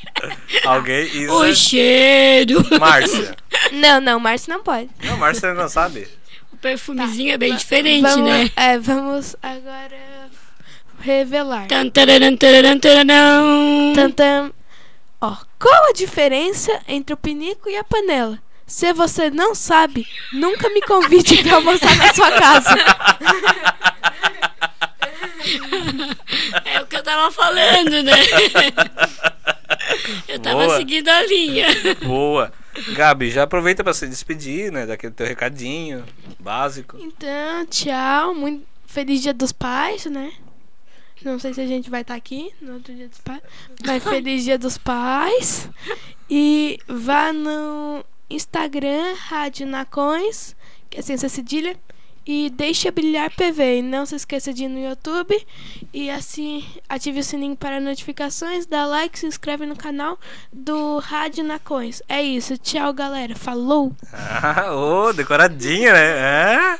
Alguém? 0.65 1.05
Isa. 1.05 1.33
o 1.33 1.55
cheiro. 1.55 2.63
Márcia. 2.79 3.35
Não, 3.71 3.99
não, 3.99 4.19
Márcio 4.19 4.53
não 4.53 4.63
pode. 4.63 4.89
Não, 5.03 5.17
Márcia 5.17 5.53
não 5.53 5.67
sabe. 5.67 6.07
O 6.51 6.57
perfumezinho 6.57 7.33
é 7.33 7.37
bem 7.37 7.55
diferente, 7.55 8.03
vamos, 8.03 8.29
né? 8.29 8.49
é, 8.55 8.77
vamos 8.77 9.35
agora 9.41 10.29
revelar. 11.01 11.67
Tan, 11.67 11.89
tararam, 11.89 12.37
tararam, 12.37 12.79
tararam. 12.79 13.93
Tantam. 13.95 14.53
Ó, 15.19 15.35
qual 15.59 15.89
a 15.89 15.93
diferença 15.93 16.79
entre 16.87 17.13
o 17.13 17.17
pinico 17.17 17.69
e 17.69 17.75
a 17.75 17.83
panela? 17.83 18.39
Se 18.65 18.93
você 18.93 19.29
não 19.29 19.53
sabe, 19.53 20.07
nunca 20.31 20.69
me 20.69 20.81
convide 20.81 21.43
pra 21.43 21.55
almoçar 21.55 21.95
na 21.97 22.13
sua 22.13 22.31
casa. 22.31 22.75
É 26.65 26.81
o 26.81 26.85
que 26.87 26.95
eu 26.95 27.03
tava 27.03 27.31
falando, 27.31 28.03
né? 28.03 28.13
Eu 30.27 30.39
tava 30.39 30.65
Boa. 30.65 30.77
seguindo 30.77 31.09
a 31.09 31.25
linha. 31.25 31.67
Boa. 32.03 32.51
Gabi, 32.95 33.29
já 33.29 33.43
aproveita 33.43 33.83
pra 33.83 33.93
se 33.93 34.07
despedir, 34.07 34.71
né? 34.71 34.85
Daquele 34.85 35.13
teu 35.13 35.27
recadinho 35.27 36.03
básico. 36.39 36.97
Então, 36.99 37.65
tchau. 37.67 38.33
Muito 38.33 38.65
feliz 38.85 39.21
Dia 39.21 39.33
dos 39.33 39.51
Pais, 39.51 40.05
né? 40.05 40.31
Não 41.23 41.39
sei 41.39 41.53
se 41.53 41.61
a 41.61 41.67
gente 41.67 41.89
vai 41.89 42.01
estar 42.01 42.15
aqui 42.15 42.51
no 42.61 42.73
outro 42.73 42.93
Dia 42.93 43.07
dos 43.07 43.19
Pais. 43.19 43.41
Mas 43.85 44.03
feliz 44.03 44.43
Dia 44.43 44.57
dos 44.57 44.77
Pais. 44.77 45.69
E 46.29 46.79
vá 46.87 47.31
no 47.31 48.03
Instagram, 48.29 49.13
Rádio 49.15 49.67
Nacões, 49.67 50.55
que 50.89 50.99
é 50.99 51.01
ciência 51.01 51.29
cedilha. 51.29 51.77
E 52.25 52.49
deixe 52.49 52.89
brilhar 52.89 53.29
PV. 53.31 53.79
E 53.79 53.81
não 53.81 54.05
se 54.05 54.15
esqueça 54.15 54.53
de 54.53 54.63
ir 54.63 54.67
no 54.69 54.79
YouTube. 54.79 55.35
E 55.93 56.09
assim, 56.09 56.65
ative 56.87 57.19
o 57.19 57.23
sininho 57.23 57.55
para 57.55 57.79
notificações. 57.79 58.65
Dá 58.65 58.85
like, 58.85 59.19
se 59.19 59.25
inscreve 59.25 59.65
no 59.65 59.75
canal 59.75 60.17
do 60.51 60.99
Rádio 60.99 61.43
Nacões. 61.43 62.01
É 62.07 62.21
isso. 62.21 62.57
Tchau, 62.57 62.93
galera. 62.93 63.35
Falou! 63.35 63.95
Ah, 64.13 64.71
ô, 64.75 65.11
decoradinha, 65.13 65.91
né? 65.93 65.99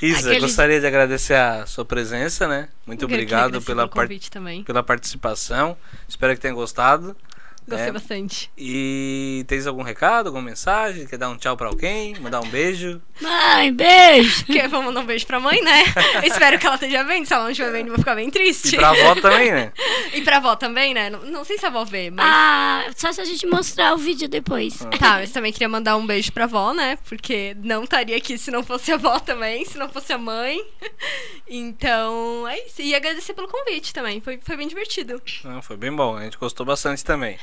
Isa, 0.00 0.28
Aqueles- 0.28 0.42
gostaria 0.42 0.80
de 0.80 0.86
agradecer 0.86 1.34
a 1.34 1.66
sua 1.66 1.84
presença, 1.84 2.46
né? 2.46 2.68
Muito 2.86 3.02
Eu 3.02 3.06
obrigado 3.08 3.60
pela, 3.62 3.88
pela 3.88 4.82
participação. 4.82 5.76
Espero 6.08 6.34
que 6.34 6.40
tenha 6.40 6.54
gostado. 6.54 7.16
Gostei 7.68 7.88
É. 7.88 7.92
bastante. 7.92 8.50
E 8.56 9.44
tens 9.46 9.66
algum 9.66 9.82
recado, 9.82 10.26
alguma 10.28 10.42
mensagem? 10.44 11.06
Quer 11.06 11.18
dar 11.18 11.28
um 11.28 11.36
tchau 11.36 11.56
pra 11.56 11.68
alguém? 11.68 12.18
Mandar 12.18 12.40
um 12.40 12.48
beijo? 12.48 13.00
Mãe, 13.20 13.72
beijo. 13.72 14.44
Que 14.46 14.66
vamos 14.68 14.86
mandar 14.86 15.00
um 15.00 15.06
beijo 15.06 15.26
pra 15.26 15.38
mãe, 15.38 15.62
né? 15.62 15.82
Espero 16.24 16.58
que 16.58 16.66
ela 16.66 16.76
esteja 16.76 17.02
vendo. 17.04 17.26
Se 17.26 17.34
ela 17.34 17.44
não 17.44 17.50
estiver 17.50 17.70
vendo, 17.72 17.86
eu 17.88 17.92
vou 17.94 17.98
ficar 17.98 18.14
bem 18.14 18.30
triste. 18.30 18.74
E 18.74 18.78
pra 18.78 18.90
avó 18.90 19.14
também, 19.20 19.52
né? 19.52 19.72
E 20.14 20.22
pra 20.22 20.38
avó 20.38 20.56
também, 20.56 20.94
né? 20.94 21.10
Não, 21.10 21.20
não 21.26 21.44
sei 21.44 21.58
se 21.58 21.66
a 21.66 21.68
avó 21.68 21.84
vê, 21.84 22.10
mas. 22.10 22.24
Ah, 22.26 22.86
só 22.96 23.12
se 23.12 23.20
a 23.20 23.24
gente 23.24 23.46
mostrar 23.46 23.92
o 23.94 23.98
vídeo 23.98 24.26
depois. 24.28 24.78
Tá, 24.98 25.18
mas 25.18 25.30
também 25.30 25.52
queria 25.52 25.68
mandar 25.68 25.96
um 25.96 26.06
beijo 26.06 26.32
pra 26.32 26.44
avó, 26.44 26.72
né? 26.72 26.96
Porque 27.08 27.54
não 27.62 27.84
estaria 27.84 28.16
aqui 28.16 28.38
se 28.38 28.50
não 28.50 28.62
fosse 28.64 28.90
a 28.90 28.94
avó 28.94 29.18
também, 29.20 29.64
se 29.66 29.76
não 29.76 29.88
fosse 29.88 30.12
a 30.12 30.18
mãe. 30.18 30.58
Então, 31.50 32.46
é 32.46 32.66
isso. 32.66 32.82
E 32.82 32.94
agradecer 32.94 33.32
pelo 33.32 33.48
convite 33.48 33.94
também. 33.94 34.20
Foi, 34.20 34.38
foi 34.42 34.56
bem 34.56 34.68
divertido. 34.68 35.20
Não, 35.44 35.62
foi 35.62 35.76
bem 35.76 35.90
bom, 35.94 36.16
a 36.16 36.22
gente 36.24 36.36
gostou 36.36 36.64
bastante 36.66 37.02
também. 37.04 37.38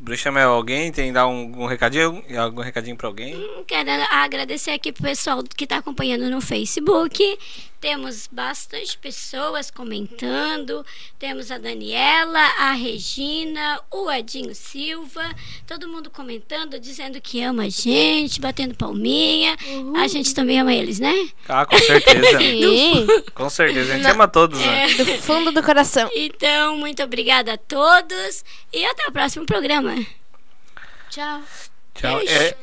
Bruxa 0.00 0.30
alguém 0.42 0.90
tem 0.90 1.12
dar 1.12 1.26
um, 1.26 1.62
um 1.62 1.66
recadinho? 1.66 2.24
Algum 2.38 2.62
recadinho 2.62 2.96
pra 2.96 3.06
alguém? 3.06 3.34
Quero 3.66 3.90
agradecer 4.10 4.70
aqui 4.70 4.92
pro 4.92 5.02
pessoal 5.02 5.44
que 5.44 5.64
está 5.64 5.76
acompanhando 5.76 6.30
no 6.30 6.40
Facebook. 6.40 7.38
Temos 7.80 8.28
bastante 8.30 8.98
pessoas 8.98 9.70
comentando. 9.70 10.84
Temos 11.18 11.50
a 11.50 11.56
Daniela, 11.56 12.38
a 12.58 12.72
Regina, 12.72 13.80
o 13.90 14.10
Edinho 14.12 14.54
Silva. 14.54 15.22
Todo 15.66 15.88
mundo 15.88 16.10
comentando, 16.10 16.78
dizendo 16.78 17.18
que 17.22 17.42
ama 17.42 17.64
a 17.64 17.68
gente, 17.70 18.38
batendo 18.38 18.74
palminha. 18.74 19.56
A 19.96 20.06
gente 20.08 20.34
também 20.34 20.60
ama 20.60 20.74
eles, 20.74 21.00
né? 21.00 21.30
Ah, 21.48 21.64
com 21.64 21.78
certeza. 21.78 22.36
Sim, 22.38 23.06
com 23.32 23.48
certeza, 23.48 23.94
a 23.94 23.96
gente 23.96 24.08
ama 24.08 24.28
todos, 24.28 24.60
né? 24.60 24.92
do 24.94 25.06
fundo 25.22 25.50
do 25.50 25.62
coração. 25.62 26.10
Então, 26.14 26.76
muito 26.76 27.02
obrigada 27.02 27.54
a 27.54 27.56
todos 27.56 28.44
e 28.70 28.84
até 28.84 29.06
o 29.06 29.12
próximo 29.12 29.46
programa. 29.46 29.94
Tchau. 31.08 31.42
Tchau. 31.94 32.18
Beijo. 32.18 32.32
É, 32.32 32.56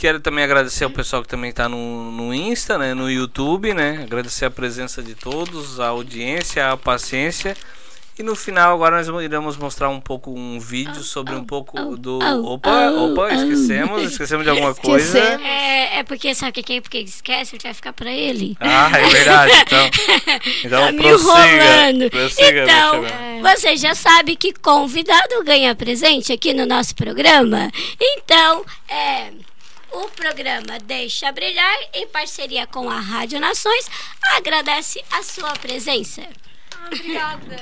quero 0.00 0.18
também 0.18 0.42
agradecer 0.42 0.84
ao 0.84 0.90
pessoal 0.90 1.22
que 1.22 1.28
também 1.28 1.52
tá 1.52 1.68
no, 1.68 2.10
no 2.10 2.32
Insta, 2.32 2.78
né? 2.78 2.94
No 2.94 3.10
YouTube, 3.10 3.74
né? 3.74 4.00
Agradecer 4.02 4.46
a 4.46 4.50
presença 4.50 5.02
de 5.02 5.14
todos, 5.14 5.78
a 5.78 5.88
audiência, 5.88 6.72
a 6.72 6.76
paciência. 6.76 7.54
E 8.18 8.22
no 8.22 8.34
final, 8.34 8.74
agora 8.74 8.96
nós 8.96 9.22
iremos 9.22 9.56
mostrar 9.56 9.88
um 9.90 10.00
pouco 10.00 10.30
um 10.30 10.58
vídeo 10.58 11.02
sobre 11.02 11.34
um 11.34 11.44
pouco 11.44 11.96
do. 11.96 12.18
Opa, 12.44 12.90
opa, 12.90 13.32
esquecemos, 13.32 14.02
esquecemos 14.02 14.44
de 14.44 14.50
alguma 14.50 14.74
coisa. 14.74 15.18
É, 15.18 15.98
é 15.98 16.02
porque 16.02 16.34
sabe 16.34 16.60
o 16.60 16.64
que 16.64 16.72
é? 16.74 16.80
Porque 16.80 16.98
esquece, 16.98 17.58
vai 17.62 17.72
ficar 17.74 17.92
pra 17.92 18.10
ele. 18.10 18.56
Ah, 18.60 18.90
é 18.98 19.08
verdade. 19.08 19.52
Então, 19.66 19.90
então 20.64 20.86
Tá 20.86 20.92
me 20.92 20.98
prossiga. 20.98 21.46
enrolando. 21.46 22.10
prossiga 22.10 22.62
então, 22.62 23.04
você 23.42 23.76
já 23.76 23.94
sabe 23.94 24.36
que 24.36 24.52
convidado 24.54 25.42
ganha 25.44 25.74
presente 25.74 26.32
aqui 26.32 26.52
no 26.52 26.66
nosso 26.66 26.94
programa. 26.94 27.70
Então, 27.98 28.64
é. 28.88 29.49
O 29.92 30.08
programa 30.10 30.78
Deixa 30.78 31.32
Brilhar, 31.32 31.76
em 31.92 32.06
parceria 32.06 32.66
com 32.66 32.88
a 32.88 33.00
Rádio 33.00 33.40
Nações, 33.40 33.86
agradece 34.36 35.04
a 35.10 35.22
sua 35.22 35.52
presença. 35.54 36.22
Obrigada. 36.86 37.56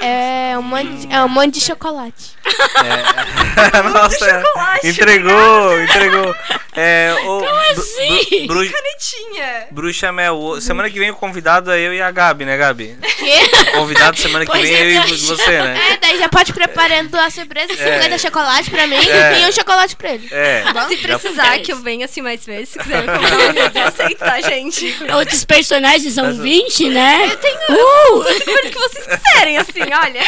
É 0.00 0.56
um 0.58 0.62
monte, 0.62 1.08
é 1.12 1.22
um 1.22 1.28
monte 1.28 1.54
de 1.54 1.60
chocolate. 1.60 2.30
É. 2.44 3.82
Nossa, 3.90 4.42
entregou, 4.82 5.82
entregou. 5.82 6.34
É, 6.74 7.12
o, 7.20 7.40
Como 7.40 7.48
assim? 7.72 8.46
Canetinha. 8.46 9.66
Bruxa 9.70 10.12
Mel, 10.12 10.58
semana 10.60 10.88
que 10.88 10.98
vem 10.98 11.10
o 11.10 11.14
convidado 11.16 11.70
é 11.70 11.80
eu 11.80 11.92
e 11.92 12.00
a 12.00 12.10
Gabi, 12.10 12.44
né, 12.44 12.56
Gabi? 12.56 12.96
Quê? 13.18 13.70
Convidado 13.72 14.16
semana 14.18 14.46
que 14.46 14.52
Pois 14.52 14.62
vem 14.62 14.74
é 14.74 14.82
eu 14.98 15.02
e 15.04 15.08
tô 15.08 15.16
você, 15.36 15.50
né? 15.60 15.78
É, 15.92 15.96
daí 15.96 16.18
já 16.18 16.28
pode 16.28 16.50
ir 16.50 16.54
preparando 16.54 17.14
a 17.16 17.28
surpresa, 17.28 17.74
50 17.76 18.18
chocolate 18.18 18.70
pra 18.70 18.86
mim 18.86 18.96
É. 18.96 19.40
e 19.42 19.46
um 19.46 19.52
chocolate 19.52 19.96
pra 19.96 20.14
ele. 20.14 20.28
É. 20.30 20.64
Se 20.88 20.96
já- 20.96 21.18
precisar 21.18 21.58
que 21.58 21.72
eu 21.72 21.76
venha 21.78 22.04
assim 22.06 22.22
mais 22.22 22.44
vezes, 22.46 22.70
se 22.70 22.78
quiser 22.78 23.02
vez, 23.02 23.74
eu 23.74 23.82
aceito, 23.86 24.18
tá, 24.18 24.40
gente? 24.40 24.96
Outros 25.14 25.44
personagens 25.44 26.14
são 26.14 26.32
20, 26.34 26.88
né? 26.88 27.28
Eu 27.32 27.36
tenho. 27.36 27.58
Uh! 27.70 28.24
Que 28.62 28.78
vocês 28.78 29.06
quiserem, 29.06 29.58
assim, 29.58 29.82
olha. 29.82 30.22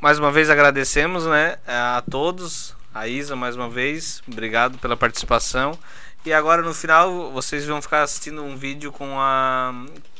Mais 0.00 0.18
uma 0.18 0.32
vez 0.32 0.48
agradecemos, 0.48 1.26
né, 1.26 1.58
a 1.66 2.02
todos, 2.10 2.74
a 2.94 3.06
Isa 3.06 3.36
mais 3.36 3.54
uma 3.54 3.68
vez, 3.68 4.22
obrigado 4.26 4.78
pela 4.78 4.96
participação. 4.96 5.78
E 6.24 6.32
agora 6.32 6.62
no 6.62 6.72
final 6.72 7.30
vocês 7.32 7.66
vão 7.66 7.82
ficar 7.82 8.02
assistindo 8.02 8.42
um 8.42 8.56
vídeo 8.56 8.90
com 8.92 9.18
a 9.18 9.74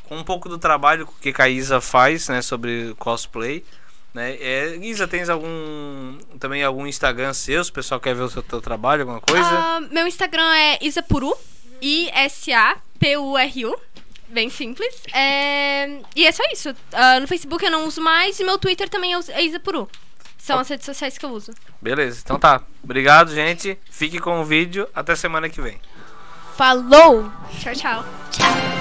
com 0.05 0.17
um 0.17 0.25
pouco 0.25 0.49
do 0.49 0.59
trabalho 0.59 1.09
que 1.21 1.33
a 1.39 1.49
Isa 1.49 1.81
faz, 1.81 2.29
né, 2.29 2.43
sobre 2.43 2.95
cosplay, 2.99 3.65
né? 4.13 4.37
É, 4.41 4.77
Isa, 4.83 5.07
tens 5.07 5.29
algum 5.29 6.19
também 6.39 6.65
algum 6.65 6.87
Instagram 6.87 7.33
seu, 7.33 7.63
se 7.65 7.71
o 7.71 7.75
pessoal 7.75 8.01
quer 8.01 8.15
ver 8.15 8.25
o 8.25 8.29
seu 8.29 8.43
teu 8.43 8.61
trabalho, 8.61 9.03
alguma 9.03 9.21
coisa? 9.21 9.49
Ah, 9.49 9.81
meu 9.91 10.07
Instagram 10.07 10.53
é 10.57 10.85
Isapuru, 10.85 11.33
I-S-A-P-U-R-U. 11.81 13.81
Bem 14.31 14.49
simples. 14.49 14.95
É, 15.13 16.01
E 16.15 16.27
é 16.27 16.33
só 16.33 16.43
isso. 16.53 16.75
Ah, 16.93 17.21
no 17.21 17.27
Facebook 17.27 17.65
eu 17.65 17.71
não 17.71 17.87
uso 17.87 18.01
mais 18.01 18.39
e 18.39 18.45
meu 18.45 18.59
Twitter 18.59 18.89
também 18.89 19.15
é 19.15 19.19
é 19.29 19.45
Isapuru. 19.45 19.89
São 20.39 20.59
as 20.59 20.69
redes 20.69 20.87
sociais 20.87 21.19
que 21.19 21.25
eu 21.25 21.31
uso. 21.31 21.53
Beleza. 21.83 22.23
Então 22.25 22.39
tá. 22.39 22.63
Obrigado, 22.83 23.35
gente. 23.35 23.79
Fique 23.91 24.19
com 24.19 24.41
o 24.41 24.45
vídeo. 24.45 24.89
Até 24.95 25.15
semana 25.15 25.49
que 25.49 25.61
vem. 25.61 25.79
Falou! 26.57 27.31
Tchau, 27.61 27.75
tchau. 27.75 28.80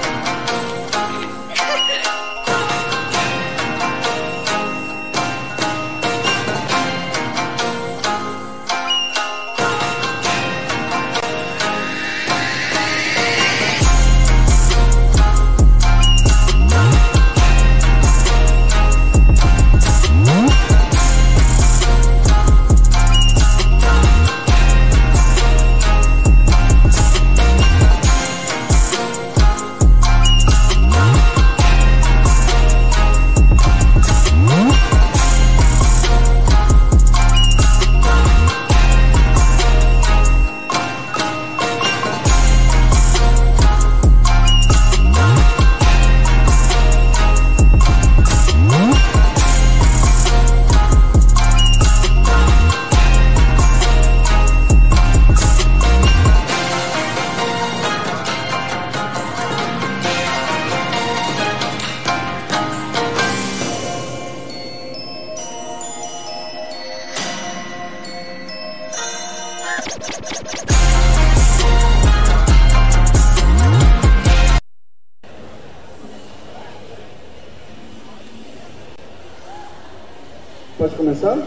Pode 80.79 80.95
começar? 80.95 81.37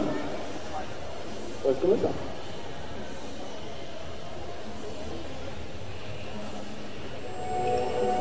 Pode 1.63 1.79
começar. 1.79 2.11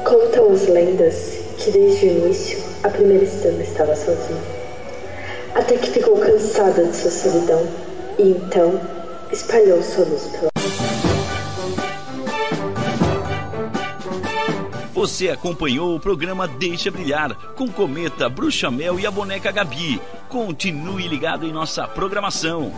Contam 0.07 0.53
as 0.55 0.69
lendas 0.69 1.39
que 1.59 1.71
desde 1.71 2.07
o 2.07 2.09
início 2.09 2.63
a 2.83 2.89
primeira 2.89 3.25
estrela 3.25 3.63
estava 3.63 3.95
sozinha. 3.95 4.41
Até 5.55 5.77
que 5.77 5.91
ficou 5.91 6.17
cansada 6.17 6.83
de 6.83 6.97
sua 6.97 7.11
solidão 7.11 7.69
e 8.19 8.31
então 8.31 8.81
espalhou 9.31 9.83
sua 9.83 10.07
luz 10.07 10.29
pela 10.29 10.52
Você 15.03 15.31
acompanhou 15.31 15.97
o 15.97 15.99
programa 15.99 16.47
Deixa 16.47 16.89
Brilhar 16.89 17.35
com 17.57 17.67
Cometa, 17.67 18.29
Bruxa 18.29 18.71
Mel 18.71 19.01
e 19.01 19.05
a 19.05 19.11
boneca 19.11 19.51
Gabi. 19.51 20.01
Continue 20.29 21.09
ligado 21.09 21.45
em 21.45 21.51
nossa 21.51 21.89
programação. 21.89 22.73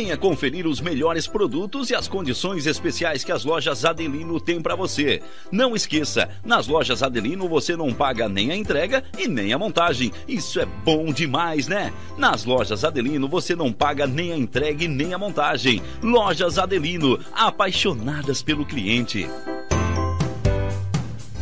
Venha 0.00 0.16
conferir 0.16 0.66
os 0.66 0.80
melhores 0.80 1.26
produtos 1.26 1.90
e 1.90 1.94
as 1.94 2.08
condições 2.08 2.64
especiais 2.64 3.22
que 3.22 3.30
as 3.30 3.44
lojas 3.44 3.84
Adelino 3.84 4.40
têm 4.40 4.58
para 4.58 4.74
você. 4.74 5.20
Não 5.52 5.76
esqueça, 5.76 6.30
nas 6.42 6.66
lojas 6.66 7.02
Adelino 7.02 7.46
você 7.46 7.76
não 7.76 7.92
paga 7.92 8.26
nem 8.26 8.50
a 8.50 8.56
entrega 8.56 9.04
e 9.18 9.28
nem 9.28 9.52
a 9.52 9.58
montagem. 9.58 10.10
Isso 10.26 10.58
é 10.58 10.64
bom 10.64 11.12
demais, 11.12 11.68
né? 11.68 11.92
Nas 12.16 12.46
lojas 12.46 12.82
Adelino 12.82 13.28
você 13.28 13.54
não 13.54 13.70
paga 13.70 14.06
nem 14.06 14.32
a 14.32 14.38
entrega 14.38 14.84
e 14.84 14.88
nem 14.88 15.12
a 15.12 15.18
montagem. 15.18 15.82
Lojas 16.02 16.56
Adelino, 16.56 17.20
apaixonadas 17.34 18.42
pelo 18.42 18.64
cliente. 18.64 19.28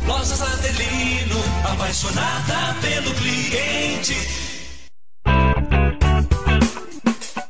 Lojas 0.05 0.41
Adelino, 0.41 1.41
apaixonada 1.63 2.75
pelo 2.81 3.15
cliente. 3.15 4.38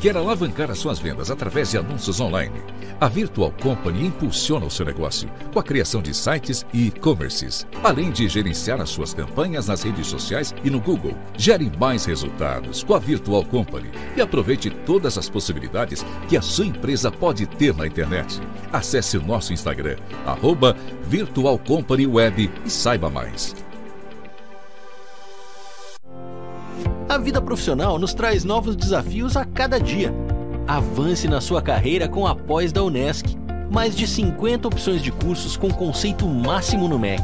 Quer 0.00 0.16
alavancar 0.16 0.70
as 0.70 0.78
suas 0.78 1.00
vendas 1.00 1.28
através 1.28 1.72
de 1.72 1.78
anúncios 1.78 2.20
online? 2.20 2.62
A 3.00 3.08
Virtual 3.08 3.52
Company 3.60 4.06
impulsiona 4.06 4.64
o 4.64 4.70
seu 4.70 4.86
negócio 4.86 5.28
com 5.52 5.58
a 5.58 5.62
criação 5.62 6.00
de 6.00 6.14
sites 6.14 6.64
e 6.72 6.86
e-commerces, 6.86 7.66
além 7.82 8.12
de 8.12 8.28
gerenciar 8.28 8.80
as 8.80 8.90
suas 8.90 9.12
campanhas 9.12 9.66
nas 9.66 9.82
redes 9.82 10.06
sociais 10.06 10.54
e 10.62 10.70
no 10.70 10.80
Google. 10.80 11.16
Gere 11.36 11.68
mais 11.80 12.04
resultados 12.04 12.84
com 12.84 12.94
a 12.94 13.00
Virtual 13.00 13.44
Company 13.44 13.90
e 14.16 14.20
aproveite 14.20 14.70
todas 14.70 15.18
as 15.18 15.28
possibilidades 15.28 16.06
que 16.28 16.36
a 16.36 16.42
sua 16.42 16.66
empresa 16.66 17.10
pode 17.10 17.44
ter 17.46 17.74
na 17.74 17.84
internet. 17.84 18.40
Acesse 18.72 19.18
o 19.18 19.22
nosso 19.22 19.52
Instagram, 19.52 19.96
arroba 20.24 20.76
Virtual 21.08 21.58
Company 21.58 22.06
Web 22.06 22.48
e 22.64 22.70
saiba 22.70 23.10
mais. 23.10 23.52
A 27.08 27.16
vida 27.16 27.40
profissional 27.40 27.98
nos 27.98 28.12
traz 28.12 28.44
novos 28.44 28.76
desafios 28.76 29.34
a 29.34 29.42
cada 29.42 29.80
dia. 29.80 30.12
Avance 30.66 31.26
na 31.26 31.40
sua 31.40 31.62
carreira 31.62 32.06
com 32.06 32.26
a 32.26 32.34
pós 32.34 32.70
da 32.70 32.82
Unesc. 32.82 33.34
Mais 33.70 33.96
de 33.96 34.06
50 34.06 34.68
opções 34.68 35.02
de 35.02 35.10
cursos 35.10 35.56
com 35.56 35.70
conceito 35.70 36.26
máximo 36.26 36.86
no 36.86 36.98
MEC. 36.98 37.22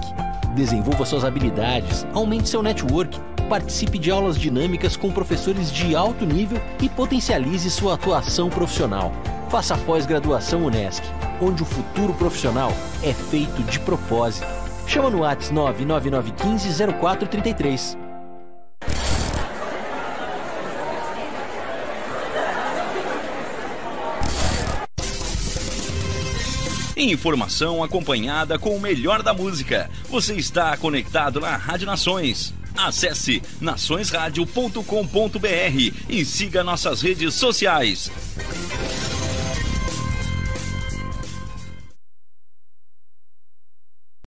Desenvolva 0.56 1.04
suas 1.04 1.22
habilidades, 1.22 2.06
aumente 2.14 2.48
seu 2.48 2.62
network, 2.62 3.20
participe 3.46 3.98
de 3.98 4.10
aulas 4.10 4.38
dinâmicas 4.38 4.96
com 4.96 5.12
professores 5.12 5.70
de 5.70 5.94
alto 5.94 6.24
nível 6.24 6.58
e 6.80 6.88
potencialize 6.88 7.70
sua 7.70 7.94
atuação 7.94 8.48
profissional. 8.48 9.12
Faça 9.50 9.74
a 9.74 9.78
pós-graduação 9.78 10.64
Unesc, 10.64 11.02
onde 11.42 11.62
o 11.62 11.66
futuro 11.66 12.14
profissional 12.14 12.72
é 13.02 13.12
feito 13.12 13.62
de 13.64 13.78
propósito. 13.80 14.46
Chama 14.86 15.10
no 15.10 15.20
WhatsApp 15.20 15.54
99915 15.54 16.92
0433. 17.00 18.03
Informação 27.12 27.84
acompanhada 27.84 28.58
com 28.58 28.74
o 28.74 28.80
melhor 28.80 29.22
da 29.22 29.34
música. 29.34 29.90
Você 30.08 30.34
está 30.34 30.74
conectado 30.76 31.40
na 31.40 31.56
Rádio 31.56 31.86
Nações. 31.86 32.54
Acesse 32.76 33.40
naçõesradio.com.br 33.60 35.92
e 36.08 36.24
siga 36.24 36.64
nossas 36.64 37.02
redes 37.02 37.34
sociais. 37.34 38.10